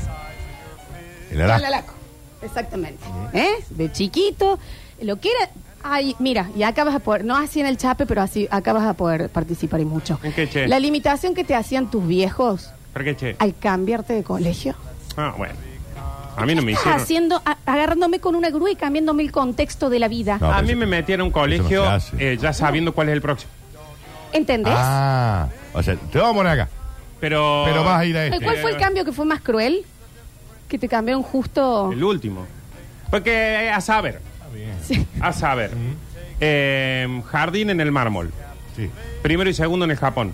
El 1.32 1.42
arajo. 1.42 1.66
Alalaco. 1.66 1.94
Exactamente. 2.42 3.04
¿Eh? 3.34 3.50
De 3.72 3.92
chiquito, 3.92 4.58
lo 5.02 5.20
que 5.20 5.30
era. 5.30 5.50
Ay, 5.84 6.15
mira, 6.20 6.50
y 6.56 6.63
acá 6.63 6.84
vas 6.84 6.96
a 6.96 7.00
poder, 7.00 7.24
no 7.24 7.36
así 7.38 7.60
en 7.60 7.65
el 7.65 7.78
chape, 7.78 8.06
pero 8.06 8.22
así 8.22 8.48
acá 8.52 8.74
vas 8.74 8.84
a 8.86 8.94
poder 8.94 9.30
participar 9.30 9.80
y 9.80 9.86
mucho. 9.86 10.20
¿En 10.24 10.34
qué, 10.34 10.50
che? 10.50 10.68
La 10.68 10.80
limitación 10.80 11.34
que 11.34 11.44
te 11.44 11.56
hacían 11.56 11.89
tus 11.89 12.06
viejos 12.06 12.70
¿Por 12.94 13.04
qué, 13.04 13.15
che? 13.15 13.36
al 13.39 13.56
cambiarte 13.58 14.13
de 14.13 14.24
colegio. 14.24 14.76
Ah, 15.18 15.34
bueno. 15.38 15.54
A 16.36 16.46
mí 16.46 16.56
no 16.56 16.62
me 16.62 16.72
hicieron. 16.72 16.94
haciendo, 17.02 17.42
a- 17.46 17.58
agarrándome 17.65 18.20
con 18.20 18.36
una 18.36 18.50
grúa 18.50 18.72
y 18.72 18.76
cambiándome 18.76 19.24
el 19.24 19.32
contexto 19.32 19.89
de 19.89 20.00
la 20.00 20.08
vida. 20.08 20.38
No. 20.39 20.48
A 20.52 20.56
pero 20.56 20.63
mí 20.63 20.70
eso- 20.72 20.80
me 20.80 20.86
metieron 20.86 21.24
a 21.24 21.26
un 21.26 21.30
eso 21.32 21.39
colegio 21.39 21.84
no 21.84 21.89
se 21.89 21.96
hace. 22.15 22.34
eh, 22.34 22.38
ya 22.38 22.54
sabiendo 22.54 22.94
cuál 22.94 23.10
es 23.10 23.13
el 23.13 23.22
próximo. 23.22 23.52
¿Entendés? 24.32 24.74
Ah, 24.76 25.48
o 25.74 25.82
sea, 25.84 25.96
te 25.96 26.18
vamos 26.18 26.34
a 26.34 26.38
poner 26.38 26.52
acá. 26.54 26.70
Pero. 27.20 27.63
Pero 27.65 27.84
vas 27.84 28.00
a 28.00 28.06
ir 28.06 28.18
a 28.18 28.28
¿Y 28.28 28.30
este. 28.32 28.44
¿Cuál 28.46 28.58
fue 28.58 28.72
el 28.72 28.78
cambio 28.78 29.04
que 29.04 29.12
fue 29.12 29.26
más 29.26 29.42
cruel? 29.42 29.86
Que 30.70 30.78
te 30.78 30.88
cambiaron 30.88 31.24
justo. 31.24 31.92
El 31.92 32.04
último. 32.04 32.46
Porque 33.10 33.32
eh, 33.65 33.70
a 33.72 33.82
saber. 33.82 34.22
Sí. 34.86 35.06
A 35.22 35.34
saber. 35.34 35.72
Eh, 36.40 37.22
jardín 37.32 37.70
en 37.70 37.82
el 37.82 37.92
mármol. 37.92 38.32
Sí, 38.76 38.90
Primero 39.22 39.50
y 39.50 39.54
segundo 39.54 39.86
en 39.86 39.92
el 39.92 39.98
Japón. 39.98 40.32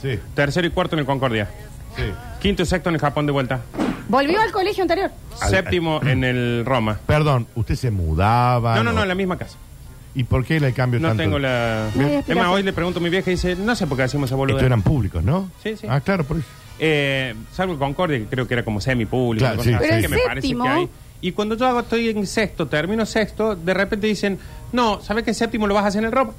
sí, 0.00 0.18
Tercero 0.34 0.66
y 0.66 0.70
cuarto 0.70 0.94
en 0.94 1.00
el 1.00 1.06
Concordia. 1.06 1.48
sí. 1.96 2.02
Quinto 2.40 2.62
y 2.62 2.66
sexto 2.66 2.88
en 2.90 2.94
el 2.94 3.00
Japón 3.00 3.26
de 3.26 3.32
vuelta. 3.32 3.60
Volvió 4.08 4.40
al 4.40 4.52
colegio 4.52 4.82
anterior. 4.82 5.10
Al- 5.40 5.50
Séptimo 5.50 6.00
en 6.04 6.22
el 6.24 6.62
Roma. 6.64 6.98
Perdón, 7.06 7.46
¿usted 7.56 7.74
se 7.74 7.90
mudaba? 7.90 8.76
No, 8.76 8.84
no, 8.84 8.92
no, 8.92 9.02
en 9.02 9.08
la 9.08 9.14
misma 9.16 9.36
casa. 9.36 9.58
¿Y 10.14 10.24
por 10.24 10.44
qué 10.44 10.56
el 10.56 10.72
cambio 10.72 11.00
No 11.00 11.08
tanto? 11.08 11.22
tengo 11.24 11.38
la. 11.38 11.90
No 11.94 12.00
hay 12.02 12.06
Es 12.06 12.12
más, 12.12 12.18
explicación. 12.20 12.46
hoy 12.54 12.62
le 12.62 12.72
pregunto 12.72 13.00
a 13.00 13.02
mi 13.02 13.10
vieja 13.10 13.30
y 13.30 13.34
dice, 13.34 13.56
no 13.56 13.74
sé 13.74 13.86
por 13.86 13.96
qué 13.96 14.04
hacemos 14.04 14.30
esa. 14.30 14.40
Estos 14.42 14.62
eran 14.62 14.82
públicos, 14.82 15.22
¿no? 15.22 15.50
Sí, 15.62 15.76
sí. 15.76 15.86
Ah, 15.90 16.00
claro, 16.00 16.24
por 16.24 16.38
eso. 16.38 16.46
Eh, 16.78 17.34
salvo 17.52 17.72
el 17.74 17.78
Concordia, 17.80 18.18
que 18.18 18.26
creo 18.26 18.46
que 18.46 18.54
era 18.54 18.62
como 18.64 18.80
semi-público. 18.80 19.44
Claro, 19.44 19.62
sí, 19.62 19.70
sí. 19.70 19.76
Pero 19.78 19.90
que 19.98 20.04
el 20.04 20.08
me 20.10 20.18
parece 20.18 20.46
séptimo- 20.48 20.62
que 20.64 20.68
hay. 20.70 20.88
Y 21.20 21.32
cuando 21.32 21.56
yo 21.56 21.66
hago, 21.66 21.80
estoy 21.80 22.08
en 22.10 22.26
sexto, 22.26 22.66
termino 22.68 23.04
sexto, 23.06 23.56
de 23.56 23.74
repente 23.74 24.06
dicen, 24.06 24.38
no, 24.72 25.00
¿sabes 25.00 25.24
que 25.24 25.34
séptimo 25.34 25.66
lo 25.66 25.74
vas 25.74 25.84
a 25.84 25.88
hacer 25.88 26.00
en 26.00 26.06
el 26.06 26.12
Roma? 26.12 26.32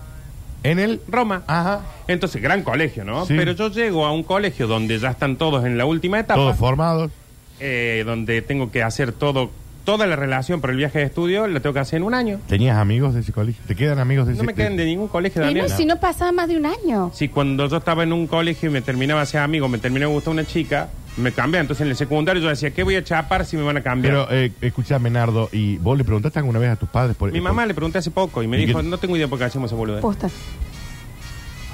En 0.63 0.80
el... 0.80 1.02
Roma. 1.08 1.44
Ajá. 1.48 1.82
Entonces, 2.08 2.42
gran 2.42 2.63
colegio, 2.63 3.04
¿no? 3.06 3.26
Sí. 3.26 3.34
Pero 3.38 3.54
yo 3.54 3.70
llego 3.70 4.06
a 4.06 4.12
un 4.12 4.24
colegio 4.24 4.68
donde 4.68 4.98
ya 5.00 5.10
están 5.12 5.36
todos 5.38 5.65
en 5.65 5.78
la 5.78 5.86
última 5.86 6.20
etapa, 6.20 6.36
Todos 6.39 6.58
formados. 6.58 7.12
eh, 7.60 8.04
donde 8.06 8.42
tengo 8.42 8.72
que 8.72 8.84
hacer 8.84 9.12
todo, 9.13 9.52
toda 9.86 10.06
la 10.08 10.15
relación 10.15 10.62
para 10.62 10.72
el 10.72 10.78
viaje 10.78 11.00
de 11.00 11.06
estudio, 11.06 11.48
la 11.48 11.60
tengo 11.60 11.74
que 11.74 11.80
hacer 11.80 11.98
en 11.98 12.04
un 12.04 12.13
año. 12.13 12.39
¿Tenías 12.48 12.78
amigos 12.78 13.13
de 13.13 13.22
ese 13.22 13.32
colegio? 13.34 13.62
¿Te 13.68 13.76
quedan 13.76 14.00
amigos 14.00 14.28
de 14.28 14.34
ese 14.34 14.42
No 14.42 14.46
me 14.46 14.54
quedan 14.54 14.78
de 14.78 14.86
ningún 14.86 15.08
colegio 15.10 15.42
Daniel. 15.42 15.68
no, 15.70 15.76
si 15.78 15.86
no 15.86 15.98
pasaba 16.00 16.32
más 16.32 16.48
de 16.48 16.58
un 16.58 16.65
año. 16.65 17.12
Si 17.13 17.28
cuando 17.30 17.68
yo 17.68 17.78
estaba 17.78 18.04
en 18.04 18.13
un 18.13 18.28
colegio 18.28 18.70
y 18.70 18.72
me 18.74 18.82
terminaba 18.82 19.22
de 19.22 19.26
ser 19.28 19.42
amigo, 19.42 19.68
me 19.68 19.78
terminaba 19.78 20.12
gustando 20.12 20.42
una 20.42 20.48
chica, 20.50 20.89
me 21.19 21.32
cambiaba. 21.32 21.62
Entonces 21.62 21.84
en 21.86 21.89
el 21.89 21.95
secundario 21.95 22.41
yo 22.41 22.49
decía, 22.49 22.71
¿qué 22.71 22.84
voy 22.84 22.95
a 22.95 23.03
chapar 23.03 23.45
si 23.45 23.58
me 23.58 23.63
van 23.63 23.77
a 23.77 23.82
cambiar? 23.82 24.13
Pero, 24.13 24.27
eh, 24.32 24.51
escúchame, 24.62 25.10
Nardo, 25.10 25.49
¿y 25.51 25.77
vos 25.77 25.97
le 25.97 26.03
preguntaste 26.03 26.39
alguna 26.39 26.60
vez 26.60 26.71
a 26.71 26.75
tus 26.75 26.89
padres 26.89 27.15
por 27.15 27.32
Mi 27.32 27.39
por- 27.39 27.49
mamá 27.49 27.65
le 27.65 27.73
pregunté 27.73 27.97
hace 27.99 28.12
poco 28.12 28.41
y 28.43 28.47
me 28.47 28.58
¿Y 28.60 28.65
dijo, 28.65 28.79
qué? 28.82 28.88
no 28.88 28.97
tengo 28.97 29.15
idea 29.17 29.27
por 29.27 29.38
qué 29.39 29.45
hacemos 29.45 29.69
esa 29.69 29.75
boluda. 29.77 30.01
Posta. 30.01 30.29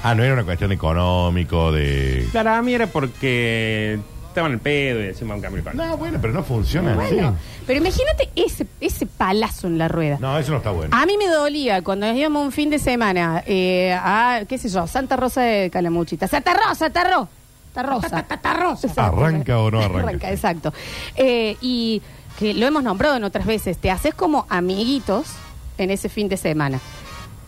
Ah, 0.02 0.14
no 0.14 0.22
era 0.22 0.34
una 0.34 0.44
cuestión 0.44 0.70
económico, 0.72 1.72
de... 1.72 2.28
Claro, 2.30 2.50
a 2.50 2.62
mí 2.62 2.72
era 2.74 2.86
porque 2.86 3.98
estaban 4.28 4.52
el 4.52 4.58
pedo 4.58 5.00
y 5.00 5.04
decían, 5.04 5.28
vamos 5.28 5.42
a 5.42 5.46
cambiar 5.48 5.66
el 5.66 5.72
colegio". 5.72 5.90
No, 5.90 5.96
bueno, 5.96 6.18
pero 6.20 6.32
no 6.32 6.44
funciona 6.44 6.94
Bueno, 6.94 7.28
así. 7.28 7.36
pero 7.66 7.78
imagínate 7.80 8.28
ese, 8.36 8.66
ese 8.80 9.06
palazo 9.06 9.66
en 9.66 9.78
la 9.78 9.88
rueda. 9.88 10.18
No, 10.20 10.38
eso 10.38 10.52
no 10.52 10.58
está 10.58 10.70
bueno. 10.70 10.94
A 10.96 11.06
mí 11.06 11.14
me 11.16 11.26
dolía 11.28 11.82
cuando 11.82 12.06
nos 12.06 12.14
íbamos 12.16 12.44
un 12.44 12.52
fin 12.52 12.70
de 12.70 12.78
semana 12.78 13.42
eh, 13.46 13.92
a, 14.00 14.42
qué 14.48 14.58
sé 14.58 14.68
yo, 14.68 14.86
Santa 14.86 15.16
Rosa 15.16 15.40
de 15.40 15.70
Calamuchita. 15.70 16.28
Santa 16.28 16.54
Rosa, 16.54 16.90
Tarro. 16.90 17.10
Tarrosa. 17.10 17.28
Santa 18.08 18.52
Rosa. 18.54 18.86
Exacto. 18.88 19.16
¿Arranca 19.16 19.58
o 19.58 19.70
no 19.70 19.80
arranca? 19.80 20.30
exacto. 20.30 20.72
Eh, 21.16 21.56
y 21.60 22.02
que 22.38 22.54
lo 22.54 22.66
hemos 22.66 22.82
nombrado 22.82 23.16
en 23.16 23.24
otras 23.24 23.46
veces, 23.46 23.78
te 23.78 23.90
haces 23.90 24.14
como 24.14 24.46
amiguitos 24.48 25.26
en 25.78 25.90
ese 25.90 26.08
fin 26.08 26.28
de 26.28 26.36
semana. 26.36 26.80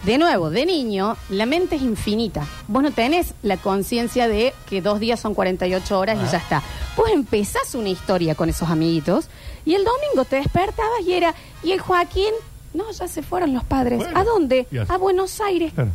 De 0.04 0.16
nuevo, 0.16 0.48
de 0.50 0.64
niño, 0.64 1.16
la 1.28 1.44
mente 1.44 1.74
es 1.76 1.82
infinita. 1.82 2.46
Vos 2.68 2.82
no 2.82 2.92
tenés 2.92 3.34
la 3.42 3.56
conciencia 3.56 4.28
de 4.28 4.54
que 4.68 4.80
dos 4.80 5.00
días 5.00 5.18
son 5.18 5.34
48 5.34 5.98
horas 5.98 6.18
y 6.24 6.30
ya 6.30 6.38
está. 6.38 6.62
Vos 6.96 7.10
empezás 7.12 7.74
una 7.74 7.88
historia 7.88 8.36
con 8.36 8.48
esos 8.48 8.70
amiguitos 8.70 9.28
y 9.64 9.74
el 9.74 9.84
domingo 9.84 10.24
te 10.24 10.36
despertabas 10.36 11.00
y 11.04 11.14
era, 11.14 11.34
¿y 11.64 11.72
el 11.72 11.80
Joaquín? 11.80 12.32
No, 12.74 12.90
ya 12.92 13.08
se 13.08 13.22
fueron 13.22 13.52
los 13.52 13.64
padres. 13.64 13.98
Bueno, 13.98 14.18
¿A 14.18 14.24
dónde? 14.24 14.68
A 14.88 14.98
Buenos 14.98 15.40
Aires. 15.40 15.72
Claro. 15.74 15.90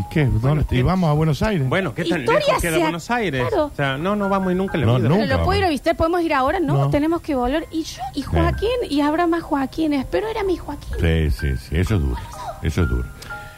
¿Y 0.00 0.04
qué? 0.12 0.24
¿Dónde 0.26 0.64
¿qué? 0.64 0.76
¿Y 0.76 0.82
vamos 0.82 1.10
a 1.10 1.12
Buenos 1.12 1.42
Aires? 1.42 1.68
Bueno, 1.68 1.94
¿qué 1.94 2.04
tan 2.04 2.20
Historia 2.20 2.46
lejos 2.46 2.62
queda 2.62 2.72
sea- 2.72 2.80
Buenos 2.82 3.10
Aires? 3.10 3.46
claro. 3.48 3.64
O 3.66 3.74
sea, 3.76 3.98
no, 3.98 4.16
no 4.16 4.28
vamos 4.28 4.52
y 4.52 4.54
nunca 4.54 4.74
en 4.74 4.80
la 4.80 4.86
No, 4.86 4.96
vida. 4.98 5.08
nunca. 5.08 5.22
Pero 5.26 5.36
lo 5.38 5.44
puedo 5.44 5.58
ir 5.58 5.64
a 5.64 5.68
visitar, 5.68 5.96
podemos 5.96 6.22
ir 6.22 6.32
ahora, 6.34 6.60
no, 6.60 6.74
No. 6.78 6.90
tenemos 6.90 7.20
que 7.20 7.34
volver. 7.34 7.66
Y 7.70 7.82
yo, 7.82 8.00
y 8.14 8.22
Joaquín, 8.22 8.68
y 8.88 9.00
habrá 9.02 9.26
más 9.26 9.42
Joaquines, 9.42 10.06
pero 10.10 10.28
era 10.28 10.42
mi 10.44 10.56
Joaquín. 10.56 10.96
Sí, 11.00 11.30
sí, 11.30 11.56
sí, 11.56 11.76
eso 11.76 11.96
es 11.96 12.00
duro. 12.00 12.16
Eso 12.62 12.82
es 12.82 12.88
duro. 12.88 13.04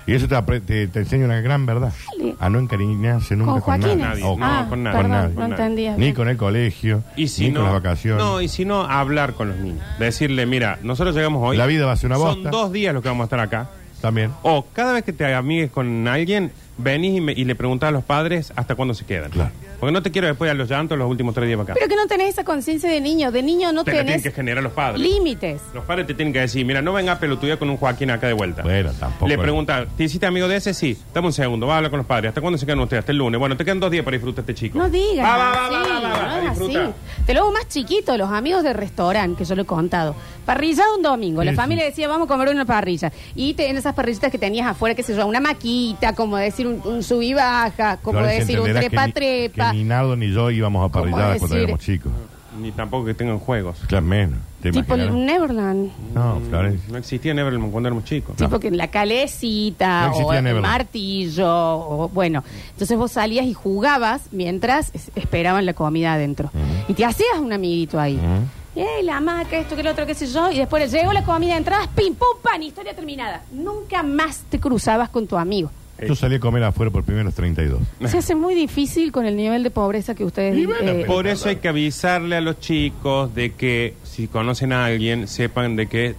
Y 0.04 0.14
eso 0.14 0.26
te, 0.26 0.34
apre- 0.34 0.60
te, 0.60 0.88
te 0.88 0.98
enseña 0.98 1.26
una 1.26 1.40
gran 1.40 1.64
verdad. 1.64 1.92
Dale. 2.18 2.34
A 2.40 2.48
no 2.50 2.58
encariñarse 2.58 3.36
nunca 3.36 3.52
Con 3.52 3.60
con, 3.60 3.80
nadie. 3.82 3.94
Nadie, 3.96 4.24
O 4.24 4.36
no, 4.36 4.44
ah, 4.44 4.66
con 4.68 4.82
nadie. 4.82 4.96
con 4.96 5.10
perdón, 5.10 5.22
nadie. 5.22 5.34
no 5.36 5.44
entendía. 5.44 5.96
Ni 5.96 6.12
con 6.12 6.28
el 6.28 6.36
colegio, 6.36 7.04
Y 7.14 7.28
si 7.28 7.44
ni 7.44 7.50
no, 7.52 7.60
con 7.60 7.64
las 7.72 7.82
vacaciones. 7.82 8.24
No, 8.24 8.40
y 8.40 8.48
si 8.48 8.64
no, 8.64 8.82
hablar 8.82 9.34
con 9.34 9.48
los 9.50 9.58
niños. 9.58 9.84
Decirle, 10.00 10.44
mira, 10.44 10.80
nosotros 10.82 11.14
llegamos 11.14 11.40
hoy. 11.48 11.56
La 11.56 11.66
vida 11.66 11.86
va 11.86 11.92
a 11.92 11.96
ser 11.96 12.08
una 12.10 12.16
Son 12.16 12.26
bosta. 12.34 12.50
dos 12.50 12.72
días 12.72 12.92
los 12.92 13.00
que 13.00 13.10
vamos 13.10 13.22
a 13.22 13.26
estar 13.26 13.38
acá. 13.38 13.68
También. 14.02 14.32
O 14.42 14.66
cada 14.72 14.92
vez 14.92 15.04
que 15.04 15.12
te 15.12 15.32
amigues 15.32 15.70
con 15.70 16.08
alguien, 16.08 16.50
venís 16.78 17.16
y, 17.18 17.20
me- 17.20 17.32
y 17.32 17.44
le 17.44 17.54
preguntás 17.54 17.88
a 17.88 17.90
los 17.92 18.04
padres 18.04 18.52
hasta 18.56 18.74
cuándo 18.74 18.94
se 18.94 19.04
quedan. 19.04 19.30
Claro. 19.30 19.50
Porque 19.78 19.92
no 19.92 20.00
te 20.02 20.12
quiero 20.12 20.28
después 20.28 20.48
a 20.48 20.54
los 20.54 20.68
llantos 20.70 20.96
los 20.96 21.10
últimos 21.10 21.34
tres 21.34 21.48
días 21.48 21.56
para 21.58 21.72
acá. 21.72 21.74
Pero 21.74 21.88
que 21.88 21.96
no 21.96 22.06
tenés 22.06 22.28
esa 22.30 22.44
conciencia 22.44 22.88
de 22.88 23.00
niño. 23.00 23.32
De 23.32 23.42
niño 23.42 23.72
no 23.72 23.82
te 23.82 23.90
la 23.90 23.96
tienen 24.04 24.06
tenés 24.06 24.22
que 24.22 24.30
generar 24.30 24.62
los 24.62 24.72
padres. 24.72 25.00
límites. 25.02 25.60
Los 25.74 25.84
padres 25.84 26.06
te 26.06 26.14
tienen 26.14 26.32
que 26.32 26.38
decir, 26.38 26.64
mira, 26.64 26.80
no 26.82 26.92
venga 26.92 27.12
a 27.12 27.18
pelotudear 27.18 27.58
con 27.58 27.68
un 27.68 27.76
Joaquín 27.76 28.10
acá 28.12 28.28
de 28.28 28.32
vuelta. 28.32 28.62
Bueno, 28.62 28.92
tampoco. 28.98 29.26
Le 29.26 29.34
es- 29.34 29.40
pregunta, 29.40 29.86
¿te 29.96 30.04
hiciste 30.04 30.24
amigo 30.26 30.46
de 30.46 30.56
ese? 30.56 30.72
Sí. 30.72 30.96
Dame 31.12 31.26
un 31.26 31.32
segundo, 31.32 31.66
va 31.66 31.74
a 31.74 31.76
hablar 31.78 31.90
con 31.90 31.98
los 31.98 32.06
padres. 32.06 32.28
¿Hasta 32.28 32.40
cuándo 32.40 32.58
se 32.58 32.64
quedan 32.64 32.78
ustedes? 32.78 33.00
Hasta 33.00 33.10
el 33.12 33.18
lunes. 33.18 33.40
Bueno, 33.40 33.56
te 33.56 33.64
quedan 33.64 33.80
dos 33.80 33.90
días 33.90 34.04
para 34.04 34.16
disfrutar 34.16 34.42
este 34.42 34.54
chico. 34.54 34.78
No 34.78 34.88
digas 34.88 35.26
Va, 35.28 35.36
va, 35.36 35.44
va, 35.50 35.66
así, 35.66 35.74
va, 35.74 36.00
va, 36.00 36.10
va, 36.12 36.40
no 36.42 36.48
disfrutar. 36.50 36.82
así. 36.84 36.92
Te 37.26 37.34
lo 37.34 37.40
hago 37.40 37.52
más 37.52 37.68
chiquito, 37.68 38.16
los 38.16 38.30
amigos 38.30 38.62
de 38.62 38.72
restaurante, 38.72 39.38
que 39.38 39.44
yo 39.44 39.56
lo 39.56 39.62
he 39.62 39.66
contado. 39.66 40.14
Parrillada 40.46 40.94
un 40.96 41.02
domingo, 41.02 41.40
Sí, 41.42 41.46
la 41.46 41.52
sí. 41.52 41.56
familia 41.56 41.84
decía, 41.84 42.06
vamos 42.06 42.26
a 42.26 42.28
comer 42.28 42.48
una 42.50 42.64
parrilla. 42.64 43.12
Y 43.34 43.54
te- 43.54 43.68
en 43.68 43.76
esas 43.76 43.94
parrillitas 43.94 44.30
que 44.30 44.38
tenías 44.38 44.68
afuera, 44.68 44.94
qué 44.94 45.02
sé 45.02 45.16
yo, 45.16 45.26
una 45.26 45.40
maquita, 45.40 46.14
como 46.14 46.36
decir 46.36 46.61
un, 46.66 46.80
un 46.84 47.02
sub 47.02 47.22
y 47.22 47.34
baja, 47.34 47.96
como 47.98 48.20
decir 48.20 48.60
un 48.60 48.66
entenderás 48.68 48.90
que 48.90 48.96
ni- 48.96 49.12
trepa-trepa. 49.12 49.70
Que 49.72 49.76
ni 49.78 49.84
Nardo 49.84 50.16
ni 50.16 50.32
yo 50.32 50.50
íbamos 50.50 50.80
a 50.88 50.92
¿Cómo 50.92 51.04
parrilladas 51.04 51.38
cuando 51.38 51.54
decir? 51.56 51.68
éramos 51.68 51.84
chicos. 51.84 52.12
Ni 52.60 52.70
tampoco 52.70 53.06
que 53.06 53.14
tengan 53.14 53.38
juegos. 53.38 53.78
Claro, 53.86 54.04
menos. 54.04 54.38
¿Te 54.60 54.70
Tipo 54.70 54.94
imaginas? 54.94 55.14
un 55.14 55.24
Neverland. 55.26 55.90
No, 56.14 56.38
Florencia. 56.48 56.88
No 56.92 56.98
existía 56.98 57.32
Neverland 57.32 57.72
cuando 57.72 57.88
éramos 57.88 58.04
chicos. 58.04 58.36
Tipo 58.36 58.60
que 58.60 58.68
en 58.68 58.76
la 58.76 58.88
calecita 58.88 60.02
No 60.02 60.06
o 60.08 60.10
existía 60.12 60.38
el 60.38 60.44
Neverland. 60.44 60.72
martillo, 60.72 61.48
o 61.48 62.08
bueno. 62.10 62.44
Entonces 62.72 62.96
vos 62.98 63.12
salías 63.12 63.46
y 63.46 63.54
jugabas 63.54 64.22
mientras 64.32 64.90
es- 64.94 65.10
esperaban 65.16 65.64
la 65.66 65.72
comida 65.72 66.12
adentro. 66.12 66.50
Y 66.88 66.94
te 66.94 67.04
hacías 67.06 67.38
un 67.40 67.52
amiguito 67.52 67.98
ahí. 67.98 68.16
Ujú. 68.16 68.80
Y 68.80 68.80
"Ey, 68.80 69.02
la 69.04 69.20
maca, 69.20 69.58
esto 69.58 69.74
que 69.76 69.82
lo 69.82 69.90
otro, 69.90 70.06
qué 70.06 70.14
sé 70.14 70.26
yo. 70.26 70.50
Y 70.50 70.58
después 70.58 70.90
llegó 70.92 71.12
la 71.12 71.24
comida 71.24 71.52
de 71.52 71.58
entradas, 71.58 71.88
pim, 71.88 72.14
pum, 72.14 72.38
pan, 72.42 72.62
historia 72.62 72.94
terminada. 72.94 73.42
Nunca 73.52 74.02
más 74.02 74.44
te 74.50 74.58
cruzabas 74.60 75.08
con 75.08 75.26
tu 75.26 75.36
amigo. 75.36 75.70
Yo 76.06 76.14
salí 76.14 76.36
a 76.36 76.40
comer 76.40 76.62
afuera 76.64 76.90
por 76.90 77.04
primeros 77.04 77.34
32. 77.34 77.80
Se 78.06 78.18
hace 78.18 78.34
muy 78.34 78.54
difícil 78.54 79.12
con 79.12 79.26
el 79.26 79.36
nivel 79.36 79.62
de 79.62 79.70
pobreza 79.70 80.14
que 80.14 80.24
ustedes... 80.24 80.56
Y 80.56 80.66
bueno, 80.66 80.90
eh, 80.90 81.04
Por 81.06 81.26
eso 81.26 81.48
hay 81.48 81.56
que 81.56 81.68
avisarle 81.68 82.36
a 82.36 82.40
los 82.40 82.58
chicos 82.60 83.34
de 83.34 83.52
que 83.52 83.94
si 84.04 84.26
conocen 84.28 84.72
a 84.72 84.84
alguien, 84.86 85.28
sepan 85.28 85.76
de 85.76 85.86
que 85.86 86.14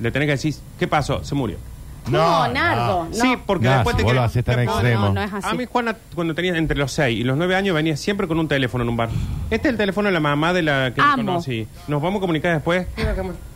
le 0.00 0.10
tenés 0.10 0.26
que 0.26 0.32
decir, 0.32 0.54
¿qué 0.78 0.86
pasó? 0.88 1.24
Se 1.24 1.34
murió. 1.34 1.56
No, 2.10 2.48
Nardo. 2.48 3.04
No. 3.04 3.14
Sí, 3.14 3.34
porque 3.44 3.66
No, 3.66 3.74
después 3.74 3.92
si 3.94 3.96
te 3.98 4.02
vos 4.04 4.12
lo 4.14 4.18
queda- 4.20 4.24
haces 4.26 4.42
tan 4.44 4.56
te- 4.56 4.62
extremo. 4.64 5.00
No, 5.08 5.12
no 5.12 5.22
es 5.22 5.32
así. 5.32 5.46
A 5.46 5.52
mí, 5.54 5.66
Juana, 5.70 5.94
cuando 6.14 6.34
tenía 6.34 6.56
entre 6.56 6.78
los 6.78 6.90
6 6.92 7.20
y 7.20 7.22
los 7.22 7.36
9 7.36 7.54
años, 7.54 7.74
venía 7.74 7.98
siempre 7.98 8.26
con 8.26 8.38
un 8.38 8.48
teléfono 8.48 8.82
en 8.82 8.88
un 8.88 8.96
bar. 8.96 9.10
Este 9.50 9.68
es 9.68 9.72
el 9.72 9.76
teléfono 9.76 10.08
de 10.08 10.12
la 10.14 10.20
mamá 10.20 10.54
de 10.54 10.62
la 10.62 10.92
que 10.94 11.02
Amo. 11.02 11.16
conocí. 11.16 11.66
Nos 11.86 12.00
vamos 12.00 12.18
a 12.18 12.20
comunicar 12.22 12.54
después. 12.54 12.86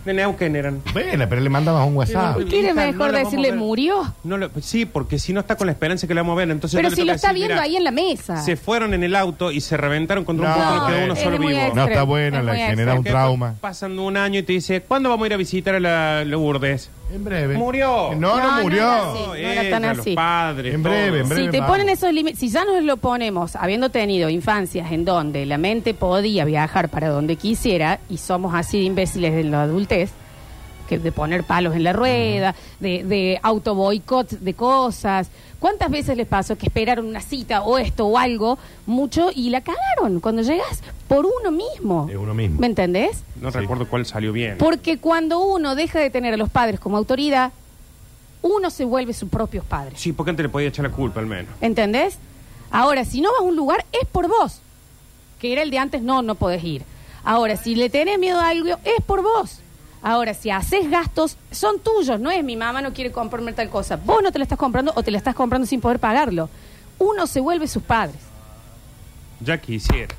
De 0.04 0.12
Neuquén 0.12 0.56
eran. 0.56 0.82
Bueno, 0.92 1.26
pero 1.28 1.40
le 1.40 1.48
mandabas 1.48 1.86
un 1.86 1.96
WhatsApp. 1.96 2.40
¿Y 2.40 2.44
quiere 2.46 2.70
Hija, 2.72 2.74
no 2.74 2.92
mejor 2.92 3.12
vamos 3.12 3.24
decirle 3.30 3.48
a 3.48 3.50
ver. 3.52 3.60
murió? 3.60 4.14
No 4.24 4.36
lo- 4.36 4.50
sí, 4.60 4.84
porque 4.84 5.18
si 5.20 5.32
no 5.32 5.40
está 5.40 5.56
con 5.56 5.66
la 5.66 5.72
esperanza 5.72 6.08
que 6.08 6.14
la 6.14 6.22
vamos 6.22 6.34
a 6.34 6.36
ver. 6.38 6.50
Entonces 6.50 6.76
Pero 6.76 6.90
le 6.90 6.96
si 6.96 7.04
lo 7.04 7.12
está 7.12 7.28
decir, 7.28 7.46
viendo 7.46 7.54
mira, 7.54 7.64
ahí 7.64 7.76
en 7.76 7.84
la 7.84 7.90
mesa. 7.92 8.42
Se 8.42 8.56
fueron 8.56 8.94
en 8.94 9.04
el 9.04 9.14
auto 9.14 9.52
y 9.52 9.60
se 9.60 9.76
reventaron 9.76 10.24
contra 10.24 10.48
No, 10.48 10.54
un 10.56 10.60
punto, 10.68 10.80
no 10.82 10.86
quedó 10.88 10.96
es 10.98 11.04
uno 11.04 11.16
solo 11.16 11.38
muy 11.38 11.46
vivo. 11.52 11.60
extra. 11.60 11.82
No 11.84 11.88
está 11.88 12.02
buena, 12.02 12.38
Es 12.40 12.44
le 12.44 12.56
genera 12.56 12.94
un 12.94 13.04
trauma. 13.04 13.54
Pasan 13.60 13.98
un 13.98 14.16
año 14.16 14.40
y 14.40 14.42
te 14.42 14.52
dice, 14.54 14.80
¿cuándo 14.82 15.08
vamos 15.08 15.24
a 15.24 15.26
ir 15.28 15.34
a 15.34 15.36
visitar 15.36 15.74
a 15.76 15.80
la 15.80 16.24
Lourdes? 16.24 16.90
En 17.14 17.24
breve. 17.24 17.58
Murió. 17.58 18.10
No, 18.16 18.38
no, 18.38 18.38
No, 18.38 18.56
no 18.56 18.62
murió. 18.62 18.78
era 18.82 19.10
así. 19.12 19.18
no 19.26 19.34
era 19.34 19.70
tan 19.70 19.84
ella, 19.84 19.90
así. 20.00 20.10
Los 20.10 20.16
padres, 20.16 20.74
En 20.74 20.82
breve, 20.82 21.20
en 21.20 21.28
breve. 21.28 21.44
Si 21.44 21.50
te 21.50 21.60
vamos. 21.60 21.76
ponen 21.76 21.88
esos 21.90 22.10
límites, 22.10 22.38
si 22.40 22.48
ya 22.48 22.64
nos 22.64 22.82
lo 22.82 22.96
ponemos, 22.96 23.54
habiendo 23.54 23.90
tenido 23.90 24.30
infancias 24.30 24.90
en 24.90 25.04
donde 25.04 25.44
la 25.44 25.58
mente 25.58 25.92
podía 25.92 26.46
viajar 26.46 26.88
para 26.88 27.08
donde 27.10 27.36
quisiera, 27.36 28.00
y 28.08 28.16
somos 28.16 28.54
así 28.54 28.78
de 28.78 28.84
imbéciles 28.84 29.34
en 29.34 29.50
la 29.50 29.66
que 30.88 30.98
de 30.98 31.12
poner 31.12 31.44
palos 31.44 31.74
en 31.74 31.84
la 31.84 31.92
rueda, 31.92 32.54
de, 32.80 33.04
de 33.04 33.38
auto 33.42 33.74
boicot 33.74 34.28
de 34.30 34.54
cosas. 34.54 35.28
¿Cuántas 35.58 35.90
veces 35.90 36.16
les 36.16 36.26
pasó 36.26 36.56
que 36.58 36.66
esperaron 36.66 37.06
una 37.06 37.20
cita 37.20 37.62
o 37.62 37.78
esto 37.78 38.06
o 38.06 38.18
algo 38.18 38.58
mucho 38.84 39.30
y 39.34 39.50
la 39.50 39.60
cagaron 39.60 40.18
cuando 40.20 40.42
llegas 40.42 40.82
por 41.08 41.24
uno 41.24 41.50
mismo? 41.52 42.06
De 42.06 42.16
uno 42.16 42.34
mismo. 42.34 42.58
¿Me 42.60 42.66
entendés? 42.66 43.22
No 43.40 43.52
Sí. 43.52 43.58
recuerdo 43.58 43.86
cuál 43.88 44.04
salió 44.06 44.32
bien. 44.32 44.58
Porque 44.58 44.98
cuando 44.98 45.38
uno 45.40 45.74
deja 45.76 46.00
de 46.00 46.10
tener 46.10 46.34
a 46.34 46.36
los 46.36 46.50
padres 46.50 46.80
como 46.80 46.96
autoridad, 46.96 47.52
uno 48.42 48.70
se 48.70 48.84
vuelve 48.84 49.12
sus 49.14 49.28
propios 49.30 49.64
padres. 49.64 50.00
Sí, 50.00 50.12
porque 50.12 50.30
antes 50.30 50.42
le 50.44 50.50
podía 50.50 50.68
echar 50.68 50.84
la 50.84 50.90
culpa 50.90 51.20
al 51.20 51.26
menos. 51.26 51.52
¿Entendés? 51.60 52.18
Ahora, 52.72 53.04
si 53.04 53.20
no 53.20 53.30
vas 53.30 53.40
a 53.40 53.44
un 53.44 53.54
lugar, 53.54 53.84
es 53.92 54.06
por 54.08 54.26
vos. 54.28 54.60
Que 55.38 55.52
era 55.52 55.62
el 55.62 55.70
de 55.70 55.78
antes, 55.78 56.02
no, 56.02 56.22
no 56.22 56.34
podés 56.34 56.64
ir. 56.64 56.82
Ahora, 57.24 57.56
si 57.56 57.76
le 57.76 57.88
tenés 57.88 58.18
miedo 58.18 58.40
a 58.40 58.48
algo, 58.48 58.76
es 58.84 59.00
por 59.06 59.22
vos. 59.22 59.60
Ahora, 60.02 60.34
si 60.34 60.50
haces 60.50 60.90
gastos, 60.90 61.36
son 61.50 61.78
tuyos. 61.78 62.18
No 62.18 62.30
es 62.30 62.42
mi 62.42 62.56
mamá 62.56 62.82
no 62.82 62.92
quiere 62.92 63.12
comprarme 63.12 63.52
tal 63.52 63.70
cosa. 63.70 63.96
Vos 63.96 64.22
no 64.22 64.32
te 64.32 64.38
la 64.38 64.44
estás 64.44 64.58
comprando 64.58 64.92
o 64.96 65.02
te 65.02 65.10
la 65.10 65.18
estás 65.18 65.34
comprando 65.34 65.66
sin 65.66 65.80
poder 65.80 66.00
pagarlo. 66.00 66.50
Uno 66.98 67.26
se 67.26 67.40
vuelve 67.40 67.68
sus 67.68 67.82
padres. 67.82 68.20
Ya 69.40 69.58
quisiera. 69.58 70.14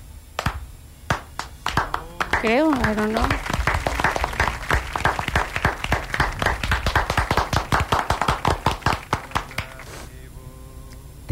Creo, 2.41 2.71
I 2.71 2.93
don't 2.95 3.52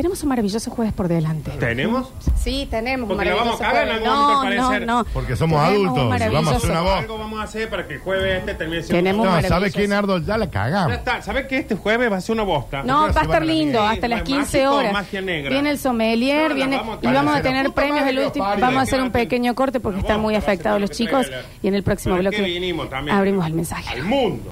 Tenemos 0.02 0.24
un 0.24 0.30
maravilloso 0.30 0.72
jueves 0.72 0.94
por 0.96 1.08
delante. 1.08 1.52
¿Tenemos? 1.60 2.10
Sí, 2.36 2.68
tenemos 2.72 3.08
un 3.08 3.16
Porque 3.18 3.30
la 3.30 3.36
vamos 3.36 3.60
maravilloso 3.60 3.64
a 3.64 3.68
cagar 3.68 3.88
en 3.88 3.94
jueves. 4.00 4.08
algún 4.10 4.20
momento, 4.20 4.34
No, 4.34 4.50
al 4.50 4.56
no, 4.58 4.68
parecer. 4.70 4.88
no. 4.88 5.06
Porque 5.14 5.36
somos 5.36 5.62
Tenemos 5.64 5.80
un 5.80 5.86
adultos, 6.00 6.10
maravilloso- 6.10 6.34
vamos 6.34 6.54
a 6.54 6.58
hacer 6.58 6.72
una 6.72 6.82
voz. 6.82 6.98
Algo 7.02 7.18
vamos 7.20 7.40
a 7.40 7.44
hacer 7.44 7.70
para 7.70 7.88
que 7.88 7.94
el 7.94 8.00
jueves 8.00 8.40
este 8.40 8.54
termine 8.56 8.82
siendo 8.82 8.98
Tenemos 8.98 9.26
No, 9.26 9.32
maravilloso. 9.32 9.54
¿sabes 9.54 9.74
qué, 9.76 9.88
Nardo? 9.88 10.18
Ya 10.18 10.38
la 10.40 10.46
Ya 10.46 10.52
cagamos. 10.52 10.94
está. 10.98 11.22
¿Sabes 11.22 11.46
que 11.46 11.58
este 11.60 11.76
jueves 11.76 12.12
va 12.12 12.18
a 12.18 12.22
ser 12.22 12.34
una 12.34 12.44
bosta? 12.44 12.78
No, 12.82 13.04
Creo 13.04 13.14
va 13.14 13.22
a 13.22 13.24
estar 13.26 13.46
lindo, 13.46 13.82
hasta 13.84 14.08
las 14.08 14.20
¿Mágico 14.22 14.38
15 14.40 14.68
o 14.68 14.76
horas. 14.76 14.94
magia 14.94 15.22
negra? 15.22 15.50
Viene 15.52 15.70
el 15.70 15.78
sommelier, 15.78 16.42
No, 16.42 16.48
la 16.50 16.56
viene 16.56 16.78
vamos 16.78 16.98
a 16.98 17.00
y 17.00 17.14
vamos 17.14 17.20
a 17.20 17.38
cagar. 17.38 17.44
tener 17.44 17.66
Puta 17.68 17.76
premios 17.76 18.00
madre, 18.02 18.14
los 18.14 18.26
último. 18.26 18.46
Vamos 18.60 18.78
a 18.78 18.82
hacer 18.82 19.02
un 19.04 19.12
pequeño 19.12 19.54
corte 19.54 19.80
porque 19.80 20.00
están 20.00 20.16
bosta 20.16 20.22
muy 20.24 20.34
va 20.34 20.40
a 20.40 20.42
ser 20.42 20.50
afectados 20.50 20.82
lo 20.82 20.82
los 20.82 20.90
chicos 20.90 21.28
y 21.62 21.68
en 21.68 21.76
el 21.76 21.84
próximo 21.84 22.16
bloque 22.18 22.38
que 22.38 22.42
vinimos 22.42 22.90
también. 22.90 23.16
abrimos 23.16 23.46
el 23.46 23.54
mensaje. 23.54 23.88
Al 23.94 24.02
mundo. 24.04 24.50